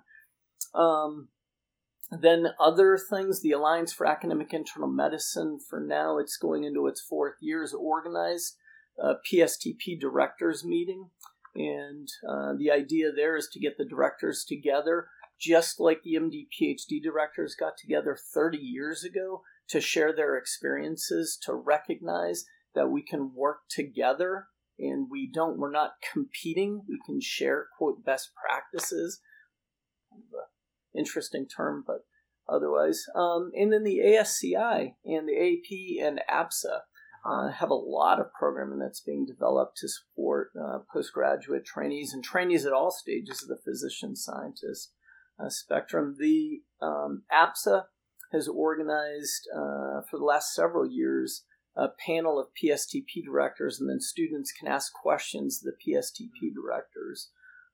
Um, 0.74 1.30
then 2.12 2.48
other 2.60 2.98
things, 2.98 3.42
the 3.42 3.52
Alliance 3.52 3.92
for 3.92 4.06
Academic 4.06 4.54
Internal 4.54 4.88
Medicine, 4.88 5.60
for 5.70 5.80
now 5.80 6.20
it's 6.20 6.38
going 6.38 6.64
into 6.64 6.88
its 6.88 7.02
fourth 7.02 7.36
year, 7.42 7.62
has 7.62 7.74
organized 7.74 8.56
a 9.00 9.16
PSTP 9.16 10.00
directors 10.00 10.64
meeting. 10.64 11.10
And 11.56 12.08
uh, 12.28 12.54
the 12.58 12.72
idea 12.72 13.12
there 13.12 13.36
is 13.36 13.50
to 13.54 13.60
get 13.60 13.78
the 13.78 13.86
directors 13.86 14.46
together, 14.48 15.08
just 15.40 15.80
like 15.80 16.04
the 16.04 16.16
MD 16.16 16.48
PhD 16.60 17.02
directors 17.02 17.56
got 17.56 17.78
together 17.78 18.18
30 18.34 18.58
years 18.58 19.04
ago 19.04 19.42
to 19.70 19.82
share 19.82 20.16
their 20.16 20.38
experiences, 20.38 21.38
to 21.44 21.54
recognize 21.54 22.46
that 22.76 22.90
we 22.90 23.02
can 23.02 23.34
work 23.34 23.62
together 23.70 24.48
and 24.80 25.08
we 25.10 25.30
don't, 25.34 25.58
we're 25.58 25.72
not 25.72 25.94
competing. 26.14 26.84
We 26.88 27.00
can 27.06 27.20
share, 27.22 27.68
quote, 27.78 28.06
best 28.06 28.32
practices 28.36 29.22
interesting 30.98 31.48
term, 31.48 31.84
but 31.86 32.06
otherwise. 32.50 33.06
Um, 33.16 33.52
and 33.56 33.72
then 33.72 33.84
the 33.84 34.00
ASCI 34.00 34.94
and 35.06 35.28
the 35.28 35.38
AP 35.38 36.06
and 36.06 36.22
APSA 36.30 36.80
uh, 37.26 37.52
have 37.52 37.70
a 37.70 37.76
lot 37.76 38.20
of 38.20 38.34
programming 38.34 38.80
that's 38.80 39.02
being 39.02 39.26
developed 39.26 39.78
to 39.78 39.88
support 39.88 40.50
uh, 40.60 40.80
postgraduate 40.92 41.66
trainees 41.66 42.14
and 42.14 42.24
trainees 42.24 42.66
at 42.66 42.74
all 42.74 42.92
stages 42.92 43.44
of 43.44 43.50
the 43.50 43.62
physician 43.64 44.16
scientist 44.16 44.94
uh, 45.44 45.50
spectrum. 45.50 46.16
The 46.20 46.62
um, 46.82 47.24
APSA 47.32 47.84
has 48.32 48.48
organized 48.48 49.48
uh, 49.54 50.02
for 50.10 50.18
the 50.18 50.26
last 50.26 50.54
several 50.54 50.90
years 50.90 51.44
a 51.78 51.90
panel 52.06 52.40
of 52.40 52.48
PSTP 52.62 53.24
directors, 53.24 53.80
and 53.80 53.90
then 53.90 54.02
students 54.02 54.52
can 54.52 54.68
ask 54.68 54.92
questions 54.94 55.62
of 55.64 55.72
the 55.72 55.94
PSTP 55.94 56.54
directors. 56.54 57.30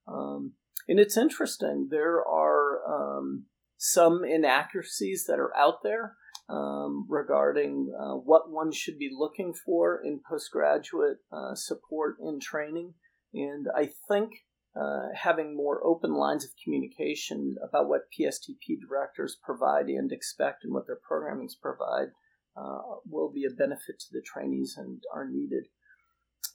Um, 0.07 0.53
and 0.87 0.99
it's 0.99 1.17
interesting. 1.17 1.87
There 1.89 2.21
are 2.21 2.81
um, 2.87 3.45
some 3.77 4.23
inaccuracies 4.25 5.25
that 5.27 5.39
are 5.39 5.55
out 5.55 5.83
there 5.83 6.15
um, 6.49 7.05
regarding 7.07 7.93
uh, 7.97 8.15
what 8.15 8.51
one 8.51 8.71
should 8.71 8.99
be 8.99 9.09
looking 9.17 9.53
for 9.53 10.01
in 10.03 10.19
postgraduate 10.27 11.19
uh, 11.31 11.55
support 11.55 12.17
and 12.19 12.41
training. 12.41 12.93
And 13.33 13.67
I 13.75 13.89
think 14.09 14.31
uh, 14.75 15.07
having 15.15 15.55
more 15.55 15.85
open 15.85 16.13
lines 16.13 16.43
of 16.43 16.51
communication 16.63 17.55
about 17.67 17.87
what 17.87 18.09
PSTP 18.19 18.79
directors 18.85 19.37
provide 19.41 19.87
and 19.87 20.11
expect 20.11 20.63
and 20.63 20.73
what 20.73 20.85
their 20.87 20.99
programmings 21.09 21.53
provide 21.61 22.09
uh, 22.55 22.79
will 23.05 23.31
be 23.31 23.45
a 23.45 23.53
benefit 23.53 23.99
to 23.99 24.07
the 24.11 24.21
trainees 24.21 24.75
and 24.77 25.03
are 25.13 25.27
needed. 25.29 25.65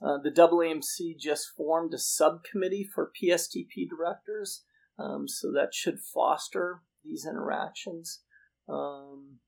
Uh, 0.00 0.18
the 0.22 0.30
AAMC 0.30 1.18
just 1.18 1.48
formed 1.56 1.92
a 1.92 1.98
subcommittee 1.98 2.88
for 2.94 3.10
PSTP 3.20 3.88
directors, 3.88 4.62
um, 4.98 5.26
so 5.26 5.50
that 5.52 5.74
should 5.74 5.98
foster 5.98 6.82
these 7.04 7.26
interactions. 7.28 8.20
Um, 8.68 9.38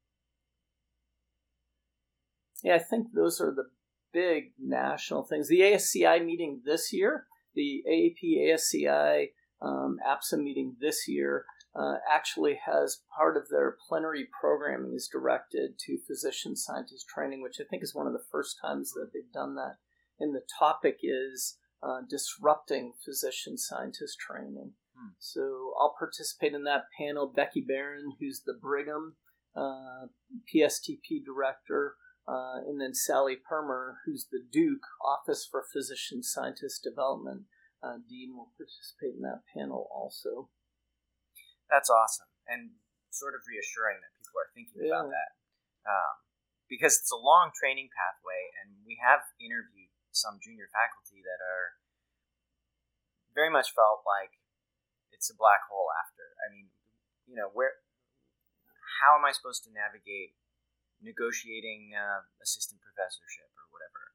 yeah, 2.65 2.75
I 2.75 2.79
think 2.79 3.09
those 3.15 3.41
are 3.41 3.55
the 3.55 3.69
big 4.13 4.53
national 4.59 5.25
things. 5.25 5.49
The 5.49 5.61
ASCI 5.61 6.25
meeting 6.25 6.63
this 6.65 6.93
year, 6.93 7.27
the 7.55 7.83
AAP 7.89 8.51
ASCI 8.51 9.29
um, 9.63 9.99
APSA 10.07 10.39
meeting 10.39 10.77
this 10.81 11.07
year, 11.07 11.45
uh, 11.75 11.95
actually 12.13 12.59
has 12.67 13.03
part 13.17 13.37
of 13.37 13.49
their 13.49 13.77
plenary 13.89 14.27
programming 14.41 14.95
is 14.95 15.09
directed 15.11 15.79
to 15.79 15.99
physician 16.07 16.57
scientist 16.57 17.07
training, 17.09 17.43
which 17.43 17.59
I 17.61 17.65
think 17.69 17.83
is 17.83 17.95
one 17.95 18.07
of 18.07 18.13
the 18.13 18.25
first 18.31 18.57
times 18.61 18.93
that 18.93 19.11
they've 19.13 19.33
done 19.33 19.55
that 19.55 19.77
and 20.21 20.35
the 20.35 20.43
topic 20.59 20.99
is 21.03 21.57
uh, 21.83 22.03
disrupting 22.09 22.93
physician 23.05 23.57
scientist 23.57 24.19
training. 24.21 24.73
Hmm. 24.97 25.09
So 25.19 25.73
I'll 25.81 25.97
participate 25.99 26.53
in 26.53 26.65
that 26.65 26.85
panel. 26.97 27.33
Becky 27.35 27.65
Baron, 27.67 28.13
who's 28.21 28.43
the 28.45 28.59
Brigham 28.61 29.17
uh, 29.57 30.07
PSTP 30.55 31.25
director, 31.25 31.95
uh, 32.29 32.61
and 32.69 32.81
then 32.81 32.95
Sallie 32.95 33.39
Permar, 33.51 33.95
who's 34.05 34.27
the 34.31 34.43
Duke 34.53 34.87
Office 35.05 35.49
for 35.51 35.65
Physician 35.73 36.23
Scientist 36.23 36.85
Development. 36.85 37.43
Uh, 37.83 37.97
Dean 38.09 38.37
will 38.37 38.53
participate 38.59 39.17
in 39.17 39.23
that 39.23 39.41
panel 39.57 39.89
also. 39.91 40.51
That's 41.71 41.89
awesome, 41.89 42.29
and 42.51 42.75
sort 43.15 43.39
of 43.39 43.47
reassuring 43.47 44.03
that 44.03 44.11
people 44.19 44.37
are 44.39 44.51
thinking 44.55 44.83
yeah. 44.83 44.91
about 44.91 45.15
that. 45.15 45.31
Um, 45.87 46.15
because 46.71 46.99
it's 46.99 47.11
a 47.11 47.19
long 47.19 47.51
training 47.55 47.91
pathway, 47.91 48.51
and 48.63 48.79
we 48.87 48.99
have 49.03 49.27
interviewed 49.43 49.91
some 50.11 50.39
junior 50.43 50.71
faculty 50.71 51.23
that 51.23 51.43
are 51.43 51.79
very 53.35 53.51
much 53.51 53.75
felt 53.75 54.03
like 54.07 54.39
it's 55.11 55.31
a 55.31 55.37
black 55.37 55.67
hole 55.67 55.91
after. 55.99 56.35
I 56.43 56.51
mean, 56.51 56.71
you 57.27 57.35
know, 57.35 57.51
where, 57.51 57.83
how 59.03 59.19
am 59.19 59.27
I 59.27 59.35
supposed 59.35 59.67
to 59.67 59.71
navigate 59.71 60.39
negotiating 61.03 61.95
uh, 61.97 62.27
assistant 62.43 62.83
professorship 62.83 63.51
or 63.59 63.67
whatever? 63.75 64.15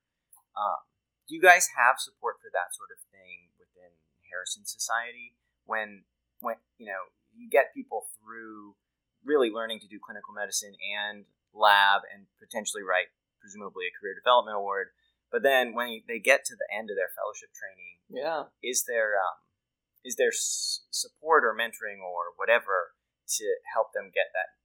Um, 0.55 0.87
do 1.27 1.35
you 1.35 1.43
guys 1.43 1.75
have 1.75 1.99
support 1.99 2.39
for 2.39 2.47
that 2.53 2.71
sort 2.71 2.93
of 2.93 3.01
thing 3.11 3.51
within 3.59 3.99
Harrison 4.31 4.63
Society 4.63 5.35
when, 5.65 6.07
when 6.39 6.55
you 6.77 6.87
know, 6.87 7.11
you 7.35 7.49
get 7.49 7.75
people 7.75 8.07
through 8.17 8.75
really 9.23 9.49
learning 9.49 9.79
to 9.79 9.87
do 9.87 9.99
clinical 9.99 10.33
medicine 10.33 10.73
and 10.95 11.25
lab 11.53 12.01
and 12.13 12.27
potentially 12.39 12.83
write 12.83 13.11
presumably 13.39 13.85
a 13.85 13.93
career 13.93 14.15
development 14.15 14.57
award 14.57 14.89
but 15.35 15.43
then 15.43 15.73
when 15.73 16.01
they 16.07 16.19
get 16.19 16.45
to 16.45 16.55
the 16.55 16.67
end 16.71 16.89
of 16.89 16.95
their 16.95 17.11
fellowship 17.11 17.49
training, 17.51 17.99
yeah, 18.07 18.47
is 18.63 18.85
there 18.87 19.19
um, 19.19 19.43
is 20.03 20.15
there 20.15 20.29
s- 20.31 20.85
support 20.91 21.43
or 21.43 21.51
mentoring 21.51 21.99
or 21.99 22.31
whatever 22.37 22.95
to 23.35 23.45
help 23.73 23.91
them 23.93 24.11
get 24.13 24.31
that 24.31 24.55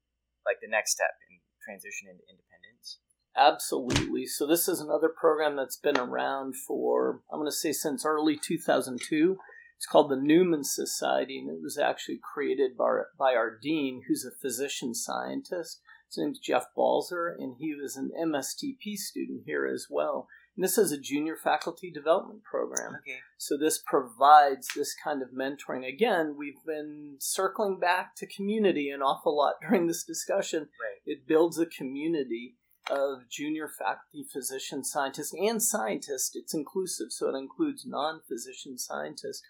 like 0.46 0.62
the 0.62 0.68
next 0.68 0.92
step 0.92 1.18
in 1.28 1.40
transition 1.64 2.06
into 2.06 2.22
independence? 2.30 3.02
Absolutely. 3.34 4.26
So 4.26 4.46
this 4.46 4.68
is 4.68 4.80
another 4.80 5.08
program 5.08 5.56
that's 5.56 5.76
been 5.76 5.98
around 5.98 6.54
for 6.54 7.22
I'm 7.32 7.40
going 7.40 7.50
to 7.50 7.56
say 7.56 7.72
since 7.72 8.04
early 8.04 8.36
2002. 8.36 9.38
It's 9.80 9.86
called 9.86 10.10
the 10.10 10.16
Newman 10.16 10.62
Society, 10.62 11.38
and 11.38 11.48
it 11.48 11.62
was 11.62 11.78
actually 11.78 12.20
created 12.22 12.76
by, 12.76 13.00
by 13.18 13.34
our 13.34 13.50
dean, 13.50 14.02
who's 14.06 14.26
a 14.26 14.30
physician 14.30 14.94
scientist. 14.94 15.80
His 16.06 16.18
name's 16.18 16.38
Jeff 16.38 16.66
Balser, 16.76 17.34
and 17.34 17.56
he 17.58 17.74
was 17.74 17.96
an 17.96 18.10
MSTP 18.14 18.96
student 18.96 19.44
here 19.46 19.66
as 19.66 19.86
well. 19.88 20.28
And 20.54 20.62
this 20.62 20.76
is 20.76 20.92
a 20.92 21.00
junior 21.00 21.34
faculty 21.34 21.90
development 21.90 22.44
program. 22.44 22.96
Okay. 23.00 23.20
So 23.38 23.56
this 23.56 23.82
provides 23.86 24.68
this 24.76 24.94
kind 25.02 25.22
of 25.22 25.30
mentoring. 25.30 25.88
Again, 25.88 26.34
we've 26.36 26.62
been 26.66 27.16
circling 27.18 27.80
back 27.80 28.14
to 28.16 28.26
community 28.26 28.90
an 28.90 29.00
awful 29.00 29.34
lot 29.34 29.54
during 29.66 29.86
this 29.86 30.04
discussion. 30.04 30.68
Right. 30.78 31.00
It 31.06 31.26
builds 31.26 31.58
a 31.58 31.64
community 31.64 32.56
of 32.90 33.30
junior 33.30 33.66
faculty 33.66 34.26
physician 34.30 34.84
scientists 34.84 35.32
and 35.32 35.62
scientists. 35.62 36.32
It's 36.34 36.52
inclusive, 36.52 37.12
so 37.12 37.34
it 37.34 37.38
includes 37.38 37.86
non-physician 37.86 38.76
scientists. 38.76 39.42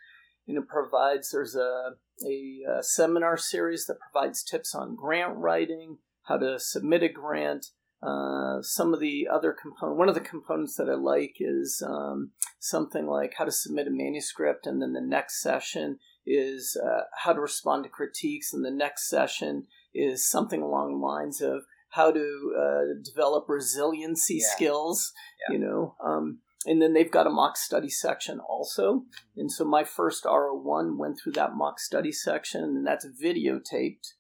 And 0.50 0.58
it 0.58 0.68
provides 0.68 1.30
there's 1.30 1.54
a, 1.54 1.92
a, 2.26 2.78
a 2.78 2.82
seminar 2.82 3.36
series 3.36 3.86
that 3.86 3.98
provides 4.00 4.42
tips 4.42 4.74
on 4.74 4.96
grant 4.96 5.36
writing, 5.36 5.98
how 6.24 6.38
to 6.38 6.58
submit 6.58 7.02
a 7.02 7.08
grant, 7.08 7.66
uh, 8.02 8.62
some 8.62 8.94
of 8.94 9.00
the 9.00 9.28
other 9.30 9.52
component, 9.52 9.98
one 9.98 10.08
of 10.08 10.14
the 10.14 10.20
components 10.20 10.74
that 10.76 10.88
I 10.88 10.94
like 10.94 11.36
is 11.38 11.82
um, 11.86 12.30
something 12.58 13.06
like 13.06 13.34
how 13.36 13.44
to 13.44 13.52
submit 13.52 13.86
a 13.86 13.90
manuscript, 13.90 14.66
and 14.66 14.80
then 14.80 14.92
the 14.92 15.00
next 15.00 15.42
session 15.42 15.98
is 16.26 16.76
uh, 16.82 17.02
how 17.14 17.32
to 17.32 17.40
respond 17.40 17.84
to 17.84 17.90
critiques, 17.90 18.52
and 18.52 18.64
the 18.64 18.70
next 18.70 19.08
session 19.08 19.66
is 19.94 20.28
something 20.28 20.62
along 20.62 20.92
the 20.92 21.06
lines 21.06 21.40
of 21.40 21.64
how 21.90 22.10
to 22.10 22.54
uh, 22.58 23.00
develop 23.04 23.48
resiliency 23.48 24.38
yeah. 24.40 24.48
skills. 24.54 25.12
Yeah. 25.48 25.54
You 25.54 25.60
know, 25.60 25.96
um, 26.02 26.38
and 26.66 26.80
then 26.80 26.92
they've 26.92 27.10
got 27.10 27.26
a 27.26 27.30
mock 27.30 27.56
study 27.56 27.88
section 27.88 28.40
also. 28.40 29.04
And 29.36 29.50
so 29.50 29.64
my 29.64 29.84
first 29.84 30.24
R01 30.24 30.96
went 30.96 31.18
through 31.18 31.32
that 31.32 31.54
mock 31.54 31.80
study 31.80 32.12
section, 32.12 32.62
and 32.62 32.86
that's 32.86 33.06
videotaped 33.06 34.14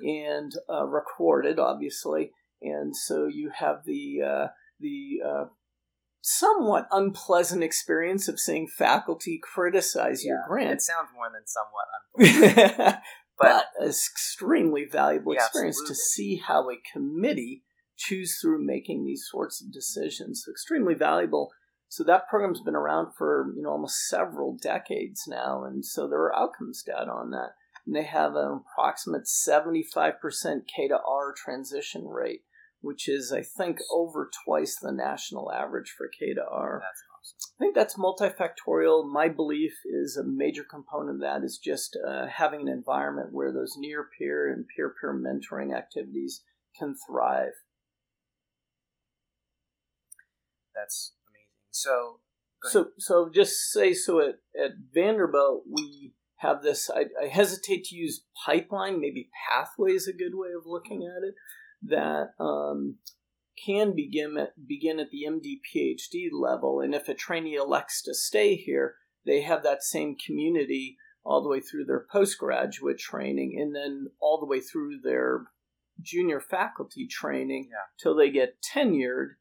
hmm. 0.00 0.08
and 0.08 0.52
uh, 0.68 0.84
recorded, 0.84 1.58
obviously 1.58 2.32
and 2.62 2.96
so 2.96 3.26
you 3.26 3.50
have 3.54 3.84
the 3.84 4.20
uh, 4.24 4.46
the 4.80 5.18
uh, 5.26 5.44
somewhat 6.20 6.86
unpleasant 6.90 7.62
experience 7.62 8.28
of 8.28 8.38
seeing 8.38 8.66
faculty 8.66 9.40
criticize 9.42 10.24
yeah, 10.24 10.32
your 10.32 10.44
grant. 10.48 10.72
It 10.72 10.82
sounds 10.82 11.08
more 11.14 11.28
than 11.32 11.44
somewhat 11.46 12.46
unpleasant, 12.56 12.98
but, 13.38 13.46
but 13.48 13.64
an 13.78 13.88
extremely 13.88 14.86
valuable 14.90 15.34
yeah, 15.34 15.44
experience 15.44 15.80
absolutely. 15.80 15.94
to 15.94 16.00
see 16.00 16.36
how 16.36 16.70
a 16.70 16.76
committee 16.92 17.62
choose 17.96 18.38
through 18.40 18.64
making 18.64 19.04
these 19.04 19.24
sorts 19.30 19.62
of 19.62 19.72
decisions. 19.72 20.42
So 20.44 20.52
extremely 20.52 20.94
valuable. 20.94 21.50
So 21.88 22.04
that 22.04 22.28
program's 22.28 22.60
been 22.60 22.76
around 22.76 23.14
for 23.16 23.52
you 23.56 23.62
know 23.62 23.70
almost 23.70 24.08
several 24.08 24.56
decades 24.56 25.24
now, 25.26 25.64
and 25.64 25.84
so 25.84 26.06
there 26.06 26.20
are 26.20 26.36
outcomes 26.36 26.82
data 26.82 27.10
on 27.10 27.30
that. 27.30 27.54
And 27.86 27.96
they 27.96 28.04
have 28.04 28.34
an 28.34 28.60
approximate 28.60 29.24
75% 29.24 30.14
K 30.66 30.88
to 30.88 30.98
R 31.06 31.32
transition 31.34 32.06
rate 32.06 32.42
which 32.80 33.08
is, 33.08 33.32
I 33.32 33.42
think, 33.42 33.78
over 33.90 34.30
twice 34.44 34.76
the 34.80 34.92
national 34.92 35.52
average 35.52 35.94
for 35.96 36.08
K 36.08 36.34
to 36.34 36.44
R. 36.48 36.82
That's 36.82 37.02
awesome. 37.12 37.56
I 37.58 37.64
think 37.64 37.74
that's 37.74 37.96
multifactorial. 37.96 39.10
My 39.10 39.28
belief 39.28 39.74
is 39.84 40.16
a 40.16 40.24
major 40.24 40.64
component 40.64 41.16
of 41.16 41.20
that 41.20 41.44
is 41.44 41.58
just 41.58 41.98
uh, 42.06 42.26
having 42.26 42.62
an 42.62 42.68
environment 42.68 43.32
where 43.32 43.52
those 43.52 43.74
near 43.76 44.06
peer 44.16 44.52
and 44.52 44.64
peer 44.74 44.94
peer 45.00 45.12
mentoring 45.12 45.76
activities 45.76 46.42
can 46.78 46.94
thrive. 46.94 47.52
That's. 50.74 51.14
So, 51.82 52.20
So, 52.70 52.88
so 52.98 53.30
just 53.32 53.70
say 53.72 53.94
so 53.94 54.20
at, 54.20 54.36
at 54.58 54.72
Vanderbilt, 54.92 55.64
we 55.70 56.12
have 56.36 56.62
this. 56.62 56.90
I, 56.90 57.04
I 57.22 57.26
hesitate 57.28 57.84
to 57.84 57.96
use 57.96 58.24
pipeline. 58.44 59.00
Maybe 59.00 59.30
pathway 59.48 59.92
is 59.92 60.08
a 60.08 60.12
good 60.12 60.34
way 60.34 60.48
of 60.56 60.64
looking 60.66 61.02
at 61.04 61.22
it. 61.26 61.34
That 61.82 62.30
um, 62.40 62.96
can 63.64 63.94
begin 63.94 64.36
at 64.38 64.66
begin 64.66 64.98
at 65.00 65.10
the 65.10 65.24
MD 65.28 65.60
PhD 65.72 66.28
level, 66.32 66.80
and 66.80 66.94
if 66.94 67.08
a 67.08 67.14
trainee 67.14 67.54
elects 67.54 68.02
to 68.02 68.14
stay 68.14 68.56
here, 68.56 68.96
they 69.24 69.42
have 69.42 69.62
that 69.62 69.82
same 69.84 70.16
community 70.16 70.96
all 71.24 71.42
the 71.42 71.48
way 71.48 71.60
through 71.60 71.84
their 71.84 72.06
postgraduate 72.10 72.98
training, 72.98 73.56
and 73.60 73.74
then 73.74 74.08
all 74.20 74.40
the 74.40 74.46
way 74.46 74.60
through 74.60 75.00
their 75.02 75.44
junior 76.00 76.40
faculty 76.40 77.06
training 77.06 77.68
Yeah. 77.70 77.78
till 78.00 78.16
they 78.16 78.30
get 78.30 78.56
tenured, 78.62 79.34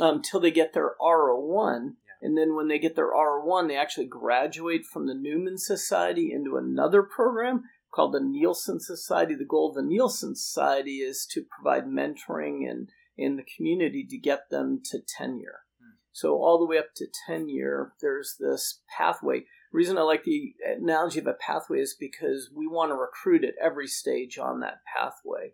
um, 0.00 0.22
they 0.40 0.50
get 0.50 0.72
their 0.72 0.92
R01. 1.00 1.94
And 2.22 2.38
then 2.38 2.56
when 2.56 2.68
they 2.68 2.78
get 2.78 2.96
their 2.96 3.12
R1, 3.12 3.68
they 3.68 3.76
actually 3.76 4.06
graduate 4.06 4.86
from 4.86 5.06
the 5.06 5.14
Newman 5.14 5.58
Society 5.58 6.32
into 6.32 6.56
another 6.56 7.02
program 7.02 7.64
called 7.94 8.14
the 8.14 8.20
Nielsen 8.20 8.80
Society. 8.80 9.34
The 9.34 9.44
goal 9.44 9.70
of 9.70 9.76
the 9.76 9.82
Nielsen 9.82 10.34
Society 10.34 10.98
is 10.98 11.26
to 11.32 11.44
provide 11.44 11.84
mentoring 11.84 12.68
and 12.68 12.88
in 13.16 13.36
the 13.36 13.44
community 13.56 14.06
to 14.08 14.18
get 14.18 14.50
them 14.50 14.80
to 14.86 14.98
tenure. 15.00 15.60
Hmm. 15.80 15.96
So 16.12 16.34
all 16.34 16.58
the 16.58 16.66
way 16.66 16.78
up 16.78 16.94
to 16.96 17.06
tenure, 17.26 17.92
there's 18.00 18.36
this 18.40 18.80
pathway. 18.96 19.40
The 19.40 19.78
reason 19.78 19.98
I 19.98 20.02
like 20.02 20.24
the 20.24 20.54
analogy 20.64 21.20
of 21.20 21.26
a 21.26 21.34
pathway 21.34 21.80
is 21.80 21.96
because 21.98 22.50
we 22.54 22.66
want 22.66 22.90
to 22.90 22.96
recruit 22.96 23.44
at 23.44 23.54
every 23.62 23.86
stage 23.86 24.38
on 24.38 24.60
that 24.60 24.80
pathway. 24.96 25.52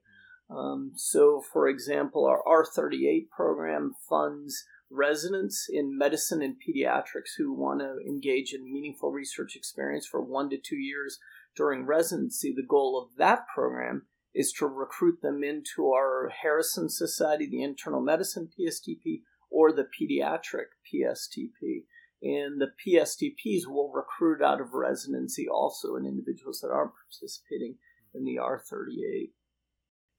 Um, 0.51 0.93
so, 0.97 1.41
for 1.53 1.69
example, 1.69 2.27
our 2.27 2.43
R38 2.43 3.29
program 3.31 3.95
funds 4.09 4.65
residents 4.91 5.69
in 5.71 5.97
medicine 5.97 6.43
and 6.43 6.57
pediatrics 6.57 7.37
who 7.39 7.53
want 7.53 7.81
to 7.81 7.99
engage 8.05 8.53
in 8.53 8.73
meaningful 8.73 9.13
research 9.13 9.55
experience 9.55 10.07
for 10.07 10.21
one 10.21 10.51
to 10.51 10.59
two 10.59 10.77
years 10.77 11.19
during 11.57 11.87
residency. 11.87 12.53
The 12.55 12.67
goal 12.67 13.01
of 13.01 13.17
that 13.17 13.47
program 13.55 14.07
is 14.35 14.53
to 14.53 14.67
recruit 14.67 15.23
them 15.23 15.43
into 15.45 15.91
our 15.91 16.31
Harrison 16.43 16.89
Society, 16.89 17.47
the 17.49 17.63
Internal 17.63 18.01
Medicine 18.01 18.49
PSTP, 18.49 19.23
or 19.51 19.73
the 19.73 19.87
Pediatric 19.87 20.71
PSTP. 20.93 21.85
And 22.23 22.61
the 22.61 22.71
PSTPs 22.87 23.67
will 23.67 23.93
recruit 23.93 24.43
out 24.43 24.61
of 24.61 24.75
residency 24.75 25.49
also 25.49 25.97
in 25.97 26.05
individuals 26.05 26.61
that 26.61 26.71
aren't 26.71 26.93
participating 26.93 27.77
in 28.15 28.25
the 28.25 28.37
R38. 28.37 29.31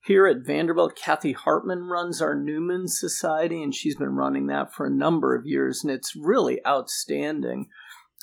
Here 0.04 0.26
at 0.26 0.44
Vanderbilt, 0.44 0.96
Kathy 0.96 1.30
Hartmann 1.30 1.84
runs 1.84 2.20
our 2.20 2.34
Newman 2.34 2.88
Society, 2.88 3.62
and 3.62 3.72
she's 3.72 3.94
been 3.94 4.16
running 4.16 4.48
that 4.48 4.74
for 4.74 4.84
a 4.84 4.90
number 4.90 5.36
of 5.36 5.46
years, 5.46 5.84
and 5.84 5.92
it's 5.92 6.16
really 6.16 6.58
outstanding 6.66 7.68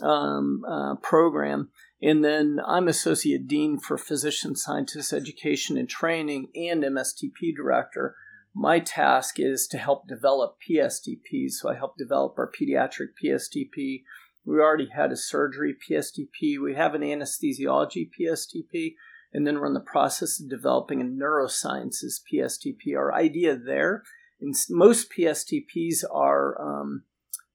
um, 0.01 0.63
uh, 0.69 0.95
program. 0.95 1.69
And 2.01 2.23
then 2.23 2.59
I'm 2.67 2.89
Associate 2.89 3.47
Dean 3.47 3.79
for 3.79 3.97
Physician 3.97 4.57
Scientist 4.57 5.13
Education 5.13 5.77
and 5.77 5.87
Training 5.87 6.49
and 6.53 6.83
MSTP 6.83 7.55
Director. 7.55 8.13
My 8.53 8.79
task 8.79 9.39
is 9.39 9.65
to 9.67 9.77
help 9.77 10.05
develop 10.05 10.57
PSTPs, 10.69 11.51
so 11.51 11.69
I 11.69 11.75
help 11.75 11.97
develop 11.97 12.35
our 12.37 12.51
pediatric 12.51 13.11
PSTP. 13.23 14.03
We 14.45 14.59
already 14.59 14.89
had 14.93 15.13
a 15.13 15.17
surgery 15.17 15.75
PSTP, 15.89 16.59
we 16.61 16.75
have 16.75 16.93
an 16.93 17.03
anesthesiology 17.03 18.09
PSTP 18.19 18.95
and 19.33 19.45
then 19.45 19.59
we're 19.59 19.67
in 19.67 19.73
the 19.73 19.79
process 19.79 20.39
of 20.39 20.49
developing 20.49 21.01
a 21.01 21.05
neurosciences 21.05 22.19
PSTP. 22.31 22.95
Our 22.95 23.13
idea 23.13 23.55
there, 23.55 24.03
and 24.41 24.55
most 24.69 25.11
PSTPs 25.11 26.03
are 26.11 26.59
um, 26.61 27.03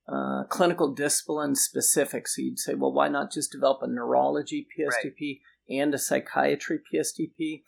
uh, 0.09 0.45
clinical 0.45 0.93
discipline 0.93 1.55
specific. 1.55 2.29
So 2.29 2.43
you'd 2.43 2.59
say, 2.59 2.75
well, 2.75 2.93
why 2.93 3.09
not 3.09 3.33
just 3.33 3.53
develop 3.53 3.81
a 3.83 3.89
neurology 3.89 4.67
PSTP 4.79 5.41
and 5.69 5.95
a 5.95 5.99
psychiatry 5.99 6.79
PSTP? 6.93 7.63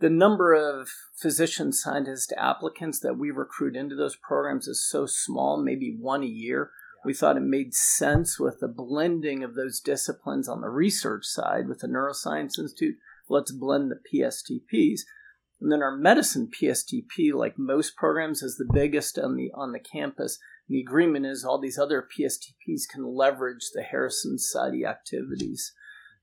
The 0.00 0.10
number 0.10 0.54
of 0.54 0.88
physician 1.14 1.72
scientist 1.72 2.32
applicants 2.36 2.98
that 3.00 3.16
we 3.16 3.30
recruit 3.30 3.76
into 3.76 3.94
those 3.94 4.16
programs 4.16 4.66
is 4.66 4.88
so 4.88 5.06
small, 5.06 5.62
maybe 5.62 5.96
one 5.98 6.22
a 6.22 6.26
year. 6.26 6.70
We 7.04 7.14
thought 7.14 7.36
it 7.36 7.40
made 7.40 7.74
sense 7.74 8.40
with 8.40 8.60
the 8.60 8.68
blending 8.68 9.44
of 9.44 9.54
those 9.54 9.78
disciplines 9.78 10.48
on 10.48 10.62
the 10.62 10.70
research 10.70 11.26
side 11.26 11.68
with 11.68 11.80
the 11.80 11.86
Neuroscience 11.86 12.58
Institute 12.58 12.96
let's 13.28 13.52
blend 13.52 13.90
the 13.90 14.00
PSTPs. 14.12 15.00
And 15.60 15.70
then 15.72 15.82
our 15.82 15.96
medicine 15.96 16.50
PSTP, 16.50 17.32
like 17.32 17.54
most 17.58 17.96
programs, 17.96 18.42
is 18.42 18.56
the 18.56 18.68
biggest 18.72 19.18
on 19.18 19.36
the 19.36 19.50
on 19.54 19.72
the 19.72 19.80
campus. 19.80 20.38
And 20.68 20.76
the 20.76 20.80
agreement 20.80 21.26
is 21.26 21.44
all 21.44 21.60
these 21.60 21.78
other 21.78 22.02
PSTPs 22.02 22.82
can 22.92 23.04
leverage 23.14 23.70
the 23.72 23.82
Harrison 23.82 24.38
Society 24.38 24.84
activities. 24.84 25.72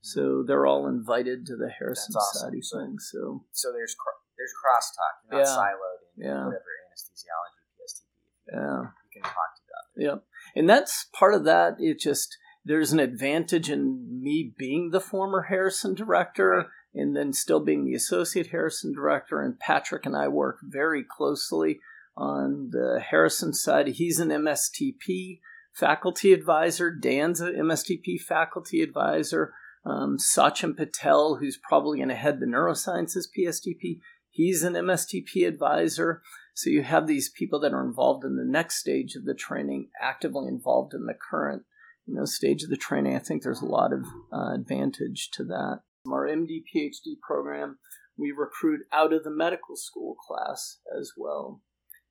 So 0.00 0.42
they're 0.46 0.66
all 0.66 0.86
invited 0.88 1.46
to 1.46 1.56
the 1.56 1.70
Harrison 1.78 2.12
That's. 2.14 2.32
Society 2.32 2.60
So- 2.62 2.78
thing. 2.78 2.96
So 2.98 3.44
So 3.52 3.72
there's 3.72 3.94
cr- 3.94 4.20
there's 4.36 4.52
crosstalk. 4.62 5.30
Not 5.30 5.38
Yeah. 5.38 5.44
siloed 5.44 6.16
in 6.16 6.24
Yeah. 6.26 6.44
whatever 6.46 6.64
anesthesiology 6.90 7.62
PSTP. 7.78 8.52
yeah. 8.52 8.80
You 8.82 9.10
can 9.12 9.22
talk 9.22 9.54
to 9.56 9.62
the 9.66 10.02
Yep. 10.04 10.24
And 10.56 10.68
that's 10.68 11.04
part 11.12 11.34
of 11.34 11.44
that. 11.44 11.76
It 11.78 11.98
just 11.98 12.36
there's 12.64 12.92
an 12.92 13.00
advantage 13.00 13.68
in 13.70 14.20
me 14.22 14.54
being 14.56 14.90
the 14.90 15.00
former 15.00 15.42
Harrison 15.42 15.94
director 15.94 16.70
and 16.94 17.16
then 17.16 17.32
still 17.32 17.60
being 17.60 17.84
the 17.84 17.94
associate 17.94 18.48
Harrison 18.48 18.92
director. 18.92 19.40
And 19.40 19.58
Patrick 19.58 20.06
and 20.06 20.16
I 20.16 20.28
work 20.28 20.58
very 20.62 21.04
closely 21.04 21.80
on 22.16 22.70
the 22.70 23.02
Harrison 23.10 23.54
side. 23.54 23.88
He's 23.88 24.18
an 24.18 24.28
MSTP 24.28 25.40
faculty 25.72 26.32
advisor. 26.32 26.90
Dan's 26.90 27.40
a 27.40 27.52
MSTP 27.52 28.20
faculty 28.20 28.82
advisor. 28.82 29.54
Um, 29.84 30.18
Sachin 30.18 30.76
Patel, 30.76 31.36
who's 31.36 31.56
probably 31.56 31.98
going 31.98 32.10
to 32.10 32.14
head 32.14 32.38
the 32.38 32.46
neurosciences 32.46 33.26
PSTP, 33.36 34.00
he's 34.30 34.62
an 34.62 34.74
MSTP 34.74 35.46
advisor. 35.46 36.22
So 36.54 36.70
you 36.70 36.82
have 36.82 37.06
these 37.06 37.30
people 37.30 37.58
that 37.60 37.72
are 37.72 37.84
involved 37.84 38.24
in 38.24 38.36
the 38.36 38.44
next 38.44 38.76
stage 38.76 39.16
of 39.16 39.24
the 39.24 39.34
training, 39.34 39.88
actively 40.00 40.46
involved 40.48 40.92
in 40.94 41.06
the 41.06 41.14
current 41.14 41.62
you 42.06 42.14
know 42.14 42.24
stage 42.24 42.62
of 42.62 42.70
the 42.70 42.76
training. 42.76 43.16
I 43.16 43.20
think 43.20 43.42
there's 43.42 43.62
a 43.62 43.66
lot 43.66 43.92
of 43.92 44.04
uh, 44.32 44.54
advantage 44.54 45.30
to 45.32 45.44
that. 45.44 45.80
Our 46.10 46.26
MD 46.26 46.64
PhD 46.74 47.20
program, 47.20 47.78
we 48.16 48.32
recruit 48.32 48.80
out 48.92 49.12
of 49.12 49.22
the 49.22 49.30
medical 49.30 49.76
school 49.76 50.16
class 50.16 50.80
as 50.98 51.12
well. 51.16 51.62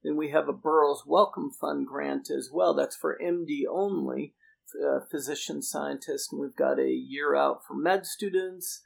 Then 0.03 0.15
we 0.15 0.29
have 0.31 0.47
a 0.47 0.53
Burroughs 0.53 1.03
Wellcome 1.05 1.51
Fund 1.51 1.87
grant 1.87 2.29
as 2.31 2.49
well. 2.51 2.73
That's 2.73 2.95
for 2.95 3.19
MD 3.21 3.63
only, 3.69 4.33
uh, 4.81 5.01
physician 5.11 5.61
scientists, 5.61 6.31
and 6.31 6.41
we've 6.41 6.55
got 6.55 6.79
a 6.79 6.89
year 6.89 7.35
out 7.35 7.65
for 7.67 7.75
med 7.75 8.05
students, 8.05 8.81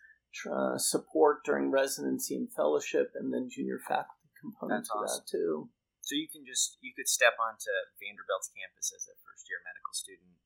uh, 0.52 0.78
support 0.78 1.46
during 1.46 1.72
residency 1.72 2.36
and 2.36 2.52
fellowship, 2.52 3.12
and 3.16 3.32
then 3.32 3.48
junior 3.50 3.80
faculty 3.80 4.28
component 4.42 4.84
That's 4.84 4.90
to 4.90 4.96
awesome. 4.96 5.24
that 5.24 5.32
too. 5.32 5.70
So 6.02 6.16
you 6.16 6.28
can 6.28 6.46
just 6.46 6.78
you 6.82 6.94
could 6.94 7.08
step 7.08 7.34
onto 7.40 7.72
Vanderbilt's 8.02 8.50
campus 8.54 8.92
as 8.94 9.08
a 9.08 9.16
first 9.24 9.48
year 9.48 9.62
medical 9.64 9.94
student, 9.94 10.38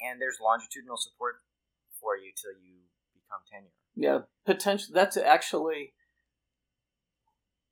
and 0.00 0.20
there's 0.20 0.40
longitudinal 0.40 0.96
support 0.96 1.44
for 2.00 2.16
you 2.16 2.32
till 2.36 2.52
you 2.52 2.84
become 3.26 3.42
tenure. 3.50 3.70
Yeah, 3.94 4.20
potential. 4.44 4.88
That's 4.94 5.16
actually 5.16 5.94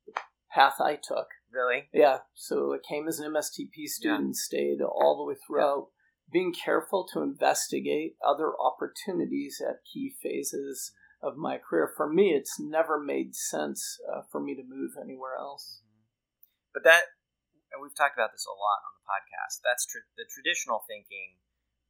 the 0.05 0.13
path 0.51 0.75
I 0.79 0.95
took. 0.95 1.27
Really? 1.51 1.87
Yeah, 1.93 2.19
so 2.33 2.73
I 2.73 2.77
came 2.85 3.07
as 3.07 3.19
an 3.19 3.31
MSTP 3.31 3.87
student, 3.87 4.35
stayed 4.35 4.81
all 4.81 5.17
the 5.17 5.23
way 5.23 5.35
throughout, 5.47 5.87
being 6.31 6.53
careful 6.53 7.07
to 7.13 7.21
investigate 7.21 8.15
other 8.25 8.51
opportunities 8.59 9.61
at 9.61 9.85
key 9.85 10.13
phases 10.21 10.91
of 11.21 11.37
my 11.37 11.57
career. 11.57 11.93
For 11.95 12.11
me, 12.11 12.33
it's 12.35 12.59
never 12.59 12.99
made 12.99 13.35
sense 13.35 13.99
uh, 14.11 14.21
for 14.31 14.41
me 14.41 14.55
to 14.55 14.63
move 14.67 14.91
anywhere 15.01 15.37
else. 15.39 15.81
But 16.73 16.83
that, 16.83 17.03
and 17.71 17.81
we've 17.81 17.95
talked 17.95 18.17
about 18.17 18.33
this 18.33 18.45
a 18.45 18.51
lot 18.51 18.83
on 18.83 18.93
the 18.99 19.07
podcast. 19.07 19.63
That's 19.63 19.85
tr- 19.85 20.11
the 20.17 20.27
traditional 20.27 20.83
thinking, 20.87 21.39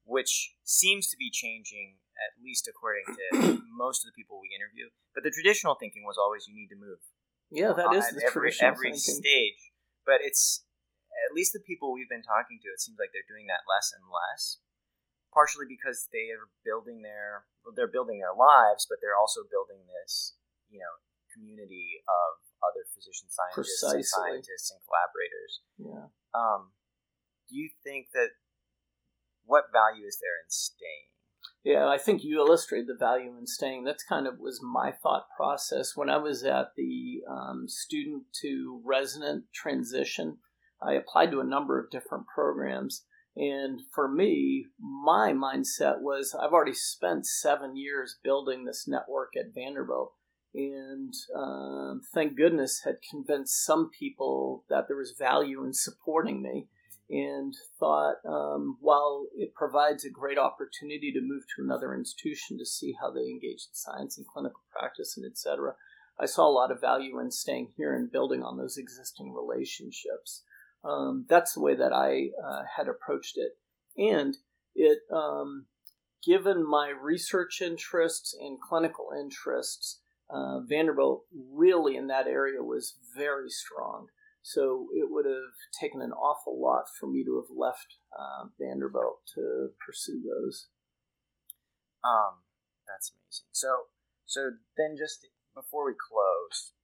which 0.06 0.54
seems 0.64 1.10
to 1.10 1.18
be 1.18 1.34
changing, 1.34 1.98
at 2.22 2.38
least 2.38 2.70
according 2.70 3.10
to 3.10 3.62
most 3.74 4.06
of 4.06 4.14
the 4.14 4.16
people 4.16 4.38
we 4.38 4.54
interview. 4.54 4.94
But 5.18 5.26
the 5.26 5.34
traditional 5.34 5.76
thinking 5.76 6.06
was 6.06 6.16
always 6.22 6.46
you 6.48 6.54
need 6.54 6.70
to 6.70 6.80
move. 6.80 7.02
Yeah, 7.50 7.74
that 7.74 7.94
is 7.94 8.06
on 8.10 8.18
the 8.18 8.26
every 8.26 8.54
traditional 8.54 8.72
every 8.72 8.92
thinking. 8.94 9.20
stage. 9.22 9.62
But 10.06 10.22
it's 10.22 10.64
at 11.26 11.34
least 11.34 11.54
the 11.54 11.66
people 11.66 11.90
we've 11.90 12.10
been 12.10 12.26
talking 12.26 12.62
to. 12.62 12.70
It 12.70 12.82
seems 12.82 13.02
like 13.02 13.10
they're 13.10 13.28
doing 13.28 13.50
that 13.50 13.66
less 13.66 13.90
and 13.90 14.06
less. 14.06 14.62
Partially 15.34 15.68
because 15.68 16.08
they 16.16 16.32
are 16.32 16.48
building 16.64 17.04
their 17.04 17.50
well, 17.66 17.76
they're 17.76 17.92
building 17.92 18.24
their 18.24 18.38
lives, 18.38 18.88
but 18.88 19.04
they're 19.04 19.18
also 19.18 19.44
building 19.44 19.84
this 19.90 20.38
you 20.72 20.80
know 20.80 20.96
community 21.36 22.00
of 22.08 22.40
other 22.64 22.88
physician 22.96 23.28
scientists 23.28 23.84
and 23.84 24.06
scientists 24.06 24.72
and 24.72 24.80
collaborators. 24.88 25.54
Yeah. 25.76 26.08
Um, 26.32 26.72
do 27.52 27.60
you 27.60 27.68
think 27.84 28.16
that 28.16 28.32
what 29.46 29.72
value 29.72 30.06
is 30.06 30.18
there 30.22 30.38
in 30.44 30.50
staying? 30.50 31.06
Yeah, 31.66 31.88
I 31.88 31.98
think 31.98 32.24
you 32.24 32.38
illustrated 32.38 32.88
the 32.88 32.94
value 32.94 33.36
in 33.40 33.48
staying. 33.48 33.86
That's 33.86 34.04
kind 34.04 34.28
of 34.28 34.38
was 34.40 34.62
my 34.62 34.92
thought 34.92 35.26
process 35.36 35.94
when 35.96 36.12
I 36.12 36.18
was 36.18 36.44
at 36.44 36.74
the 36.78 37.22
um, 37.28 37.66
student 37.68 38.26
to 38.42 38.82
resident 38.86 39.46
transition. 39.52 40.38
I 40.80 40.94
applied 40.94 41.32
to 41.32 41.40
a 41.40 41.46
number 41.46 41.80
of 41.80 41.90
different 41.90 42.26
programs, 42.28 43.06
and 43.36 43.82
for 43.92 44.08
me, 44.08 44.68
my 44.80 45.34
mindset 45.34 46.02
was 46.02 46.36
I've 46.40 46.54
already 46.54 46.76
spent 46.76 47.26
seven 47.26 47.76
years 47.76 48.20
building 48.24 48.66
this 48.66 48.88
network 48.88 49.34
at 49.36 49.56
Vanderbilt, 49.56 50.14
and 50.54 51.14
um, 51.36 52.02
thank 52.14 52.38
goodness 52.38 52.82
had 52.86 52.98
convinced 53.10 53.66
some 53.66 53.90
people 53.90 54.66
that 54.70 54.88
there 54.88 54.98
was 54.98 55.16
value 55.18 55.66
in 55.66 55.74
supporting 55.74 56.44
me 56.44 56.68
and 57.10 57.54
thought 57.80 58.16
um, 58.28 58.78
while 58.82 59.28
it 59.36 59.54
provides 59.54 60.04
a 60.04 60.10
great 60.10 60.38
opportunity 60.38 61.12
to 61.12 61.22
move 61.22 61.44
to 61.56 61.64
another 61.64 61.94
institution 61.94 62.58
to 62.58 62.66
see 62.66 62.96
how 63.00 63.12
they 63.12 63.22
engage 63.22 63.68
in 63.68 63.74
science 63.74 64.18
and 64.18 64.26
clinical 64.28 64.62
practice 64.72 65.16
and 65.16 65.26
etc 65.30 65.74
i 66.20 66.26
saw 66.26 66.48
a 66.48 66.52
lot 66.52 66.72
of 66.72 66.82
value 66.82 67.20
in 67.20 67.32
staying 67.32 67.74
here 67.76 67.94
and 67.94 68.12
building 68.12 68.42
on 68.44 68.58
those 68.58 68.78
existing 68.78 69.34
relationships. 69.34 70.44
Um, 70.84 71.26
that's 71.28 71.54
the 71.54 71.62
way 71.62 71.76
that 71.76 71.94
i 71.94 72.30
uh, 72.44 72.64
had 72.78 72.88
approached 72.88 73.38
it. 73.38 73.58
And 73.98 74.38
it 74.76 75.00
um, 75.12 75.66
given 76.26 76.68
my 76.68 76.90
research 76.90 77.62
interests 77.62 78.36
and 78.40 78.60
clinical 78.62 79.10
interests 79.18 80.02
uh, 80.30 80.60
vanderbilt 80.62 81.24
really 81.54 81.96
in 81.96 82.08
that 82.08 82.28
area 82.28 82.62
was 82.62 82.96
very 83.16 83.50
strong 83.50 84.08
so 84.46 84.94
it 84.94 85.10
would 85.10 85.26
have 85.26 85.58
taken 85.74 86.06
an 86.06 86.14
awful 86.14 86.54
lot 86.62 86.86
for 86.86 87.10
me 87.10 87.26
to 87.26 87.42
have 87.42 87.50
left 87.50 87.98
uh, 88.14 88.46
Vanderbilt 88.62 89.26
to 89.34 89.74
pursue 89.82 90.22
those. 90.22 90.70
Um, 92.06 92.46
that's 92.86 93.10
amazing. 93.10 93.50
So, 93.50 93.90
so 94.30 94.62
then 94.78 95.02
just 95.02 95.26
before 95.58 95.90
we 95.90 95.98
close, 95.98 96.78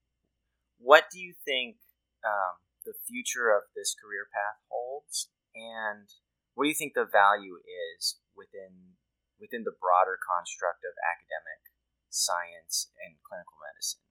what 0.82 1.14
do 1.14 1.22
you 1.22 1.38
think 1.46 1.78
um, 2.26 2.66
the 2.82 2.98
future 3.06 3.54
of 3.54 3.70
this 3.78 3.94
career 3.94 4.26
path 4.34 4.58
holds, 4.66 5.30
and 5.54 6.10
what 6.58 6.66
do 6.66 6.74
you 6.74 6.80
think 6.82 6.98
the 6.98 7.06
value 7.06 7.62
is 7.62 8.18
within 8.34 8.98
within 9.38 9.70
the 9.70 9.78
broader 9.78 10.18
construct 10.18 10.82
of 10.82 10.98
academic 10.98 11.62
science 12.10 12.90
and 13.06 13.22
clinical 13.22 13.62
medicine? 13.62 14.11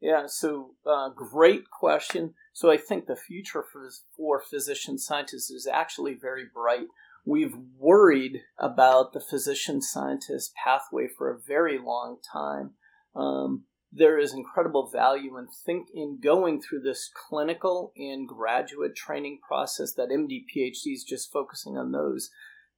Yeah, 0.00 0.26
so 0.26 0.74
uh, 0.86 1.08
great 1.08 1.70
question. 1.70 2.34
So 2.52 2.70
I 2.70 2.76
think 2.76 3.06
the 3.06 3.16
future 3.16 3.62
for, 3.62 3.88
for 4.16 4.40
physician 4.40 4.98
scientists 4.98 5.50
is 5.50 5.66
actually 5.66 6.14
very 6.14 6.44
bright. 6.52 6.86
We've 7.24 7.54
worried 7.78 8.42
about 8.58 9.12
the 9.12 9.20
physician 9.20 9.80
scientist 9.80 10.52
pathway 10.62 11.08
for 11.08 11.30
a 11.30 11.40
very 11.40 11.78
long 11.78 12.18
time. 12.32 12.72
Um, 13.14 13.64
there 13.90 14.18
is 14.18 14.34
incredible 14.34 14.90
value 14.92 15.38
in 15.38 15.46
think 15.64 15.88
in 15.94 16.18
going 16.22 16.60
through 16.60 16.80
this 16.80 17.10
clinical 17.28 17.92
and 17.96 18.28
graduate 18.28 18.94
training 18.94 19.38
process 19.46 19.94
that 19.94 20.10
MD 20.10 20.44
PhD 20.54 20.92
is 20.92 21.04
just 21.08 21.32
focusing 21.32 21.78
on 21.78 21.92
those 21.92 22.30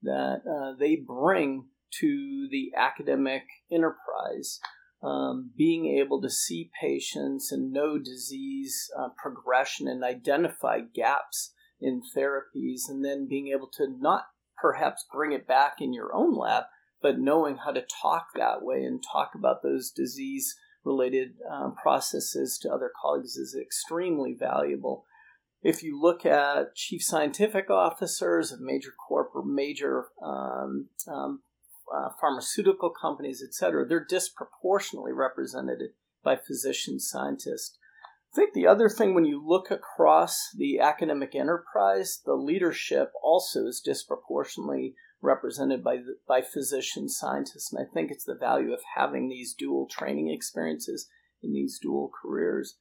that 0.03 0.43
uh, 0.49 0.79
they 0.79 0.97
bring 0.97 1.67
to 2.01 2.49
the 2.51 2.71
academic 2.77 3.43
enterprise 3.71 4.61
um, 5.03 5.51
being 5.57 5.87
able 5.87 6.21
to 6.23 6.31
see 6.31 6.71
patients 6.81 7.53
and 7.53 7.73
know 7.73 7.99
disease 7.99 8.91
uh, 8.99 9.09
progression 9.17 9.87
and 9.87 10.03
identify 10.03 10.81
gaps 10.81 11.53
in 11.81 12.03
therapies, 12.17 12.89
and 12.89 13.05
then 13.05 13.29
being 13.29 13.49
able 13.49 13.69
to 13.73 13.87
not 14.01 14.25
perhaps 14.61 15.07
bring 15.13 15.33
it 15.33 15.47
back 15.47 15.77
in 15.81 15.93
your 15.93 16.13
own 16.13 16.37
lab, 16.37 16.65
but 17.01 17.21
knowing 17.21 17.59
how 17.59 17.71
to 17.71 17.85
talk 18.03 18.29
that 18.35 18.63
way 18.63 18.83
and 18.83 19.03
talk 19.13 19.31
about 19.37 19.63
those 19.63 19.93
disease 19.93 20.57
related 20.85 21.35
um, 21.49 21.75
processes 21.81 22.59
to 22.61 22.69
other 22.69 22.91
colleagues 23.01 23.37
is 23.37 23.57
extremely 23.61 24.35
valuable. 24.39 25.05
If 25.63 25.83
you 25.83 26.01
look 26.01 26.25
at 26.25 26.75
chief 26.75 27.03
scientific 27.03 27.71
officers 27.71 28.53
of 28.53 28.61
major 28.61 28.93
corporate, 29.09 29.47
major 29.47 30.07
um, 30.23 30.89
um, 31.09 31.43
uh, 31.95 32.11
pharmaceutical 32.21 32.91
companies, 32.91 33.43
et 33.47 33.55
cetera, 33.55 33.87
they're 33.87 34.05
disproportionately 34.05 35.13
represented 35.13 35.81
by 36.23 36.37
physician 36.37 36.99
scientists. 37.01 37.77
I 38.33 38.37
think 38.37 38.53
the 38.53 38.67
other 38.67 38.89
thing, 38.89 39.15
when 39.15 39.25
you 39.25 39.43
look 39.45 39.71
across 39.71 40.51
the 40.57 40.79
academic 40.81 41.35
enterprise, 41.35 42.21
the 42.25 42.35
leadership 42.35 43.13
also 43.23 43.67
is 43.67 43.81
disproportionately 43.83 44.95
represented 45.21 45.83
by 45.83 45.97
by 46.29 46.43
physician 46.43 47.09
scientists, 47.09 47.73
and 47.73 47.85
I 47.85 47.93
think 47.93 48.11
it's 48.11 48.25
the 48.25 48.35
value 48.39 48.73
of 48.73 48.81
having 48.97 49.29
these 49.29 49.55
dual 49.59 49.89
training 49.89 50.31
experiences 50.31 51.09
in 51.43 51.53
these 51.53 51.79
dual 51.81 52.11
careers. 52.23 52.77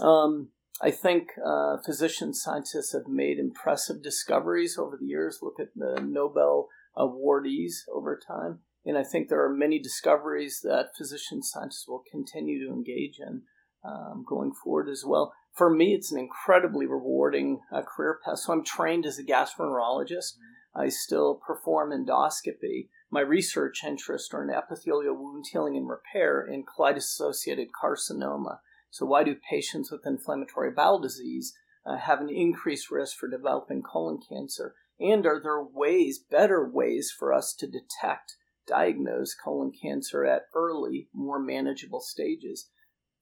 Um, 0.00 0.48
I 0.82 0.90
think 0.90 1.28
uh, 1.44 1.76
physician 1.84 2.34
scientists 2.34 2.92
have 2.92 3.08
made 3.08 3.38
impressive 3.38 4.02
discoveries 4.02 4.76
over 4.78 4.96
the 5.00 5.06
years. 5.06 5.38
Look 5.42 5.58
at 5.58 5.68
the 5.74 6.00
Nobel 6.00 6.68
awardees 6.96 7.88
over 7.92 8.18
time. 8.18 8.60
And 8.84 8.96
I 8.96 9.04
think 9.04 9.28
there 9.28 9.44
are 9.44 9.54
many 9.54 9.78
discoveries 9.78 10.60
that 10.62 10.96
physician 10.96 11.42
scientists 11.42 11.86
will 11.86 12.02
continue 12.10 12.64
to 12.64 12.72
engage 12.72 13.18
in 13.18 13.42
um, 13.84 14.24
going 14.26 14.52
forward 14.52 14.88
as 14.88 15.04
well. 15.06 15.32
For 15.52 15.70
me, 15.70 15.94
it's 15.94 16.12
an 16.12 16.18
incredibly 16.18 16.86
rewarding 16.86 17.60
uh, 17.72 17.82
career 17.82 18.18
path. 18.24 18.38
So 18.38 18.52
I'm 18.52 18.64
trained 18.64 19.06
as 19.06 19.18
a 19.18 19.24
gastroenterologist. 19.24 20.34
Mm-hmm. 20.34 20.80
I 20.80 20.88
still 20.88 21.34
perform 21.34 21.90
endoscopy. 21.90 22.88
My 23.10 23.20
research 23.20 23.82
interests 23.84 24.32
are 24.32 24.42
in 24.42 24.50
epithelial 24.50 25.16
wound 25.16 25.46
healing 25.50 25.76
and 25.76 25.88
repair 25.88 26.40
and 26.40 26.64
colitis 26.66 26.98
associated 26.98 27.68
carcinoma. 27.72 28.58
So, 28.90 29.06
why 29.06 29.24
do 29.24 29.34
patients 29.34 29.90
with 29.90 30.06
inflammatory 30.06 30.70
bowel 30.70 30.98
disease 30.98 31.54
uh, 31.84 31.96
have 31.96 32.20
an 32.20 32.30
increased 32.30 32.90
risk 32.90 33.16
for 33.16 33.28
developing 33.28 33.82
colon 33.82 34.18
cancer? 34.28 34.74
And 35.00 35.26
are 35.26 35.40
there 35.40 35.62
ways, 35.62 36.18
better 36.18 36.68
ways 36.68 37.14
for 37.16 37.32
us 37.32 37.54
to 37.58 37.66
detect, 37.66 38.36
diagnose 38.66 39.34
colon 39.34 39.72
cancer 39.72 40.24
at 40.24 40.46
early, 40.54 41.08
more 41.12 41.38
manageable 41.38 42.00
stages? 42.00 42.68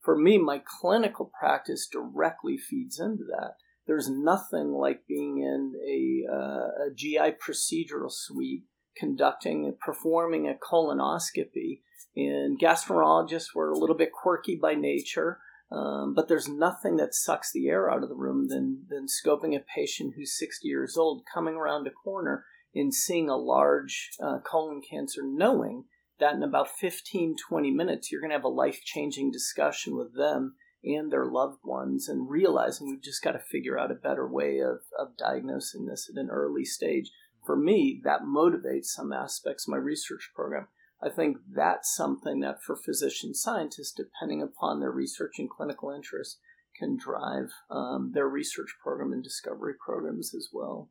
For 0.01 0.16
me, 0.16 0.39
my 0.39 0.62
clinical 0.81 1.31
practice 1.39 1.89
directly 1.91 2.57
feeds 2.57 2.99
into 2.99 3.24
that. 3.24 3.55
There's 3.87 4.09
nothing 4.09 4.72
like 4.72 5.07
being 5.07 5.39
in 5.39 5.74
a, 5.87 6.33
uh, 6.33 6.87
a 6.87 6.95
GI 6.95 7.37
procedural 7.45 8.11
suite, 8.11 8.64
conducting, 8.97 9.77
performing 9.81 10.49
a 10.49 10.55
colonoscopy. 10.55 11.83
And 12.16 12.59
gastroenterologists 12.59 13.55
were 13.55 13.70
a 13.70 13.79
little 13.79 13.97
bit 13.97 14.12
quirky 14.12 14.57
by 14.57 14.74
nature. 14.74 15.41
Um, 15.71 16.14
but 16.14 16.29
there's 16.29 16.49
nothing 16.49 16.97
that 16.97 17.14
sucks 17.14 17.51
the 17.53 17.69
air 17.69 17.91
out 17.91 18.03
of 18.03 18.09
the 18.09 18.14
room 18.14 18.49
than, 18.49 18.85
than 18.89 19.07
scoping 19.07 19.57
a 19.57 19.61
patient 19.61 20.14
who's 20.17 20.39
60 20.39 20.67
years 20.69 20.97
old, 20.97 21.25
coming 21.33 21.55
around 21.55 21.87
a 21.87 21.91
corner 21.91 22.45
and 22.75 22.95
seeing 22.95 23.29
a 23.29 23.37
large 23.37 24.11
uh, 24.23 24.39
colon 24.39 24.81
cancer, 24.89 25.23
knowing 25.25 25.85
that 26.21 26.35
in 26.35 26.43
about 26.43 26.69
15, 26.69 27.37
20 27.37 27.71
minutes, 27.73 28.11
you're 28.11 28.21
going 28.21 28.31
to 28.31 28.37
have 28.37 28.45
a 28.45 28.49
life 28.49 28.81
changing 28.85 29.31
discussion 29.31 29.97
with 29.97 30.14
them 30.14 30.55
and 30.85 31.11
their 31.11 31.27
loved 31.27 31.59
ones, 31.64 32.09
and 32.09 32.31
realizing 32.31 32.89
we've 32.89 33.03
just 33.03 33.23
got 33.23 33.33
to 33.33 33.41
figure 33.41 33.79
out 33.79 33.91
a 33.91 33.95
better 33.95 34.27
way 34.27 34.61
of, 34.61 34.83
of 34.97 35.17
diagnosing 35.17 35.87
this 35.87 36.09
at 36.09 36.21
an 36.21 36.31
early 36.31 36.64
stage. 36.64 37.11
For 37.45 37.57
me, 37.57 38.01
that 38.05 38.21
motivates 38.23 38.87
some 38.87 39.12
aspects 39.12 39.67
of 39.67 39.73
my 39.73 39.79
research 39.79 40.31
program. 40.35 40.69
I 41.03 41.11
think 41.11 41.36
that's 41.55 41.94
something 41.94 42.40
that 42.40 42.62
for 42.62 42.74
physician 42.74 43.34
scientists, 43.34 43.92
depending 43.92 44.42
upon 44.42 44.80
their 44.80 44.90
research 44.90 45.34
and 45.38 45.49
clinical 45.51 45.90
interest, 45.90 46.38
can 46.78 46.97
drive 46.97 47.51
um, 47.70 48.12
their 48.14 48.28
research 48.28 48.74
program 48.82 49.12
and 49.12 49.22
discovery 49.22 49.74
programs 49.84 50.34
as 50.34 50.49
well. 50.53 50.90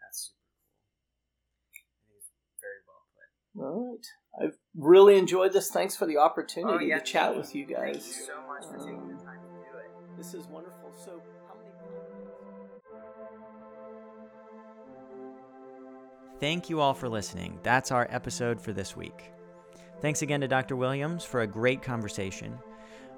That's 0.00 0.32
super 0.32 1.84
cool. 2.06 2.18
I 2.18 2.22
think 2.26 2.40
it's 2.48 2.60
very 2.60 2.82
well 2.86 3.02
put. 3.14 3.62
All 3.62 3.92
right. 3.92 4.48
I've 4.48 4.58
really 4.76 5.16
enjoyed 5.16 5.52
this. 5.52 5.70
Thanks 5.70 5.94
for 5.96 6.06
the 6.06 6.16
opportunity 6.18 6.86
Oh, 6.86 6.88
yeah, 6.88 6.98
to 6.98 7.04
chat 7.04 7.30
thank 7.32 7.36
with 7.38 7.54
you 7.54 7.66
you. 7.68 7.74
guys. 7.76 7.94
Thank 7.94 8.06
you 8.06 8.12
so 8.12 8.42
much 8.48 8.64
for 8.66 8.78
taking 8.78 9.08
the 9.08 9.22
time 9.24 9.38
to 9.42 9.48
do 9.48 9.78
it. 9.78 10.16
This 10.16 10.34
is 10.34 10.46
wonderful. 10.46 10.92
So, 11.04 11.22
Thank 16.40 16.68
you 16.68 16.80
all 16.80 16.94
for 16.94 17.08
listening. 17.08 17.60
That's 17.62 17.92
our 17.92 18.08
episode 18.10 18.60
for 18.60 18.72
this 18.72 18.96
week. 18.96 19.32
Thanks 20.00 20.22
again 20.22 20.40
to 20.40 20.48
Dr. 20.48 20.74
Williams 20.74 21.24
for 21.24 21.42
a 21.42 21.46
great 21.46 21.80
conversation. 21.80 22.58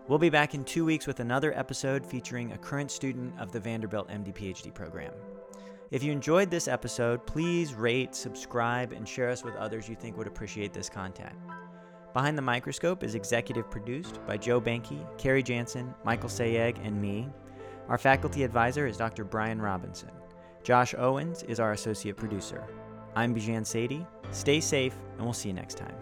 We'll 0.06 0.18
be 0.18 0.28
back 0.28 0.54
in 0.54 0.64
two 0.64 0.84
weeks 0.84 1.06
with 1.06 1.20
another 1.20 1.56
episode 1.58 2.06
featuring 2.06 2.52
a 2.52 2.58
current 2.58 2.90
student 2.90 3.32
of 3.40 3.52
the 3.52 3.58
Vanderbilt 3.58 4.08
MD 4.08 4.34
PhD 4.34 4.72
program. 4.72 5.12
If 5.90 6.02
you 6.02 6.12
enjoyed 6.12 6.50
this 6.50 6.68
episode, 6.68 7.26
please 7.26 7.72
rate, 7.74 8.14
subscribe, 8.14 8.92
and 8.92 9.08
share 9.08 9.30
us 9.30 9.42
with 9.42 9.56
others 9.56 9.88
you 9.88 9.94
think 9.94 10.16
would 10.18 10.26
appreciate 10.26 10.74
this 10.74 10.90
content. 10.90 11.34
Behind 12.12 12.36
the 12.36 12.42
Microscope 12.42 13.02
is 13.02 13.14
executive 13.14 13.70
produced 13.70 14.20
by 14.26 14.36
Joe 14.36 14.60
Banke, 14.60 15.06
Carrie 15.16 15.42
Jansen, 15.42 15.94
Michael 16.04 16.28
Sayeg, 16.28 16.76
and 16.86 17.00
me. 17.00 17.30
Our 17.88 17.98
faculty 17.98 18.42
advisor 18.42 18.86
is 18.86 18.96
Dr. 18.98 19.24
Brian 19.24 19.60
Robinson. 19.60 20.10
Josh 20.62 20.94
Owens 20.98 21.44
is 21.44 21.60
our 21.60 21.72
associate 21.72 22.16
producer. 22.16 22.66
I'm 23.16 23.34
Bijan 23.34 23.64
Sadie. 23.64 24.06
Stay 24.30 24.60
safe, 24.60 24.94
and 25.16 25.24
we'll 25.24 25.32
see 25.32 25.48
you 25.48 25.54
next 25.54 25.78
time. 25.78 25.94